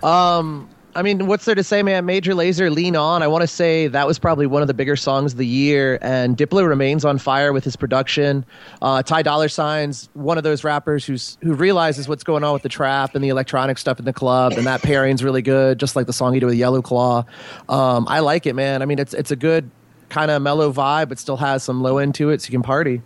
Um, 0.04 0.68
I 0.94 1.02
mean, 1.02 1.26
what's 1.26 1.44
there 1.44 1.56
to 1.56 1.64
say, 1.64 1.82
man? 1.82 2.06
Major 2.06 2.32
Lazer, 2.32 2.72
Lean 2.72 2.94
On. 2.94 3.20
I 3.20 3.26
want 3.26 3.42
to 3.42 3.48
say 3.48 3.88
that 3.88 4.06
was 4.06 4.16
probably 4.16 4.46
one 4.46 4.62
of 4.62 4.68
the 4.68 4.74
bigger 4.74 4.94
songs 4.94 5.32
of 5.32 5.38
the 5.38 5.46
year, 5.46 5.98
and 6.00 6.36
Diplo 6.36 6.68
remains 6.68 7.04
on 7.04 7.18
fire 7.18 7.52
with 7.52 7.64
his 7.64 7.74
production. 7.74 8.46
Uh, 8.80 9.02
Ty 9.02 9.22
Dolla 9.22 9.48
Sign's 9.48 10.09
one 10.14 10.38
of 10.38 10.44
those 10.44 10.62
rappers 10.62 11.04
who's 11.04 11.36
who 11.42 11.52
realizes 11.52 12.09
what's 12.09 12.22
going 12.22 12.44
on 12.44 12.52
with 12.52 12.62
the 12.62 12.68
trap 12.68 13.16
and 13.16 13.24
the 13.24 13.28
electronic 13.28 13.76
stuff 13.78 13.98
in 13.98 14.04
the 14.04 14.12
club, 14.12 14.52
and 14.52 14.64
that 14.68 14.80
pairing's 14.80 15.24
really 15.24 15.42
good, 15.42 15.80
just 15.80 15.96
like 15.96 16.06
the 16.06 16.12
song 16.12 16.34
he 16.34 16.38
did 16.38 16.46
with 16.46 16.54
Yellow 16.54 16.80
Claw. 16.80 17.24
Um, 17.68 18.06
I 18.09 18.20
like 18.20 18.46
it, 18.46 18.54
man. 18.54 18.82
I 18.82 18.84
mean, 18.84 19.00
it's 19.00 19.14
it's 19.14 19.32
a 19.32 19.36
good 19.36 19.68
kind 20.11 20.30
of 20.30 20.40
mellow 20.42 20.72
vibe, 20.72 21.09
but 21.09 21.18
still 21.18 21.36
has 21.38 21.64
some 21.64 21.82
low 21.82 21.98
end 21.98 22.14
to 22.16 22.30
it, 22.30 22.40
so 22.40 22.46
you 22.46 22.52
can 22.52 22.62
party. 22.62 23.02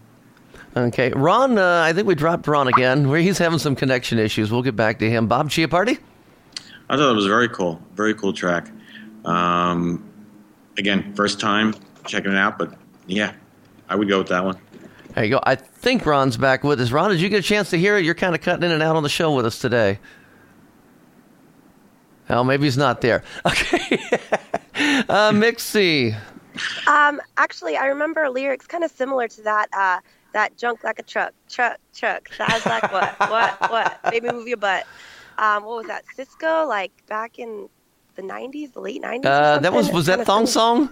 Okay. 0.76 1.12
Ron, 1.14 1.58
uh, 1.58 1.82
I 1.84 1.92
think 1.92 2.06
we 2.06 2.14
dropped 2.14 2.46
Ron 2.46 2.68
again, 2.68 3.08
where 3.08 3.20
he's 3.20 3.38
having 3.38 3.58
some 3.58 3.76
connection 3.76 4.18
issues. 4.18 4.50
We'll 4.50 4.62
get 4.62 4.76
back 4.76 4.98
to 5.00 5.10
him. 5.10 5.26
Bob 5.26 5.50
Chiappardi? 5.50 5.98
I 6.88 6.96
thought 6.96 7.10
it 7.10 7.14
was 7.14 7.26
very 7.26 7.48
cool, 7.48 7.80
very 7.94 8.14
cool 8.14 8.32
track. 8.32 8.68
Um, 9.24 10.08
again, 10.78 11.14
first 11.14 11.40
time 11.40 11.74
checking 12.06 12.32
it 12.32 12.38
out, 12.38 12.58
but 12.58 12.74
yeah, 13.06 13.34
I 13.88 13.96
would 13.96 14.08
go 14.08 14.18
with 14.18 14.28
that 14.28 14.44
one. 14.44 14.58
There 15.14 15.24
you 15.24 15.30
go. 15.30 15.40
I 15.42 15.54
think 15.56 16.06
Ron's 16.06 16.36
back 16.36 16.64
with 16.64 16.80
us. 16.80 16.90
Ron, 16.90 17.10
did 17.10 17.20
you 17.20 17.28
get 17.28 17.40
a 17.40 17.46
chance 17.46 17.70
to 17.70 17.78
hear 17.78 17.98
it? 17.98 18.04
You're 18.04 18.14
kind 18.14 18.34
of 18.34 18.40
cutting 18.40 18.64
in 18.64 18.72
and 18.72 18.82
out 18.82 18.96
on 18.96 19.02
the 19.02 19.08
show 19.10 19.34
with 19.34 19.44
us 19.44 19.58
today. 19.58 19.98
Oh, 22.30 22.42
maybe 22.42 22.64
he's 22.64 22.78
not 22.78 23.00
there. 23.02 23.22
Okay. 23.46 23.98
uh, 25.08 25.30
Mixi. 25.32 26.16
Um, 26.86 27.20
actually, 27.36 27.76
I 27.76 27.86
remember 27.86 28.28
lyrics 28.30 28.66
kind 28.66 28.84
of 28.84 28.90
similar 28.90 29.28
to 29.28 29.42
that. 29.42 29.68
Uh, 29.72 30.00
that 30.32 30.56
junk 30.56 30.84
like 30.84 30.98
a 30.98 31.02
truck, 31.02 31.32
truck, 31.48 31.78
truck. 31.94 32.32
Sounds 32.34 32.64
like 32.66 32.90
what, 32.92 33.18
what, 33.20 33.70
what? 33.70 34.02
Baby, 34.10 34.30
move 34.32 34.48
your 34.48 34.56
butt. 34.56 34.86
Um, 35.38 35.64
what 35.64 35.76
was 35.78 35.86
that? 35.86 36.04
Sisqó, 36.16 36.66
like 36.68 36.92
back 37.06 37.38
in 37.38 37.68
the 38.16 38.22
'90s, 38.22 38.72
the 38.72 38.80
late 38.80 39.02
'90s. 39.02 39.24
Uh, 39.24 39.58
that 39.58 39.72
was 39.72 39.90
was 39.90 40.06
that 40.06 40.26
thong 40.26 40.46
song? 40.46 40.90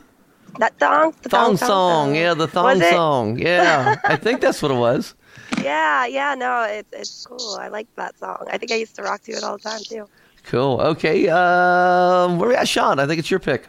That 0.59 0.79
thong, 0.79 1.15
the 1.23 1.29
Thong 1.29 1.57
song. 1.57 2.15
Yeah, 2.15 2.35
the 2.35 2.49
thong 2.49 2.81
song. 2.81 3.39
Yeah, 3.39 3.97
I 4.05 4.17
think 4.17 4.41
that's 4.41 4.61
what 4.63 4.71
it 4.71 4.79
was. 4.79 5.15
Yeah, 5.63 6.07
yeah. 6.07 6.35
No, 6.37 6.63
it's 6.63 6.89
it's 6.93 7.27
cool. 7.27 7.57
I 7.61 7.69
like 7.69 7.87
that 7.97 8.19
song. 8.19 8.47
I 8.51 8.57
think 8.57 8.73
I 8.73 8.77
used 8.77 8.95
to 8.97 9.03
rock 9.03 9.21
to 9.23 9.33
it 9.33 9.43
all 9.45 9.59
the 9.59 9.63
time 9.63 9.81
too. 9.83 10.09
Cool. 10.45 10.81
Okay. 10.81 11.29
Um, 11.29 12.39
where 12.39 12.49
we 12.49 12.55
at, 12.55 12.67
Sean? 12.67 12.99
I 12.99 13.07
think 13.07 13.19
it's 13.19 13.31
your 13.31 13.41
pick. 13.41 13.69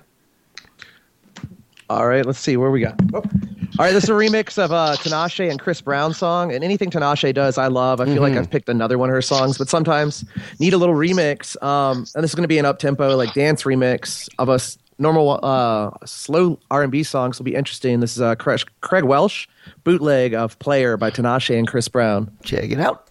All 1.92 2.08
right, 2.08 2.26
let's 2.26 2.40
see 2.40 2.56
where 2.56 2.72
we 2.72 2.80
got. 2.80 2.96
Oh. 3.14 3.18
All 3.18 3.86
right, 3.86 3.92
this 3.92 4.06
is 4.06 4.10
a 4.10 4.14
remix 4.14 4.58
of 4.58 4.72
uh, 4.72 4.96
Tinashe 4.98 5.50
and 5.50 5.60
Chris 5.60 5.82
Brown 5.82 6.14
song, 6.14 6.54
and 6.54 6.64
anything 6.64 6.90
Tinashe 6.90 7.34
does, 7.34 7.58
I 7.58 7.68
love. 7.68 8.00
I 8.00 8.06
feel 8.06 8.22
like 8.22 8.34
I've 8.34 8.50
picked 8.50 8.70
another 8.70 8.98
one 8.98 9.10
of 9.10 9.14
her 9.14 9.22
songs, 9.22 9.58
but 9.58 9.68
sometimes 9.68 10.24
need 10.60 10.74
a 10.74 10.78
little 10.78 10.96
remix. 10.96 11.62
Um, 11.62 12.06
and 12.16 12.24
this 12.24 12.32
is 12.32 12.36
going 12.36 12.44
to 12.44 12.48
be 12.50 12.60
an 12.60 12.66
up 12.66 12.80
tempo, 12.80 13.16
like 13.18 13.34
dance 13.34 13.64
remix 13.64 14.30
of 14.40 14.48
a 14.50 14.54
s- 14.54 14.78
normal 15.00 15.40
uh, 15.44 15.92
slow 16.06 16.60
R 16.70 16.84
and 16.84 16.92
B 16.92 17.04
song. 17.04 17.34
So 17.34 17.38
it'll 17.38 17.46
be 17.46 17.56
interesting. 17.56 18.00
This 18.00 18.16
is 18.16 18.22
uh, 18.22 18.36
Craig, 18.36 18.62
Craig 18.82 19.04
Welsh 19.04 19.48
bootleg 19.84 20.34
of 20.34 20.58
"Player" 20.60 20.96
by 20.96 21.12
Tinashe 21.12 21.58
and 21.58 21.68
Chris 21.68 21.88
Brown. 21.90 22.32
Check 22.44 22.72
it 22.72 22.80
out. 22.80 23.10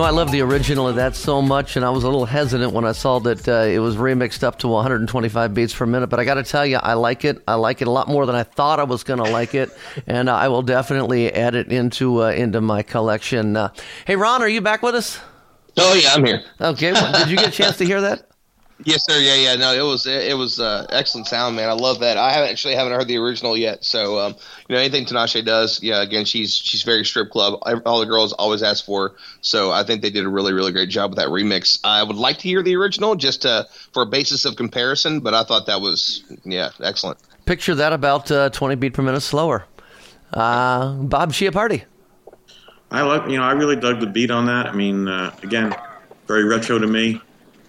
Know, 0.00 0.06
I 0.06 0.10
love 0.10 0.32
the 0.32 0.40
original 0.40 0.88
of 0.88 0.96
that 0.96 1.14
so 1.14 1.42
much, 1.42 1.76
and 1.76 1.84
I 1.84 1.90
was 1.90 2.04
a 2.04 2.08
little 2.08 2.24
hesitant 2.24 2.72
when 2.72 2.86
I 2.86 2.92
saw 2.92 3.18
that 3.20 3.46
uh, 3.46 3.66
it 3.68 3.80
was 3.80 3.96
remixed 3.96 4.42
up 4.42 4.58
to 4.60 4.68
125 4.68 5.52
beats 5.52 5.74
per 5.74 5.84
minute. 5.84 6.06
But 6.06 6.18
I 6.18 6.24
got 6.24 6.34
to 6.34 6.42
tell 6.42 6.64
you, 6.64 6.78
I 6.78 6.94
like 6.94 7.24
it. 7.24 7.42
I 7.46 7.56
like 7.56 7.82
it 7.82 7.88
a 7.88 7.90
lot 7.90 8.08
more 8.08 8.24
than 8.24 8.34
I 8.34 8.42
thought 8.42 8.80
I 8.80 8.84
was 8.84 9.04
going 9.04 9.22
to 9.22 9.30
like 9.30 9.54
it, 9.54 9.70
and 10.06 10.30
I 10.30 10.48
will 10.48 10.62
definitely 10.62 11.32
add 11.32 11.54
it 11.54 11.70
into 11.70 12.22
uh, 12.22 12.30
into 12.30 12.60
my 12.60 12.82
collection. 12.82 13.56
Uh, 13.56 13.72
hey, 14.06 14.16
Ron, 14.16 14.42
are 14.42 14.48
you 14.48 14.62
back 14.62 14.82
with 14.82 14.94
us? 14.94 15.20
Oh 15.76 15.94
yeah, 15.94 16.14
I'm 16.14 16.24
here. 16.24 16.42
Okay, 16.60 16.92
well, 16.92 17.12
did 17.18 17.30
you 17.30 17.36
get 17.36 17.48
a 17.48 17.52
chance 17.52 17.76
to 17.78 17.84
hear 17.84 18.00
that? 18.00 18.29
Yes, 18.84 19.04
sir. 19.04 19.18
Yeah, 19.18 19.34
yeah. 19.34 19.56
No, 19.56 19.74
it 19.74 19.82
was 19.82 20.06
it, 20.06 20.36
was 20.36 20.58
uh, 20.58 20.86
excellent 20.90 21.26
sound, 21.26 21.56
man. 21.56 21.68
I 21.68 21.72
love 21.72 22.00
that. 22.00 22.16
I 22.16 22.32
haven't 22.32 22.50
actually 22.50 22.74
haven't 22.74 22.94
heard 22.94 23.08
the 23.08 23.18
original 23.18 23.56
yet. 23.56 23.84
So, 23.84 24.18
um, 24.18 24.36
you 24.68 24.74
know, 24.74 24.80
anything 24.80 25.04
Tinashe 25.04 25.44
does, 25.44 25.82
yeah. 25.82 26.00
Again, 26.00 26.24
she's 26.24 26.54
she's 26.54 26.82
very 26.82 27.04
strip 27.04 27.30
club. 27.30 27.58
All 27.84 28.00
the 28.00 28.06
girls 28.06 28.32
always 28.32 28.62
ask 28.62 28.84
for. 28.84 29.08
Her. 29.08 29.14
So, 29.42 29.70
I 29.70 29.84
think 29.84 30.02
they 30.02 30.10
did 30.10 30.24
a 30.24 30.28
really 30.28 30.52
really 30.52 30.72
great 30.72 30.88
job 30.88 31.10
with 31.10 31.18
that 31.18 31.28
remix. 31.28 31.78
I 31.84 32.02
would 32.02 32.16
like 32.16 32.38
to 32.38 32.48
hear 32.48 32.62
the 32.62 32.76
original 32.76 33.16
just 33.16 33.44
uh, 33.44 33.64
for 33.92 34.02
a 34.02 34.06
basis 34.06 34.44
of 34.46 34.56
comparison, 34.56 35.20
but 35.20 35.34
I 35.34 35.44
thought 35.44 35.66
that 35.66 35.80
was 35.80 36.22
yeah 36.44 36.70
excellent. 36.80 37.18
Picture 37.44 37.74
that 37.74 37.92
about 37.92 38.30
uh, 38.30 38.48
20 38.50 38.76
beat 38.76 38.94
per 38.94 39.02
minute 39.02 39.20
slower. 39.20 39.64
Uh, 40.32 40.94
Bob 40.94 41.34
party? 41.52 41.84
I 42.90 43.02
love 43.02 43.28
you 43.28 43.36
know, 43.36 43.42
I 43.42 43.52
really 43.52 43.76
dug 43.76 44.00
the 44.00 44.06
beat 44.06 44.30
on 44.30 44.46
that. 44.46 44.66
I 44.66 44.72
mean, 44.72 45.06
uh, 45.06 45.34
again, 45.42 45.74
very 46.26 46.44
retro 46.44 46.78
to 46.78 46.86
me. 46.86 47.20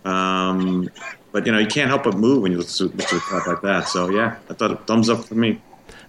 Um, 0.06 0.89
but 1.32 1.45
you 1.45 1.52
know, 1.52 1.60
you 1.60 1.68
can't 1.68 1.89
help 1.89 2.04
but 2.04 2.16
move 2.16 2.41
when 2.41 2.52
you 2.52 2.58
listen 2.58 2.89
to, 2.89 2.97
listen 2.97 3.20
to 3.20 3.24
crap 3.24 3.47
like 3.47 3.62
that. 3.62 3.88
So 3.88 4.10
yeah, 4.10 4.38
I 4.49 4.54
thought 4.54 4.88
thumbs 4.88 5.10
up 5.10 5.26
for 5.26 5.36
me. 5.36 5.62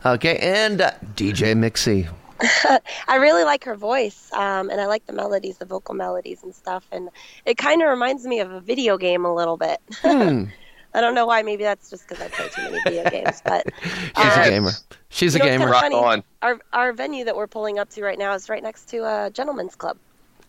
Okay, 0.05 0.37
and 0.39 0.81
uh, 0.81 0.93
DJ 1.15 1.55
Mixi. 1.55 2.09
I 3.09 3.17
really 3.17 3.45
like 3.45 3.65
her 3.65 3.77
voice, 3.77 4.31
um, 4.33 4.69
and 4.69 4.81
I 4.81 4.87
like 4.87 5.07
the 5.07 5.13
melodies, 5.13 5.59
the 5.59 5.65
vocal 5.65 5.95
melodies 5.95 6.43
and 6.43 6.55
stuff. 6.55 6.85
And 6.91 7.09
it 7.47 7.57
kind 7.57 7.83
of 7.83 7.89
reminds 7.89 8.27
me 8.27 8.41
of 8.41 8.51
a 8.51 8.61
video 8.61 8.99
game 8.99 9.25
a 9.25 9.33
little 9.33 9.57
bit. 9.57 9.81
Hmm. 10.01 10.45
I 10.95 11.01
don't 11.01 11.15
know 11.15 11.25
why. 11.25 11.43
Maybe 11.43 11.63
that's 11.63 11.89
just 11.89 12.07
because 12.07 12.23
I 12.23 12.29
play 12.29 12.49
too 12.49 12.63
many 12.63 12.83
video 12.83 13.09
games. 13.09 13.41
But 13.45 13.67
She's 13.83 14.37
a 14.37 14.51
gamer. 14.51 14.71
She's 15.09 15.35
a 15.35 15.39
you 15.39 15.45
know, 15.45 15.51
it's 15.51 15.59
gamer. 15.59 15.73
kinda 15.81 16.01
funny. 16.01 16.23
Our 16.43 16.61
our 16.73 16.93
venue 16.93 17.25
that 17.25 17.37
we're 17.37 17.47
pulling 17.47 17.79
up 17.79 17.89
to 17.91 18.03
right 18.03 18.19
now 18.19 18.35
is 18.35 18.49
right 18.51 18.63
next 18.63 18.91
to 18.91 18.99
a 18.99 19.31
gentleman's 19.31 19.75
club. 19.75 19.97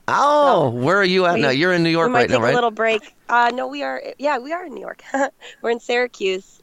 Oh, 0.08 0.70
where 0.70 0.98
are 0.98 1.04
you 1.04 1.26
at 1.26 1.36
We- 1.36 1.42
now? 1.42 1.50
You're 1.50 1.74
in 1.74 1.84
New 1.84 1.90
York 1.90 2.08
we 2.08 2.14
might 2.14 2.20
right 2.20 2.30
take 2.30 2.38
now, 2.40 2.44
right? 2.44 2.52
a 2.52 2.56
little 2.56 2.72
break. 2.72 3.16
Uh, 3.30 3.52
no, 3.54 3.68
we 3.68 3.84
are. 3.84 4.02
Yeah, 4.18 4.38
we 4.40 4.52
are 4.52 4.66
in 4.66 4.74
New 4.74 4.82
York. 4.82 5.02
we're 5.62 5.70
in 5.70 5.80
Syracuse. 5.80 6.62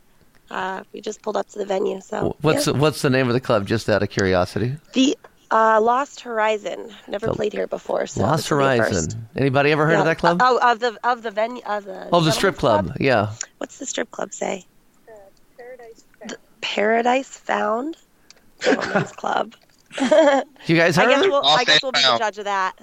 Uh, 0.50 0.82
we 0.92 1.00
just 1.00 1.22
pulled 1.22 1.36
up 1.36 1.48
to 1.50 1.58
the 1.58 1.64
venue. 1.64 2.00
So 2.00 2.36
What's 2.42 2.66
yeah. 2.66 2.72
what's 2.74 3.02
the 3.02 3.10
name 3.10 3.28
of 3.28 3.34
the 3.34 3.40
club? 3.40 3.66
Just 3.66 3.88
out 3.88 4.02
of 4.02 4.10
curiosity. 4.10 4.74
the 4.94 5.16
uh, 5.52 5.80
Lost 5.80 6.20
Horizon? 6.20 6.92
Never 7.08 7.26
The 7.28 7.32
played 7.34 7.52
here 7.52 7.66
before. 7.66 8.06
So 8.06 8.22
Lost 8.22 8.44
this 8.44 8.50
will 8.50 8.58
be 8.58 8.64
a 8.64 8.76
first. 8.78 8.90
Horizon. 8.92 9.28
Anybody 9.36 9.70
ever 9.72 9.86
heard 9.86 9.92
Yeah. 9.92 9.98
of 10.00 10.04
that 10.06 10.18
club? 10.18 10.38
Oh, 10.42 10.58
of 10.62 10.80
the 10.80 10.98
of 11.04 11.22
the 11.22 11.30
venue 11.30 11.62
of 11.66 11.84
the 11.84 12.08
oh, 12.12 12.20
the 12.20 12.32
strip 12.32 12.56
gentleman's 12.58 12.88
club. 12.90 12.96
Yeah. 13.00 13.32
What's 13.58 13.78
the 13.78 13.86
strip 13.86 14.10
club 14.10 14.32
say? 14.34 14.66
The 16.26 16.36
Paradise 16.60 17.36
Found 17.38 17.96
Gentlemen's 18.60 19.12
Club. 19.12 19.54
You 20.66 20.76
guys 20.76 20.98
I 20.98 21.04
heard 21.04 21.10
guess 21.10 21.26
we'll 21.26 21.44
I 21.44 21.64
guess 21.64 21.82
we'll 21.82 21.92
be 21.92 22.00
the 22.00 22.18
judge 22.18 22.38
of 22.38 22.44
that. 22.44 22.78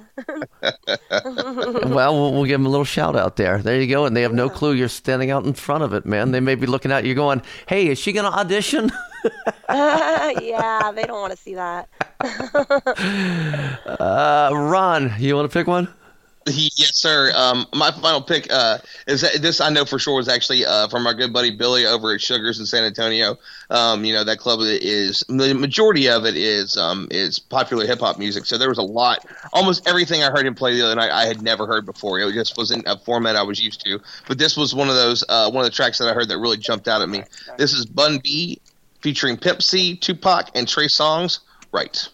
well, 1.85 2.13
well, 2.15 2.31
we'll 2.33 2.45
give 2.45 2.59
them 2.59 2.65
a 2.65 2.69
little 2.69 2.83
shout 2.85 3.15
out 3.15 3.35
there. 3.35 3.59
There 3.59 3.79
you 3.79 3.87
go. 3.87 4.05
And 4.05 4.17
they 4.17 4.23
have 4.23 4.33
no 4.33 4.49
clue 4.49 4.73
you're 4.73 4.89
standing 4.89 5.31
out 5.31 5.45
in 5.45 5.53
front 5.53 5.83
of 5.83 5.93
it, 5.93 6.05
man. 6.05 6.31
They 6.31 6.39
may 6.39 6.55
be 6.55 6.65
looking 6.67 6.91
at 6.91 7.05
you 7.05 7.13
going, 7.15 7.41
hey, 7.67 7.87
is 7.87 7.99
she 7.99 8.11
going 8.11 8.25
to 8.29 8.37
audition? 8.37 8.91
yeah, 9.69 10.91
they 10.93 11.03
don't 11.03 11.21
want 11.21 11.31
to 11.31 11.37
see 11.37 11.55
that. 11.55 11.87
uh, 13.99 14.49
Ron, 14.53 15.13
you 15.19 15.35
want 15.35 15.49
to 15.49 15.57
pick 15.57 15.67
one? 15.67 15.87
Yes, 16.47 16.95
sir. 16.95 17.31
Um, 17.35 17.65
my 17.73 17.91
final 17.91 18.21
pick 18.21 18.51
uh, 18.51 18.77
is 19.07 19.21
this. 19.21 19.59
I 19.59 19.69
know 19.69 19.85
for 19.85 19.99
sure 19.99 20.15
was 20.15 20.27
actually 20.27 20.65
uh, 20.65 20.87
from 20.87 21.05
our 21.05 21.13
good 21.13 21.33
buddy 21.33 21.51
Billy 21.51 21.85
over 21.85 22.13
at 22.13 22.21
Sugars 22.21 22.59
in 22.59 22.65
San 22.65 22.83
Antonio. 22.83 23.37
Um, 23.69 24.05
you 24.05 24.13
know 24.13 24.23
that 24.23 24.39
club 24.39 24.59
is 24.61 25.23
the 25.27 25.53
majority 25.53 26.07
of 26.09 26.25
it 26.25 26.37
is 26.37 26.77
um, 26.77 27.07
is 27.11 27.39
popular 27.39 27.85
hip 27.85 27.99
hop 27.99 28.17
music. 28.17 28.45
So 28.45 28.57
there 28.57 28.69
was 28.69 28.77
a 28.77 28.83
lot, 28.83 29.25
almost 29.51 29.87
everything 29.87 30.23
I 30.23 30.29
heard 30.29 30.45
him 30.45 30.55
play 30.55 30.75
the 30.75 30.85
other 30.85 30.95
night 30.95 31.11
I 31.11 31.25
had 31.25 31.41
never 31.41 31.67
heard 31.67 31.85
before. 31.85 32.19
It 32.19 32.33
just 32.33 32.57
wasn't 32.57 32.87
a 32.87 32.97
format 32.97 33.35
I 33.35 33.43
was 33.43 33.61
used 33.61 33.83
to. 33.85 33.99
But 34.27 34.37
this 34.37 34.55
was 34.55 34.73
one 34.73 34.89
of 34.89 34.95
those 34.95 35.23
uh, 35.27 35.51
one 35.51 35.65
of 35.65 35.69
the 35.69 35.75
tracks 35.75 35.97
that 35.99 36.07
I 36.07 36.13
heard 36.13 36.29
that 36.29 36.37
really 36.37 36.57
jumped 36.57 36.87
out 36.87 37.01
at 37.01 37.09
me. 37.09 37.23
This 37.57 37.73
is 37.73 37.85
Bun 37.85 38.19
B 38.23 38.61
featuring 39.01 39.39
C, 39.59 39.95
Tupac, 39.95 40.49
and 40.55 40.67
Trey 40.67 40.87
Songz. 40.87 41.39
Right. 41.71 42.07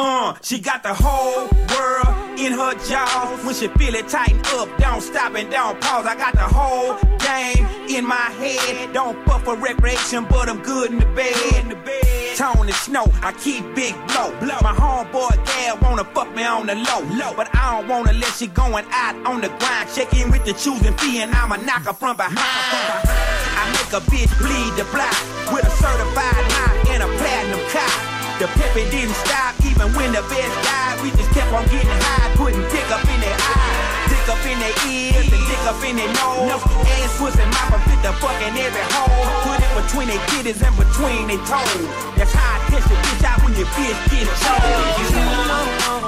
Uh, 0.00 0.36
she 0.42 0.60
got 0.60 0.84
the 0.84 0.94
whole 0.94 1.48
world 1.76 2.07
in 2.38 2.52
her 2.52 2.74
jaws. 2.88 3.44
When 3.44 3.54
she 3.54 3.68
feel 3.68 3.94
it 3.94 4.08
tighten 4.08 4.40
up, 4.58 4.68
don't 4.78 5.00
stop 5.00 5.34
and 5.34 5.50
don't 5.50 5.80
pause. 5.80 6.06
I 6.06 6.14
got 6.14 6.34
the 6.34 6.40
whole 6.40 6.94
game 7.18 7.66
in 7.88 8.06
my 8.06 8.30
head. 8.40 8.92
Don't 8.92 9.24
fuck 9.26 9.42
for 9.42 9.56
recreation, 9.56 10.26
but 10.28 10.48
I'm 10.48 10.62
good 10.62 10.90
in 10.90 10.98
the 10.98 11.06
bed. 11.06 11.34
In 11.54 11.68
the 11.68 11.76
bed. 11.76 12.18
And 12.40 12.72
snow, 12.72 13.10
I 13.20 13.32
keep 13.32 13.64
big 13.74 13.94
blow. 14.06 14.30
blow. 14.38 14.58
My 14.62 14.72
homeboy 14.72 15.44
gal 15.44 15.76
wanna 15.82 16.04
fuck 16.04 16.32
me 16.36 16.44
on 16.44 16.66
the 16.66 16.76
low. 16.76 17.00
low. 17.18 17.34
But 17.34 17.48
I 17.52 17.80
don't 17.80 17.88
wanna 17.88 18.12
let 18.12 18.32
she 18.34 18.46
going 18.46 18.86
out 18.92 19.16
on 19.26 19.40
the 19.40 19.48
grind. 19.48 19.90
Check 19.92 20.12
in 20.14 20.30
with 20.30 20.44
the 20.44 20.52
choosing 20.52 20.96
fee 20.98 21.20
and 21.20 21.34
I'ma 21.34 21.56
knock 21.56 21.82
her 21.86 21.92
from 21.92 22.16
behind. 22.16 22.38
I 22.38 23.64
make 23.72 23.92
a 23.92 24.04
bitch 24.06 24.30
bleed 24.38 24.76
the 24.76 24.84
block 24.92 25.18
with 25.52 25.66
a 25.66 25.70
certified 25.82 26.46
high 26.54 26.94
and 26.94 27.02
a 27.02 27.08
platinum 27.18 27.60
cop. 27.70 28.17
The 28.38 28.46
pimpin' 28.54 28.86
didn't 28.94 29.18
stop 29.26 29.58
even 29.66 29.90
when 29.98 30.14
the 30.14 30.22
best 30.30 30.54
died. 30.62 31.02
We 31.02 31.10
just 31.18 31.26
kept 31.34 31.50
on 31.50 31.66
getting 31.74 31.90
high, 31.90 32.30
putting 32.38 32.62
dick 32.70 32.86
up 32.86 33.02
in 33.10 33.18
their 33.18 33.34
eyes, 33.34 34.14
dick 34.14 34.26
up 34.30 34.38
in 34.46 34.54
their 34.62 34.76
ears, 34.86 35.26
and 35.26 35.42
dick 35.42 35.58
up 35.66 35.82
in 35.82 35.98
their 35.98 36.06
nose. 36.06 36.62
Ass 37.02 37.18
pussy 37.18 37.42
mouth 37.42 37.74
and 37.74 37.82
fit 37.90 37.98
the 37.98 38.14
fucking 38.22 38.54
every 38.54 38.86
hole. 38.94 39.26
Put 39.42 39.58
it 39.58 39.72
between 39.74 40.06
their 40.06 40.22
titties 40.30 40.62
and 40.62 40.70
between 40.78 41.26
their 41.26 41.42
toes. 41.50 41.90
That's 42.14 42.30
how 42.30 42.62
I 42.62 42.70
test 42.70 42.86
the 42.86 42.94
bitch 42.94 43.26
out 43.26 43.42
when 43.42 43.58
your 43.58 43.66
bitch 43.74 43.98
get 44.06 44.30
chose. 44.30 45.10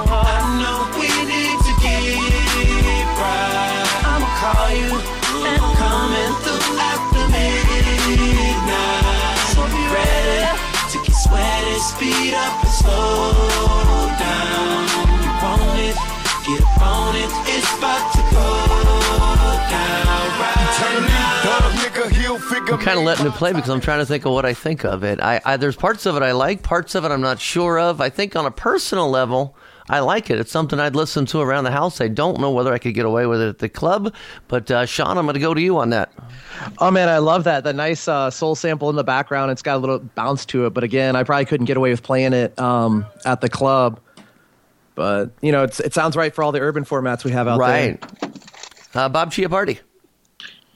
I 0.06 0.54
know 0.62 0.86
we 0.94 1.10
need 1.26 1.58
to 1.66 1.72
get 1.82 3.10
right. 3.18 4.06
I'ma 4.06 4.30
call 4.38 4.70
you 4.70 5.19
speed 11.80 12.34
up 12.34 12.62
and 12.62 12.72
slow 12.72 13.32
down. 14.20 14.84
You 15.24 15.32
want 15.40 15.80
it, 15.80 15.96
get 16.44 16.64
on 16.82 17.16
it. 17.16 17.30
It's 17.48 17.70
about 17.78 18.12
to 18.12 18.22
go 18.30 18.48
down 19.72 20.28
right 20.40 20.60
now. 21.08 21.30
I'm 22.72 22.78
kind 22.78 22.98
of 22.98 23.04
letting 23.04 23.26
it 23.26 23.32
play 23.32 23.52
because 23.52 23.70
I'm 23.70 23.80
trying 23.80 23.98
to 24.00 24.06
think 24.06 24.24
of 24.24 24.32
what 24.32 24.44
I 24.44 24.54
think 24.54 24.84
of 24.84 25.02
it. 25.02 25.20
I, 25.20 25.40
I 25.44 25.56
there's 25.56 25.76
parts 25.76 26.06
of 26.06 26.16
it 26.16 26.22
I 26.22 26.32
like, 26.32 26.62
parts 26.62 26.94
of 26.94 27.04
it 27.04 27.10
I'm 27.10 27.20
not 27.20 27.40
sure 27.40 27.78
of. 27.78 28.00
I 28.00 28.10
think 28.10 28.36
on 28.36 28.46
a 28.46 28.50
personal 28.50 29.08
level, 29.10 29.56
I 29.90 29.98
like 29.98 30.30
it. 30.30 30.38
It's 30.38 30.52
something 30.52 30.78
I'd 30.78 30.94
listen 30.94 31.26
to 31.26 31.40
around 31.40 31.64
the 31.64 31.72
house. 31.72 32.00
I 32.00 32.06
don't 32.06 32.38
know 32.38 32.52
whether 32.52 32.72
I 32.72 32.78
could 32.78 32.94
get 32.94 33.06
away 33.06 33.26
with 33.26 33.42
it 33.42 33.48
at 33.48 33.58
the 33.58 33.68
club, 33.68 34.14
but 34.46 34.70
uh, 34.70 34.86
Sean, 34.86 35.18
I'm 35.18 35.24
going 35.24 35.34
to 35.34 35.40
go 35.40 35.52
to 35.52 35.60
you 35.60 35.78
on 35.78 35.90
that. 35.90 36.12
Oh 36.78 36.92
man, 36.92 37.08
I 37.08 37.18
love 37.18 37.42
that. 37.44 37.64
The 37.64 37.72
nice 37.72 38.06
uh, 38.06 38.30
soul 38.30 38.54
sample 38.54 38.88
in 38.88 38.94
the 38.94 39.02
background. 39.02 39.50
It's 39.50 39.62
got 39.62 39.74
a 39.74 39.78
little 39.78 39.98
bounce 39.98 40.46
to 40.46 40.66
it. 40.66 40.70
But 40.70 40.84
again, 40.84 41.16
I 41.16 41.24
probably 41.24 41.44
couldn't 41.44 41.66
get 41.66 41.76
away 41.76 41.90
with 41.90 42.04
playing 42.04 42.34
it 42.34 42.56
um, 42.56 43.04
at 43.24 43.40
the 43.40 43.48
club. 43.48 43.98
But 44.94 45.32
you 45.40 45.50
know, 45.50 45.64
it's, 45.64 45.80
it 45.80 45.92
sounds 45.92 46.16
right 46.16 46.32
for 46.32 46.44
all 46.44 46.52
the 46.52 46.60
urban 46.60 46.84
formats 46.84 47.24
we 47.24 47.32
have 47.32 47.48
out 47.48 47.58
right. 47.58 48.00
there. 48.20 48.30
Uh, 48.94 49.08
Bob 49.08 49.32
Chiappardi. 49.32 49.80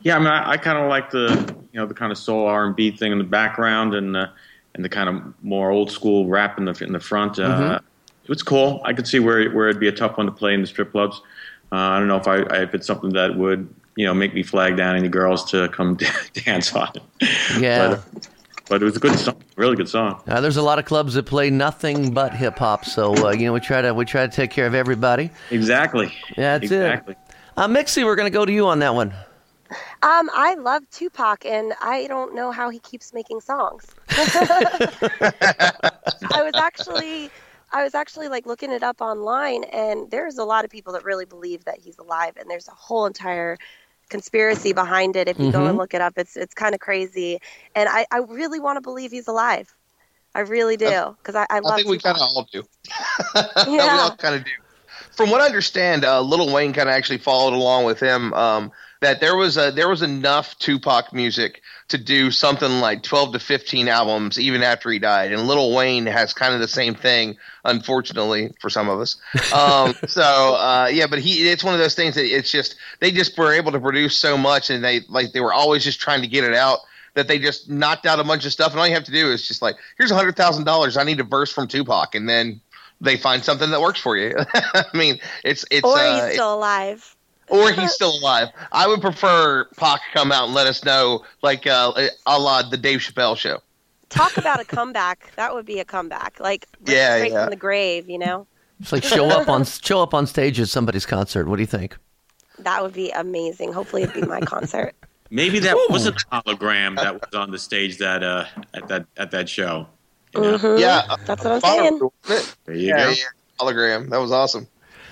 Yeah, 0.02 0.16
I 0.16 0.18
mean, 0.18 0.28
I, 0.28 0.50
I 0.50 0.56
kind 0.56 0.76
of 0.76 0.88
like 0.88 1.10
the 1.10 1.54
you 1.72 1.78
know 1.78 1.86
the 1.86 1.94
kind 1.94 2.10
of 2.10 2.18
soul 2.18 2.46
R 2.48 2.66
and 2.66 2.74
B 2.74 2.90
thing 2.90 3.12
in 3.12 3.18
the 3.18 3.24
background 3.24 3.94
and 3.94 4.16
uh, 4.16 4.26
and 4.74 4.84
the 4.84 4.88
kind 4.88 5.08
of 5.08 5.22
more 5.44 5.70
old 5.70 5.92
school 5.92 6.26
rap 6.26 6.58
in 6.58 6.64
the 6.64 6.84
in 6.84 6.92
the 6.92 7.00
front. 7.00 7.38
Uh, 7.38 7.78
Mhm. 7.78 7.80
It 8.25 8.29
was 8.29 8.43
cool. 8.43 8.81
I 8.85 8.93
could 8.93 9.07
see 9.07 9.18
where 9.18 9.51
where 9.51 9.68
it'd 9.68 9.81
be 9.81 9.89
a 9.89 9.93
tough 9.93 10.16
one 10.16 10.27
to 10.27 10.33
play 10.33 10.55
in 10.55 10.61
the 10.61 10.66
strip 10.66 10.93
clubs. 10.93 11.20
Uh, 11.70 11.77
I 11.77 11.99
don't 11.99 12.09
know 12.09 12.16
if 12.16 12.27
I 12.27 12.39
if 12.62 12.75
it's 12.75 12.87
something 12.87 13.11
that 13.11 13.37
would 13.37 13.72
you 13.97 14.07
know 14.07 14.14
make 14.14 14.35
me 14.35 14.43
flag 14.43 14.77
down 14.77 14.97
any 14.97 15.09
girls 15.09 15.51
to 15.51 15.68
come 15.68 15.99
dance 16.33 16.75
on 16.75 16.91
it. 16.95 17.03
Yeah. 17.59 18.01
But, 18.12 18.29
but 18.66 18.83
it 18.83 18.85
was 18.87 18.97
a 18.97 19.01
good 19.01 19.18
song, 19.18 19.43
really 19.57 19.77
good 19.77 19.91
song. 19.91 20.22
Uh, 20.27 20.41
there's 20.41 20.57
a 20.57 20.62
lot 20.62 20.79
of 20.79 20.87
clubs 20.87 21.14
that 21.14 21.27
play 21.27 21.51
nothing 21.51 22.14
but 22.14 22.33
hip 22.33 22.59
hop, 22.59 22.87
so 22.87 23.14
uh, 23.27 23.33
you 23.33 23.45
know 23.45 23.53
we 23.53 23.61
try 23.61 23.83
to 23.83 23.93
we 23.93 24.07
try 24.07 24.27
to 24.27 24.33
take 24.33 24.51
care 24.51 24.66
of 24.66 24.75
everybody. 24.75 25.31
Exactly. 25.51 26.12
That's 26.37 26.62
exactly. 26.62 27.12
it. 27.12 27.35
Uh, 27.57 27.68
Mixi, 27.68 28.05
we're 28.05 28.16
going 28.16 28.27
to 28.27 28.37
go 28.37 28.45
to 28.45 28.53
you 28.53 28.66
on 28.66 28.79
that 28.81 28.95
one. 28.95 29.14
Um, 30.03 30.29
I 30.35 30.55
love 30.59 30.83
Tupac, 30.91 31.47
and 31.47 31.72
I 31.81 32.07
don't 32.07 32.35
know 32.35 32.51
how 32.51 32.68
he 32.68 32.79
keeps 32.81 33.12
making 33.12 33.41
songs. 33.41 33.95
I 34.09 35.93
was 36.33 36.53
actually, 36.55 37.31
I 37.75 37.83
was 37.83 37.95
actually 37.95 38.29
like 38.29 38.47
looking 38.47 38.70
it 38.72 38.83
up 38.83 39.01
online, 39.01 39.64
and 39.64 40.11
there's 40.11 40.39
a 40.39 40.45
lot 40.45 40.64
of 40.64 40.70
people 40.70 40.93
that 40.93 41.05
really 41.05 41.25
believe 41.27 41.64
that 41.64 41.79
he's 41.83 41.99
alive, 41.99 42.35
and 42.39 42.49
there's 42.49 42.68
a 42.68 42.75
whole 42.75 43.05
entire 43.07 43.59
conspiracy 44.09 44.72
behind 44.72 45.16
it. 45.16 45.29
If 45.29 45.41
you 45.41 45.51
go 45.51 45.61
Mhm. 45.61 45.70
and 45.70 45.79
look 45.79 45.93
it 45.93 46.01
up, 46.01 46.14
it's 46.16 46.37
it's 46.37 46.55
kind 46.55 46.75
of 46.75 46.81
crazy, 46.81 47.41
and 47.75 47.89
I, 47.89 48.07
I 48.12 48.18
really 48.18 48.61
want 48.61 48.77
to 48.77 48.81
believe 48.81 49.11
he's 49.11 49.27
alive. 49.27 49.75
I 50.35 50.41
really 50.41 50.77
do 50.77 51.16
because 51.18 51.35
I, 51.35 51.47
I 51.51 51.59
love. 51.61 51.72
I 51.72 51.77
think 51.77 51.89
we 51.89 51.99
kind 51.99 52.16
of 52.16 52.22
all 52.22 52.49
do. 52.53 52.64
yeah. 53.35 53.64
we 53.66 53.79
all 53.79 54.16
kind 54.16 54.37
of 54.37 54.45
do. 54.45 54.51
from 55.16 55.31
what 55.31 55.41
I 55.41 55.47
understand, 55.47 56.05
uh, 56.05 56.20
Lil 56.20 56.53
Wayne 56.53 56.72
kind 56.72 56.89
of 56.89 56.95
actually 56.95 57.18
followed 57.18 57.55
along 57.55 57.85
with 57.85 58.01
him. 58.01 58.33
Um, 58.35 58.72
that 59.05 59.20
there 59.20 59.36
was 59.36 59.57
a, 59.57 59.70
there 59.70 59.88
was 59.88 60.00
enough 60.00 60.59
Tupac 60.59 61.12
music 61.12 61.61
to 61.88 61.98
do 61.98 62.30
something 62.30 62.80
like 62.80 63.02
twelve 63.02 63.32
to 63.34 63.38
fifteen 63.38 63.86
albums 63.86 64.38
even 64.38 64.62
after 64.62 64.90
he 64.90 64.98
died, 64.98 65.32
and 65.32 65.46
Lil 65.46 65.74
Wayne 65.74 66.07
has 66.07 66.32
kind 66.32 66.55
of 66.55 66.61
the 66.61 66.68
same 66.68 66.94
thing, 66.94 67.36
unfortunately 67.64 68.52
for 68.61 68.70
some 68.70 68.88
of 68.88 68.98
us. 69.00 69.16
Um, 69.52 69.94
so 70.09 70.22
uh, 70.22 70.88
yeah, 70.90 71.07
but 71.07 71.18
he 71.18 71.50
it's 71.50 71.62
one 71.62 71.74
of 71.74 71.80
those 71.80 71.94
things 71.94 72.14
that 72.14 72.24
it's 72.24 72.50
just 72.50 72.76
they 73.00 73.11
just 73.11 73.36
were 73.36 73.52
able 73.52 73.72
to 73.72 73.80
produce 73.80 74.16
so 74.16 74.38
much, 74.38 74.70
and 74.70 74.82
they 74.82 75.00
like 75.09 75.32
they 75.32 75.40
were 75.40 75.52
always 75.52 75.84
just 75.84 76.00
trying 76.00 76.22
to 76.22 76.28
get 76.28 76.44
it 76.44 76.55
out 76.55 76.80
that 77.12 77.28
they 77.28 77.38
just 77.38 77.70
knocked 77.70 78.07
out 78.07 78.18
a 78.18 78.24
bunch 78.24 78.46
of 78.46 78.52
stuff, 78.52 78.72
and 78.72 78.80
all 78.80 78.86
you 78.86 78.94
have 78.94 79.05
to 79.05 79.12
do 79.12 79.30
is 79.30 79.46
just 79.46 79.62
like, 79.62 79.76
here's 79.98 80.11
a 80.11 80.14
hundred 80.14 80.36
thousand 80.36 80.64
dollars. 80.64 80.96
I 80.96 81.05
need 81.05 81.20
a 81.20 81.24
verse 81.24 81.52
from 81.52 81.68
Tupac, 81.68 82.14
and 82.14 82.28
then 82.28 82.61
they 83.00 83.16
find 83.16 83.44
something 83.44 83.70
that 83.70 83.80
works 83.80 84.00
for 84.00 84.16
you. 84.16 84.34
I 84.55 84.84
mean, 84.94 85.18
it's 85.44 85.64
it's 85.70 85.86
or 85.86 85.98
uh, 85.98 86.26
he's 86.26 86.34
still 86.34 86.55
alive. 86.55 87.14
Or 87.55 87.72
he's 87.72 87.92
still 87.92 88.16
alive. 88.18 88.48
I 88.72 88.86
would 88.86 89.00
prefer 89.00 89.64
Pac 89.76 90.00
come 90.12 90.32
out 90.32 90.44
and 90.46 90.55
let 90.55 90.66
us 90.66 90.84
know, 90.84 91.24
like 91.42 91.66
uh, 91.66 91.92
a 92.26 92.38
la 92.38 92.62
the 92.62 92.76
Dave 92.76 93.00
Chappelle 93.00 93.36
show. 93.36 93.61
Talk 94.11 94.36
about 94.36 94.61
a 94.61 94.64
comeback. 94.64 95.32
That 95.36 95.55
would 95.55 95.66
be 95.66 95.80
a 95.80 95.84
comeback. 95.84 96.38
Like 96.40 96.66
Yeah, 96.86 97.16
straight 97.16 97.32
yeah. 97.32 97.44
from 97.44 97.50
the 97.50 97.57
grave, 97.57 98.09
you 98.09 98.18
know? 98.18 98.46
It's 98.80 98.92
like 98.92 99.02
show 99.05 99.26
up 99.28 99.48
on 99.48 99.64
show 99.82 100.02
up 100.02 100.14
on 100.14 100.26
stage 100.26 100.61
at 100.61 100.68
somebody's 100.68 101.07
concert. 101.07 101.48
What 101.48 101.57
do 101.57 101.62
you 101.62 101.66
think? 101.66 101.96
That 102.61 102.82
would 102.82 102.92
be 102.92 103.11
amazing. 103.11 103.72
Hopefully 103.72 104.02
it'd 104.02 104.14
be 104.14 104.22
my 104.22 104.40
concert. 104.40 104.94
Maybe 105.30 105.59
that 105.61 105.74
was 105.90 106.07
a 106.07 106.12
hologram 106.12 106.96
that 106.96 107.14
was 107.14 107.34
on 107.34 107.50
the 107.50 107.59
stage 107.59 107.98
that 107.98 108.22
uh, 108.22 108.44
at 108.74 108.86
that 108.88 109.07
at 109.16 109.30
that 109.32 109.48
show. 109.48 109.86
Mhm. 110.34 110.78
Yeah, 110.78 111.02
That's 111.24 111.44
what 111.44 111.55
I'm 111.55 111.61
saying. 111.61 112.00
There 112.66 112.74
you 112.74 112.88
yeah, 112.88 113.05
go. 113.05 113.11
yeah, 113.11 113.24
hologram. 113.59 114.11
That 114.11 114.18
was 114.18 114.30
awesome. 114.32 114.68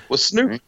Was 0.09 0.25
Snoop. 0.25 0.61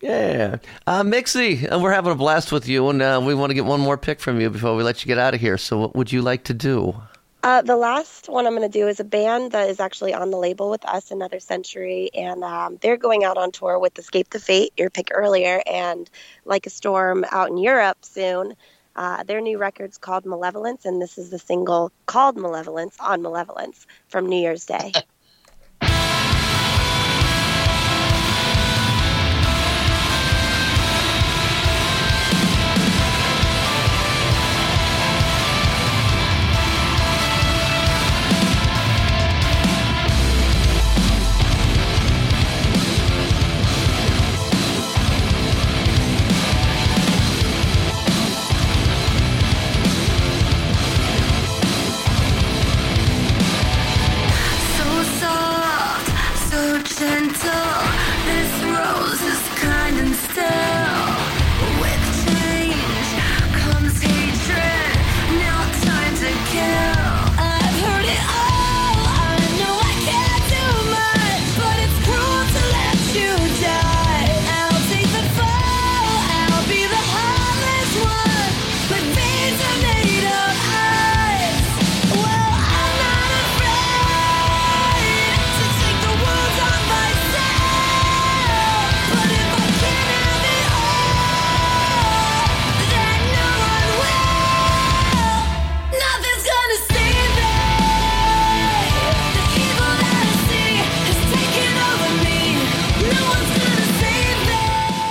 Yeah, 0.00 0.56
uh, 0.86 1.02
Mixi, 1.02 1.70
uh, 1.72 1.78
we're 1.78 1.92
having 1.92 2.12
a 2.12 2.16
blast 2.16 2.52
with 2.52 2.68
you, 2.68 2.88
and 2.90 3.00
uh, 3.00 3.22
we 3.24 3.34
want 3.34 3.50
to 3.50 3.54
get 3.54 3.64
one 3.64 3.80
more 3.80 3.96
pick 3.96 4.20
from 4.20 4.40
you 4.40 4.50
before 4.50 4.76
we 4.76 4.82
let 4.82 5.02
you 5.02 5.08
get 5.08 5.18
out 5.18 5.34
of 5.34 5.40
here. 5.40 5.56
So, 5.56 5.78
what 5.78 5.96
would 5.96 6.12
you 6.12 6.20
like 6.20 6.44
to 6.44 6.54
do? 6.54 6.94
Uh, 7.42 7.60
the 7.60 7.76
last 7.76 8.28
one 8.28 8.46
I'm 8.46 8.56
going 8.56 8.70
to 8.70 8.78
do 8.78 8.88
is 8.88 9.00
a 9.00 9.04
band 9.04 9.52
that 9.52 9.68
is 9.68 9.78
actually 9.78 10.14
on 10.14 10.30
the 10.30 10.38
label 10.38 10.70
with 10.70 10.82
us, 10.86 11.10
Another 11.10 11.40
Century, 11.40 12.08
and 12.14 12.42
um, 12.42 12.78
they're 12.80 12.96
going 12.96 13.22
out 13.22 13.36
on 13.36 13.52
tour 13.52 13.78
with 13.78 13.98
Escape 13.98 14.30
the 14.30 14.40
Fate, 14.40 14.72
your 14.78 14.88
pick 14.88 15.10
earlier, 15.12 15.62
and 15.66 16.08
Like 16.46 16.66
a 16.66 16.70
Storm 16.70 17.24
out 17.30 17.50
in 17.50 17.58
Europe 17.58 17.98
soon. 18.00 18.54
Uh, 18.96 19.24
their 19.24 19.40
new 19.40 19.58
record's 19.58 19.98
called 19.98 20.24
Malevolence, 20.24 20.86
and 20.86 21.02
this 21.02 21.18
is 21.18 21.30
the 21.30 21.38
single 21.38 21.92
called 22.06 22.36
Malevolence 22.36 22.96
on 22.98 23.20
Malevolence 23.20 23.86
from 24.08 24.26
New 24.26 24.40
Year's 24.40 24.64
Day. 24.64 24.92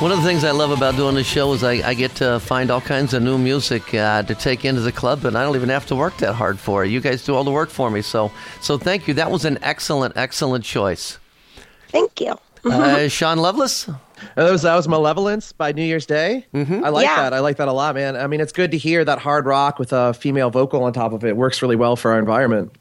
One 0.03 0.11
of 0.11 0.17
the 0.17 0.25
things 0.25 0.43
I 0.43 0.51
love 0.51 0.71
about 0.71 0.97
doing 0.97 1.15
this 1.15 1.25
show 1.25 1.53
is 1.53 1.63
I, 1.63 1.75
I 1.75 1.93
get 1.93 2.13
to 2.15 2.37
find 2.41 2.69
all 2.69 2.81
kinds 2.81 3.13
of 3.13 3.23
new 3.23 3.37
music 3.37 3.93
uh, 3.93 4.21
to 4.23 4.35
take 4.35 4.65
into 4.65 4.81
the 4.81 4.91
club, 4.91 5.23
and 5.23 5.37
I 5.37 5.43
don't 5.43 5.55
even 5.55 5.69
have 5.69 5.85
to 5.85 5.95
work 5.95 6.17
that 6.17 6.33
hard 6.33 6.59
for 6.59 6.83
it. 6.83 6.89
You 6.89 6.99
guys 6.99 7.23
do 7.23 7.33
all 7.33 7.45
the 7.45 7.51
work 7.53 7.69
for 7.69 7.89
me, 7.89 8.01
so 8.01 8.29
so 8.59 8.77
thank 8.77 9.07
you. 9.07 9.13
That 9.13 9.31
was 9.31 9.45
an 9.45 9.59
excellent, 9.61 10.17
excellent 10.17 10.65
choice. 10.65 11.19
Thank 11.87 12.19
you. 12.19 12.37
Uh, 12.65 13.07
Sean 13.07 13.37
Lovelace. 13.37 13.85
That 14.35 14.51
was 14.51 14.63
that 14.63 14.75
was 14.75 14.89
Malevolence 14.89 15.53
by 15.53 15.71
New 15.71 15.85
Year's 15.85 16.05
Day. 16.05 16.47
Mm-hmm. 16.53 16.83
I 16.83 16.89
like 16.89 17.05
Yeah. 17.05 17.15
that. 17.21 17.33
I 17.33 17.39
like 17.39 17.55
that 17.55 17.69
a 17.69 17.73
lot, 17.73 17.95
man. 17.95 18.17
I 18.17 18.27
mean, 18.27 18.41
it's 18.41 18.51
good 18.51 18.71
to 18.71 18.77
hear 18.77 19.05
that 19.05 19.19
hard 19.19 19.45
rock 19.45 19.79
with 19.79 19.93
a 19.93 20.13
female 20.13 20.49
vocal 20.49 20.83
on 20.83 20.91
top 20.91 21.13
of 21.13 21.23
it 21.23 21.37
works 21.37 21.61
really 21.61 21.77
well 21.77 21.95
for 21.95 22.11
our 22.11 22.19
environment. 22.19 22.73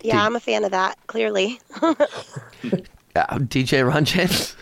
Yeah, 0.00 0.24
I'm 0.24 0.34
a 0.34 0.40
fan 0.40 0.64
of 0.64 0.70
that, 0.70 0.96
clearly. 1.06 1.60
Uh, 3.14 3.38
DJ 3.38 3.86
Ron 3.88 4.04
James. 4.04 4.54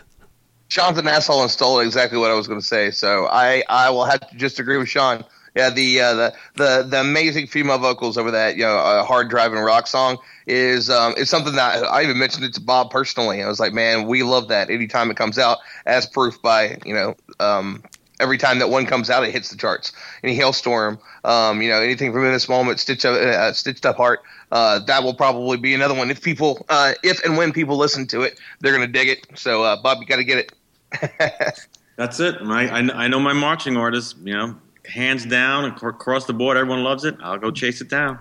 Sean's 0.74 0.98
an 0.98 1.06
asshole 1.06 1.40
and 1.40 1.50
stole 1.52 1.78
exactly 1.78 2.18
what 2.18 2.32
I 2.32 2.34
was 2.34 2.48
going 2.48 2.58
to 2.58 2.66
say. 2.66 2.90
So 2.90 3.28
I, 3.30 3.62
I 3.68 3.90
will 3.90 4.04
have 4.06 4.28
to 4.28 4.36
just 4.36 4.58
agree 4.58 4.76
with 4.76 4.88
Sean. 4.88 5.24
Yeah, 5.54 5.70
the 5.70 6.00
uh, 6.00 6.14
the 6.14 6.34
the 6.56 6.86
the 6.90 7.00
amazing 7.00 7.46
female 7.46 7.78
vocals 7.78 8.18
over 8.18 8.32
that 8.32 8.56
you 8.56 8.64
know 8.64 8.76
uh, 8.76 9.04
hard 9.04 9.30
driving 9.30 9.60
rock 9.60 9.86
song 9.86 10.18
is 10.48 10.90
um, 10.90 11.14
is 11.16 11.30
something 11.30 11.54
that 11.54 11.84
I 11.84 12.02
even 12.02 12.18
mentioned 12.18 12.44
it 12.44 12.54
to 12.54 12.60
Bob 12.60 12.90
personally. 12.90 13.40
I 13.40 13.46
was 13.46 13.60
like, 13.60 13.72
man, 13.72 14.08
we 14.08 14.24
love 14.24 14.48
that 14.48 14.68
anytime 14.68 15.12
it 15.12 15.16
comes 15.16 15.38
out, 15.38 15.58
as 15.86 16.06
proof 16.06 16.42
by 16.42 16.78
you 16.84 16.92
know 16.92 17.14
um, 17.38 17.84
every 18.18 18.36
time 18.36 18.58
that 18.58 18.68
one 18.68 18.84
comes 18.84 19.10
out, 19.10 19.22
it 19.22 19.30
hits 19.30 19.50
the 19.50 19.56
charts. 19.56 19.92
Any 20.24 20.36
Halestorm, 20.36 20.98
um, 21.22 21.62
you 21.62 21.68
know, 21.68 21.80
anything 21.80 22.12
from 22.12 22.24
this 22.24 22.48
moment, 22.48 22.80
stitch 22.80 23.04
up, 23.04 23.14
uh, 23.14 23.52
stitched 23.52 23.86
up 23.86 23.96
heart. 23.96 24.22
Uh, 24.50 24.80
that 24.80 25.04
will 25.04 25.14
probably 25.14 25.56
be 25.56 25.72
another 25.72 25.94
one 25.94 26.10
if 26.10 26.20
people, 26.20 26.66
uh, 26.68 26.94
if 27.04 27.24
and 27.24 27.36
when 27.36 27.52
people 27.52 27.76
listen 27.76 28.08
to 28.08 28.22
it, 28.22 28.40
they're 28.58 28.72
gonna 28.72 28.88
dig 28.88 29.08
it. 29.08 29.24
So, 29.36 29.62
uh, 29.62 29.80
Bob, 29.80 29.98
you 30.00 30.06
got 30.06 30.16
to 30.16 30.24
get 30.24 30.38
it. 30.38 30.52
That's 31.96 32.18
it. 32.20 32.36
I, 32.42 32.66
I, 32.66 33.04
I 33.04 33.08
know 33.08 33.20
my 33.20 33.32
marching 33.32 33.76
orders. 33.76 34.14
You 34.24 34.34
know, 34.34 34.56
hands 34.86 35.24
down 35.24 35.72
ac- 35.72 35.86
across 35.86 36.26
the 36.26 36.32
board. 36.32 36.56
Everyone 36.56 36.82
loves 36.82 37.04
it. 37.04 37.16
I'll 37.22 37.38
go 37.38 37.50
chase 37.50 37.80
it 37.80 37.88
down. 37.88 38.18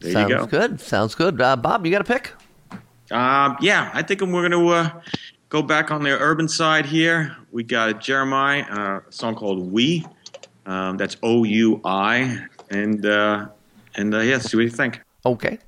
There 0.00 0.12
Sounds 0.12 0.30
you 0.30 0.36
go. 0.36 0.46
good. 0.46 0.80
Sounds 0.80 1.14
good. 1.14 1.40
Uh, 1.40 1.56
Bob, 1.56 1.86
you 1.86 1.92
got 1.92 2.00
a 2.00 2.04
pick? 2.04 2.32
Uh, 3.10 3.54
yeah, 3.60 3.90
I 3.94 4.02
think 4.02 4.20
we're 4.20 4.48
going 4.48 4.50
to 4.52 4.68
uh, 4.68 4.90
go 5.48 5.62
back 5.62 5.90
on 5.90 6.02
the 6.02 6.10
urban 6.10 6.48
side 6.48 6.86
here. 6.86 7.36
Oui 7.52 7.62
got 7.62 8.00
Jeremih, 8.00 8.70
uh, 8.70 9.00
a 9.06 9.12
song 9.12 9.34
called 9.34 9.70
"We." 9.72 10.04
Um, 10.66 10.96
that's 10.96 11.16
O 11.22 11.44
U 11.44 11.80
I, 11.84 12.46
and 12.70 13.04
uh, 13.04 13.46
and 13.96 14.14
uh, 14.14 14.18
yeah, 14.20 14.38
see 14.38 14.56
what 14.56 14.62
you 14.64 14.70
think. 14.70 15.00
Okay. 15.26 15.58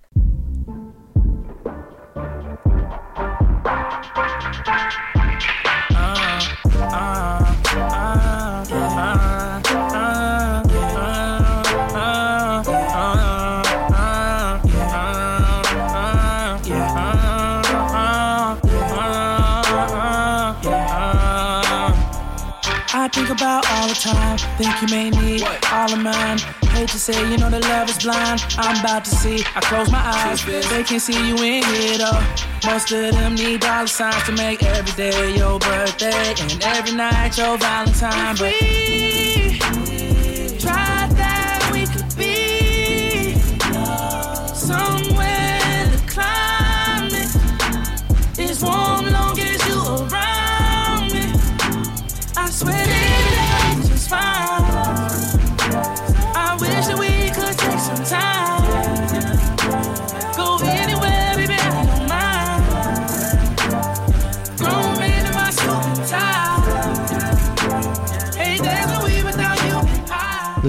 Think 23.15 23.31
about 23.31 23.65
all 23.71 23.87
the 23.87 23.95
time. 23.95 24.39
Think 24.59 24.75
you 24.83 24.89
may 24.89 25.09
need 25.11 25.43
all 25.71 25.93
of 25.93 26.03
mine. 26.03 26.39
Hate 26.75 26.89
to 26.89 26.99
say, 26.99 27.15
you 27.31 27.39
know 27.39 27.49
that 27.49 27.63
love 27.63 27.89
is 27.89 28.03
blind. 28.03 28.45
I'm 28.59 28.81
about 28.81 29.05
to 29.05 29.11
see. 29.11 29.45
I 29.55 29.61
close 29.61 29.91
my 29.91 30.03
eyes. 30.03 30.45
They 30.45 30.83
can't 30.83 31.01
see 31.01 31.15
you 31.29 31.37
in 31.37 31.63
here 31.63 31.99
though. 31.99 32.23
Most 32.67 32.91
of 32.91 33.15
them 33.15 33.37
need 33.37 33.61
dollar 33.61 33.87
signs 33.87 34.23
to 34.25 34.33
make 34.33 34.65
every 34.65 34.93
day 34.97 35.37
your 35.37 35.61
birthday 35.61 36.35
and 36.41 36.61
every 36.65 36.97
night 36.97 37.39
your 37.39 37.57
Valentine. 37.57 38.37
But 38.37 38.53
find 54.15 54.44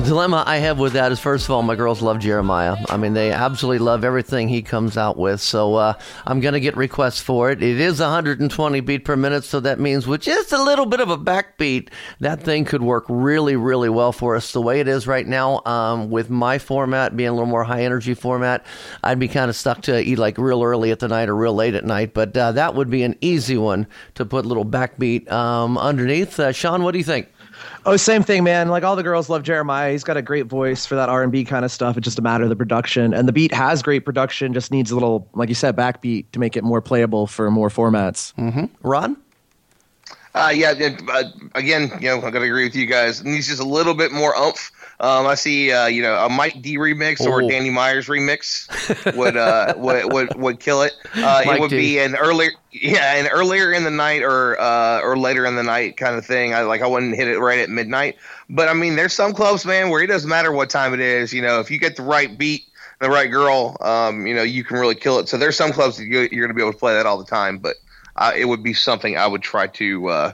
dilemma 0.06 0.44
I 0.46 0.58
have 0.58 0.80
with 0.80 0.94
that 0.94 1.12
is 1.12 1.20
first 1.20 1.46
of 1.46 1.52
all, 1.52 1.64
my 1.64 1.76
girls 1.76 2.02
love 2.02 2.18
Jeremih. 2.18 2.86
I 2.90 2.98
mean, 2.98 3.14
they 3.14 3.32
absolutely 3.32 3.80
love 3.80 4.04
everything 4.04 4.48
he 4.48 4.62
comes 4.62 4.98
out 4.98 5.18
with. 5.18 5.42
So 5.42 5.76
uh, 5.76 5.94
I'm 6.26 6.40
going 6.40 6.54
to 6.54 6.60
get 6.60 6.78
requests 6.78 7.20
for 7.20 7.50
it. 7.52 7.64
It 7.64 7.80
is 7.80 8.00
120 8.00 8.80
beat 8.82 9.04
per 9.04 9.16
minute, 9.16 9.44
so 9.44 9.60
that 9.60 9.80
means 9.80 10.06
with 10.06 10.22
just 10.22 10.52
a 10.52 10.62
little 10.62 10.86
bit 10.86 11.00
of 11.00 11.10
a 11.10 11.18
backbeat, 11.18 11.90
that 12.20 12.44
thing 12.44 12.66
could 12.66 12.84
work 12.84 13.06
really, 13.10 13.56
really 13.56 13.90
well 13.90 14.12
for 14.12 14.36
us. 14.36 14.52
The 14.52 14.62
way 14.62 14.80
it 14.80 14.88
is 14.88 15.08
right 15.08 15.26
now, 15.26 15.62
um, 15.66 16.10
with 16.12 16.30
my 16.30 16.60
format 16.60 17.18
being 17.18 17.30
a 17.30 17.34
little 17.34 17.48
more 17.48 17.64
high 17.64 17.84
energy 17.84 18.14
format, 18.14 18.66
I'd 19.04 19.20
be 19.20 19.28
kind 19.28 19.50
of 19.50 19.56
stuck 19.56 19.82
to 19.84 20.00
eat 20.00 20.20
like 20.20 20.38
real 20.38 20.64
early 20.64 20.92
at 20.92 21.00
the 21.00 21.08
night 21.08 21.30
or 21.30 21.36
real 21.36 21.56
late 21.56 21.74
at 21.74 21.84
night. 21.84 22.14
But 22.14 22.38
uh, 22.38 22.52
that 22.52 22.76
would 22.76 22.90
be 22.90 23.04
an 23.04 23.16
easy 23.22 23.58
one 23.58 23.88
to 24.14 24.26
put 24.26 24.46
a 24.46 24.48
little 24.48 24.66
backbeat 24.66 25.32
um, 25.32 25.78
underneath. 25.78 26.40
Uh, 26.40 26.52
Sean, 26.52 26.84
what 26.84 26.92
do 26.92 27.00
you 27.00 27.04
think? 27.04 27.30
Oh, 27.88 27.98
same 27.98 28.24
thing, 28.24 28.44
man. 28.44 28.70
Like 28.70 28.84
all 28.84 28.96
the 28.96 29.04
girls 29.04 29.30
love 29.30 29.44
Jeremih. 29.44 29.92
He's 29.92 30.04
got 30.04 30.18
a 30.18 30.22
great 30.22 30.48
voice 30.48 30.86
for 30.88 30.96
that 30.96 31.08
R 31.08 31.22
and 31.22 31.32
B 31.32 31.46
kind 31.46 31.64
of 31.64 31.72
stuff. 31.72 31.98
It's 31.98 32.06
just 32.06 32.18
a 32.18 32.22
matter 32.22 32.44
of 32.44 32.50
the 32.50 32.56
production, 32.56 33.14
and 33.14 33.28
the 33.28 33.34
beat 33.34 33.54
has 33.54 33.84
great 33.84 34.06
production. 34.06 34.54
Just 34.54 34.72
needs 34.72 34.90
a 34.90 34.96
little, 34.96 35.30
like 35.34 35.50
you 35.50 35.56
said, 35.56 35.76
backbeat 35.76 36.32
to 36.32 36.40
make 36.40 36.58
it 36.58 36.64
more 36.64 36.82
playable 36.82 37.28
for 37.28 37.52
more 37.52 37.70
formats. 37.70 38.34
Mm-hmm. 38.36 38.66
Ron. 38.82 39.18
Uh, 40.36 40.50
yeah, 40.50 40.74
uh, 41.10 41.24
again, 41.56 41.90
you 42.02 42.10
know, 42.10 42.18
I 42.18 42.30
got 42.30 42.40
to 42.40 42.46
agree 42.46 42.66
with 42.66 42.76
you 42.76 42.86
guys. 42.86 43.22
It 43.22 43.26
needs 43.26 43.48
just 43.48 43.62
a 43.62 43.66
little 43.66 43.94
bit 43.94 44.12
more 44.12 44.36
oomph. 44.36 44.72
Um, 45.00 45.28
I 45.28 45.36
see, 45.36 45.72
uh, 45.72 45.88
you 45.88 46.02
know, 46.02 46.16
a 46.26 46.30
Mike 46.30 46.62
D 46.62 46.78
remix 46.78 47.22
or 47.26 47.42
Oh. 47.42 47.46
a 47.46 47.50
Danny 47.50 47.70
Myers 47.70 48.08
remix 48.08 48.68
would 49.18 49.36
uh, 49.38 49.74
would, 49.78 50.12
would 50.14 50.36
would 50.36 50.60
kill 50.60 50.82
it. 50.84 50.94
Uh, 51.16 51.42
it 51.46 51.60
would 51.60 51.70
D. 51.70 51.78
be 51.78 52.00
an 52.00 52.16
earlier, 52.16 52.52
yeah, 52.72 53.16
an 53.16 53.28
earlier 53.28 53.74
in 53.74 53.84
the 53.84 53.92
night 53.92 54.24
or 54.24 54.60
uh, 54.60 55.00
or 55.02 55.18
later 55.18 55.46
in 55.46 55.56
the 55.56 55.64
night 55.64 55.98
kind 55.98 56.16
of 56.16 56.26
thing. 56.26 56.54
I 56.54 56.62
like 56.62 56.82
I 56.82 56.88
wouldn't 56.88 57.16
hit 57.16 57.28
it 57.28 57.40
right 57.40 57.60
at 57.60 57.70
midnight. 57.70 58.16
But 58.50 58.68
I 58.70 58.74
mean, 58.74 58.96
there's 58.96 59.14
some 59.14 59.34
clubs, 59.34 59.66
man, 59.66 59.90
where 59.90 60.02
it 60.02 60.08
doesn't 60.08 60.30
matter 60.30 60.52
what 60.52 60.70
time 60.70 60.94
it 60.94 61.00
is. 61.02 61.34
You 61.34 61.42
know, 61.42 61.60
if 61.60 61.70
you 61.72 61.78
get 61.80 61.96
the 61.98 62.04
right 62.04 62.38
beat, 62.38 62.64
the 63.02 63.10
right 63.10 63.30
girl, 63.30 63.76
um, 63.82 64.26
you 64.28 64.34
know, 64.36 64.44
you 64.44 64.64
can 64.64 64.78
really 64.78 64.96
kill 64.96 65.20
it. 65.20 65.28
So 65.28 65.38
there's 65.38 65.58
some 65.58 65.74
clubs 65.74 65.98
that 65.98 66.06
you- 66.06 66.30
you're 66.32 66.46
going 66.46 66.50
to 66.50 66.54
be 66.54 66.62
able 66.62 66.72
to 66.74 66.78
play 66.80 66.94
that 66.94 67.06
all 67.06 67.18
the 67.18 67.26
time. 67.26 67.58
But 67.58 67.76
uh, 68.16 68.32
it 68.36 68.46
would 68.46 68.64
be 68.64 68.74
something 68.74 69.18
I 69.18 69.28
would 69.28 69.42
try 69.42 69.68
to. 69.68 70.08
Uh, 70.08 70.34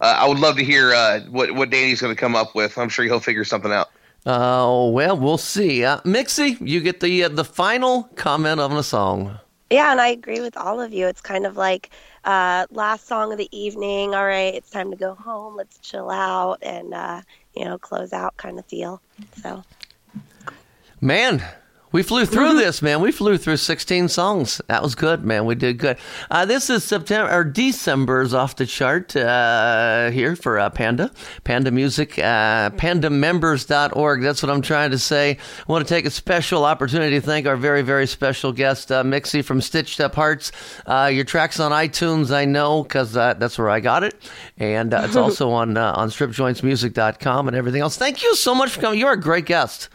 uh, 0.00 0.16
I 0.20 0.28
would 0.28 0.38
love 0.38 0.56
to 0.56 0.64
hear 0.64 0.92
uh, 0.94 1.20
what 1.30 1.52
what 1.52 1.70
Danny's 1.70 2.00
going 2.00 2.14
to 2.14 2.20
come 2.20 2.36
up 2.36 2.54
with. 2.54 2.78
I'm 2.78 2.88
sure 2.88 3.04
he'll 3.04 3.20
figure 3.20 3.44
something 3.44 3.72
out. 3.72 3.88
Uh, 4.26 4.88
well, 4.92 5.16
we'll 5.16 5.38
see. 5.38 5.84
Uh, 5.84 6.00
Mixi, 6.00 6.56
you 6.60 6.80
get 6.80 7.00
the 7.00 7.24
uh, 7.24 7.28
the 7.28 7.44
final 7.44 8.04
comment 8.14 8.60
on 8.60 8.74
the 8.74 8.82
song. 8.82 9.38
Yeah, 9.70 9.90
and 9.90 10.00
I 10.00 10.08
agree 10.08 10.40
with 10.40 10.56
all 10.56 10.80
of 10.80 10.94
you. 10.94 11.06
It's 11.06 11.20
kind 11.20 11.44
of 11.44 11.56
like 11.56 11.90
uh, 12.24 12.66
last 12.70 13.06
song 13.06 13.32
of 13.32 13.38
the 13.38 13.48
evening. 13.56 14.14
All 14.14 14.24
right, 14.24 14.54
it's 14.54 14.70
time 14.70 14.90
to 14.90 14.96
go 14.96 15.14
home. 15.14 15.56
Let's 15.56 15.78
chill 15.78 16.10
out 16.10 16.58
and 16.62 16.94
uh, 16.94 17.22
you 17.54 17.64
know 17.64 17.78
close 17.78 18.12
out 18.12 18.36
kind 18.36 18.58
of 18.58 18.66
feel. 18.66 19.02
So 19.42 19.64
Man, 21.00 21.44
we 21.90 22.02
flew 22.02 22.26
through 22.26 22.54
this, 22.54 22.82
man. 22.82 23.00
We 23.00 23.12
flew 23.12 23.38
through 23.38 23.56
16 23.56 24.08
songs. 24.08 24.60
That 24.68 24.82
was 24.82 24.94
good, 24.94 25.24
man. 25.24 25.46
We 25.46 25.54
did 25.54 25.78
good. 25.78 25.96
Uh, 26.30 26.44
this 26.44 26.68
is 26.68 26.84
September 26.84 27.32
or 27.32 27.44
December's 27.44 28.34
off 28.34 28.56
the 28.56 28.66
chart 28.66 29.16
uh, 29.16 30.10
here 30.10 30.36
for 30.36 30.58
uh, 30.58 30.68
Panda. 30.70 31.10
Panda 31.44 31.70
Music, 31.70 32.18
uh, 32.18 32.70
pandamembers.org. 32.70 34.22
That's 34.22 34.42
what 34.42 34.50
I'm 34.50 34.62
trying 34.62 34.90
to 34.90 34.98
say. 34.98 35.30
I 35.30 35.72
want 35.72 35.86
to 35.86 35.94
take 35.94 36.04
a 36.04 36.10
special 36.10 36.64
opportunity 36.64 37.20
to 37.20 37.24
thank 37.24 37.46
our 37.46 37.56
very, 37.56 37.82
very 37.82 38.06
special 38.06 38.52
guest, 38.52 38.92
uh, 38.92 39.02
Mixi 39.02 39.42
from 39.42 39.60
Stitched 39.60 40.00
Up 40.00 40.14
Hearts. 40.14 40.52
Uh, 40.86 41.10
your 41.12 41.24
track's 41.24 41.58
on 41.58 41.72
iTunes, 41.72 42.30
I 42.30 42.44
know, 42.44 42.82
because 42.82 43.16
uh, 43.16 43.34
that's 43.34 43.58
where 43.58 43.70
I 43.70 43.80
got 43.80 44.04
it. 44.04 44.14
And 44.58 44.92
uh, 44.92 45.02
it's 45.04 45.16
also 45.16 45.50
on, 45.50 45.76
uh, 45.76 45.92
on 45.96 46.10
stripjointsmusic.com 46.10 47.48
and 47.48 47.56
everything 47.56 47.80
else. 47.80 47.96
Thank 47.96 48.22
you 48.22 48.34
so 48.34 48.54
much 48.54 48.72
for 48.72 48.80
coming. 48.80 48.98
You're 48.98 49.12
a 49.12 49.20
great 49.20 49.46
guest. 49.46 49.88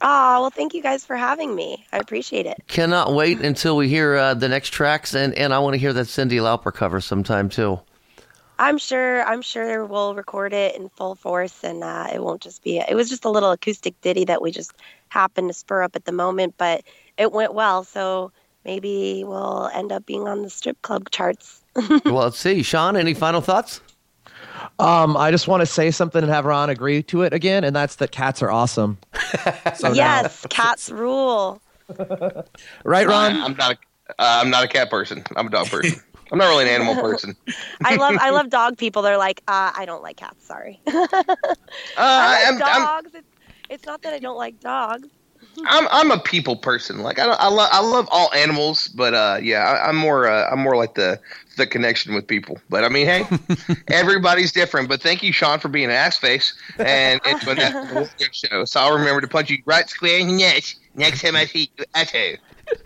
Ah, 0.00 0.38
well, 0.40 0.50
thank 0.50 0.72
you 0.72 0.82
guys 0.82 1.04
for 1.04 1.16
having 1.16 1.54
me. 1.54 1.86
I 1.92 1.98
appreciate 1.98 2.46
it. 2.46 2.62
Cannot 2.66 3.12
wait 3.12 3.40
until 3.40 3.76
we 3.76 3.88
hear 3.88 4.16
uh, 4.16 4.34
the 4.34 4.48
next 4.48 4.70
tracks, 4.70 5.14
and, 5.14 5.34
and 5.34 5.52
I 5.52 5.58
want 5.58 5.74
to 5.74 5.78
hear 5.78 5.92
that 5.92 6.06
Cyndi 6.06 6.40
Lauper 6.40 6.72
cover 6.72 7.00
sometime 7.00 7.48
too. 7.48 7.80
I'm 8.58 8.76
sure. 8.76 9.22
I'm 9.22 9.40
sure 9.40 9.86
we'll 9.86 10.14
record 10.14 10.52
it 10.52 10.76
in 10.76 10.90
full 10.90 11.14
force, 11.14 11.64
and 11.64 11.82
uh, 11.82 12.08
it 12.12 12.22
won't 12.22 12.42
just 12.42 12.62
be. 12.62 12.78
It 12.78 12.94
was 12.94 13.08
just 13.08 13.24
a 13.24 13.30
little 13.30 13.50
acoustic 13.50 13.98
ditty 14.02 14.26
that 14.26 14.42
we 14.42 14.50
just 14.50 14.72
happened 15.08 15.48
to 15.48 15.54
spur 15.54 15.82
up 15.82 15.96
at 15.96 16.04
the 16.04 16.12
moment, 16.12 16.54
but 16.58 16.82
it 17.16 17.32
went 17.32 17.54
well. 17.54 17.84
So 17.84 18.32
maybe 18.64 19.24
we'll 19.24 19.70
end 19.72 19.92
up 19.92 20.04
being 20.04 20.28
on 20.28 20.42
the 20.42 20.50
strip 20.50 20.80
club 20.82 21.10
charts. 21.10 21.62
well, 22.04 22.14
let's 22.14 22.38
see. 22.38 22.62
Sean, 22.62 22.96
any 22.96 23.14
final 23.14 23.40
thoughts? 23.40 23.80
Um, 24.80 25.16
I 25.16 25.30
just 25.30 25.46
want 25.48 25.60
to 25.60 25.66
say 25.66 25.90
something 25.90 26.22
and 26.22 26.30
have 26.32 26.44
Ron 26.44 26.70
agree 26.70 27.02
to 27.04 27.22
it 27.22 27.32
again, 27.32 27.64
and 27.64 27.74
that's 27.76 27.96
that 27.96 28.10
cats 28.12 28.42
are 28.42 28.50
awesome. 28.50 28.98
So 29.76 29.88
now- 29.88 29.94
yes, 29.94 30.46
cats 30.50 30.90
rule. 30.90 31.60
right, 32.84 33.06
Ron? 33.06 33.40
I'm 33.40 33.56
not. 33.56 33.72
A, 33.72 34.12
uh, 34.12 34.14
I'm 34.42 34.50
not 34.50 34.64
a 34.64 34.68
cat 34.68 34.90
person. 34.90 35.22
I'm 35.36 35.46
a 35.46 35.50
dog 35.50 35.68
person. 35.68 36.00
I'm 36.32 36.38
not 36.38 36.48
really 36.48 36.64
an 36.64 36.70
animal 36.70 36.94
person. 37.02 37.36
I 37.84 37.96
love. 37.96 38.16
I 38.20 38.30
love 38.30 38.50
dog 38.50 38.76
people. 38.78 39.02
They're 39.02 39.18
like, 39.18 39.42
uh, 39.48 39.72
I 39.74 39.84
don't 39.86 40.02
like 40.02 40.16
cats. 40.16 40.44
Sorry. 40.46 40.80
I 40.86 42.44
I'm- 42.46 42.58
like 42.58 42.64
I'm- 42.64 42.82
dogs. 42.82 43.14
it's, 43.14 43.26
it's 43.68 43.86
not 43.86 44.02
that 44.02 44.12
I 44.12 44.18
don't 44.18 44.36
like 44.36 44.60
dogs. 44.60 45.08
I'm 45.66 45.88
I'm 45.90 46.10
a 46.10 46.18
people 46.18 46.56
person. 46.56 47.00
Like 47.00 47.18
I 47.18 47.26
don't, 47.26 47.40
I 47.40 47.48
love 47.48 47.68
I 47.72 47.80
love 47.80 48.08
all 48.10 48.32
animals, 48.34 48.88
but 48.88 49.14
uh, 49.14 49.38
yeah, 49.42 49.58
I, 49.58 49.88
I'm 49.88 49.96
more 49.96 50.28
uh, 50.28 50.50
I'm 50.50 50.60
more 50.60 50.76
like 50.76 50.94
the 50.94 51.20
the 51.56 51.66
connection 51.66 52.14
with 52.14 52.26
people. 52.26 52.58
But 52.68 52.84
I 52.84 52.88
mean, 52.88 53.06
hey, 53.06 53.24
everybody's 53.88 54.52
different. 54.52 54.88
But 54.88 55.02
thank 55.02 55.22
you, 55.22 55.32
Sean, 55.32 55.58
for 55.58 55.68
being 55.68 55.86
an 55.86 55.90
ass 55.90 56.16
face 56.16 56.54
and 56.78 57.20
it's 57.24 57.44
been 57.44 57.58
that 57.58 57.88
whole 57.88 58.08
show. 58.32 58.64
So 58.64 58.80
I'll 58.80 58.96
remember 58.96 59.20
to 59.20 59.28
punch 59.28 59.50
you 59.50 59.62
right 59.66 59.88
square 59.88 60.18
in 60.18 60.28
the 60.28 60.38
nuts 60.38 60.76
next 60.94 61.22
time 61.22 61.36
I 61.36 61.44
see 61.44 61.70
you. 61.76 61.84
Atto. 61.94 62.36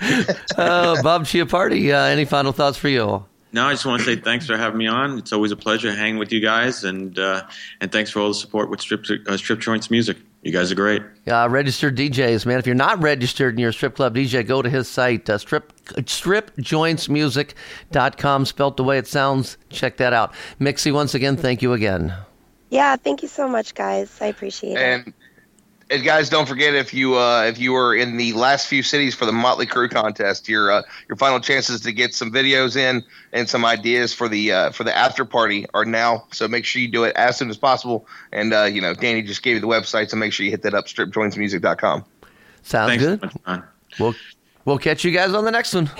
uh, 0.56 1.02
Bob 1.02 1.24
Chiappardi, 1.24 1.92
uh, 1.92 2.06
any 2.06 2.24
final 2.24 2.52
thoughts 2.52 2.78
for 2.78 2.88
you? 2.88 3.02
All? 3.02 3.28
No, 3.52 3.66
I 3.66 3.72
just 3.72 3.86
want 3.86 4.02
to 4.02 4.06
say 4.06 4.20
thanks 4.20 4.46
for 4.46 4.56
having 4.56 4.78
me 4.78 4.86
on. 4.86 5.18
It's 5.18 5.32
always 5.32 5.52
a 5.52 5.56
pleasure 5.56 5.94
hanging 5.94 6.18
with 6.18 6.32
you 6.32 6.40
guys, 6.40 6.82
and 6.82 7.18
uh, 7.18 7.46
and 7.80 7.92
thanks 7.92 8.10
for 8.10 8.20
all 8.20 8.28
the 8.28 8.34
support 8.34 8.70
with 8.70 8.80
Strip 8.80 9.04
uh, 9.28 9.36
Strip 9.36 9.60
Joints 9.60 9.90
Music. 9.90 10.16
You 10.44 10.52
guys 10.52 10.70
are 10.70 10.74
great. 10.74 11.02
Uh, 11.26 11.48
registered 11.50 11.96
DJs, 11.96 12.44
man. 12.44 12.58
If 12.58 12.66
you're 12.66 12.74
not 12.74 13.02
registered 13.02 13.54
and 13.54 13.60
you're 13.60 13.70
a 13.70 13.72
strip 13.72 13.96
club 13.96 14.14
DJ, 14.14 14.46
go 14.46 14.60
to 14.60 14.68
his 14.68 14.90
site, 14.90 15.30
uh, 15.30 15.38
strip 15.38 15.72
stripjointsmusic.com, 15.86 18.44
spelt 18.44 18.76
the 18.76 18.84
way 18.84 18.98
it 18.98 19.06
sounds. 19.06 19.56
Check 19.70 19.96
that 19.96 20.12
out. 20.12 20.34
Mixi, 20.60 20.92
once 20.92 21.14
again, 21.14 21.38
thank 21.38 21.62
you 21.62 21.72
again. 21.72 22.12
Yeah, 22.68 22.96
thank 22.96 23.22
you 23.22 23.28
so 23.28 23.48
much, 23.48 23.74
guys. 23.74 24.18
I 24.20 24.26
appreciate 24.26 24.76
it. 24.76 25.14
And 25.90 25.98
and 25.98 26.04
guys, 26.04 26.28
don't 26.28 26.46
forget 26.46 26.74
if 26.74 26.92
you 26.94 27.16
uh, 27.16 27.42
if 27.42 27.58
you 27.58 27.72
were 27.72 27.94
in 27.94 28.16
the 28.16 28.32
last 28.32 28.66
few 28.66 28.82
cities 28.82 29.14
for 29.14 29.26
the 29.26 29.32
Mötley 29.32 29.66
Crüe 29.66 29.90
contest, 29.90 30.48
your 30.48 30.70
uh, 30.70 30.82
your 31.08 31.16
final 31.16 31.40
chances 31.40 31.80
to 31.82 31.92
get 31.92 32.14
some 32.14 32.32
videos 32.32 32.76
in 32.76 33.02
and 33.32 33.48
some 33.48 33.64
ideas 33.64 34.12
for 34.12 34.28
the 34.28 34.52
uh, 34.52 34.70
for 34.70 34.84
the 34.84 34.96
after 34.96 35.24
party 35.24 35.66
are 35.74 35.84
now. 35.84 36.24
So 36.32 36.48
make 36.48 36.64
sure 36.64 36.80
you 36.82 36.88
do 36.88 37.04
it 37.04 37.14
as 37.16 37.36
soon 37.36 37.50
as 37.50 37.56
possible. 37.56 38.06
And 38.32 38.52
uh, 38.52 38.64
you 38.64 38.80
know, 38.80 38.94
Danny 38.94 39.22
just 39.22 39.42
gave 39.42 39.54
you 39.54 39.60
the 39.60 39.68
website, 39.68 40.10
so 40.10 40.16
make 40.16 40.32
sure 40.32 40.44
you 40.44 40.50
hit 40.50 40.62
that 40.62 40.74
up 40.74 40.86
stripjointsmusic.com. 40.86 42.04
Sounds 42.62 42.88
Thanks 42.90 43.04
so 43.04 43.16
good. 43.16 43.32
much, 43.46 43.62
We'll, 43.98 44.14
we'll 44.64 44.78
catch 44.78 45.04
you 45.04 45.12
guys 45.12 45.34
on 45.34 45.44
the 45.44 45.52
next 45.52 45.74
one. 45.74 45.90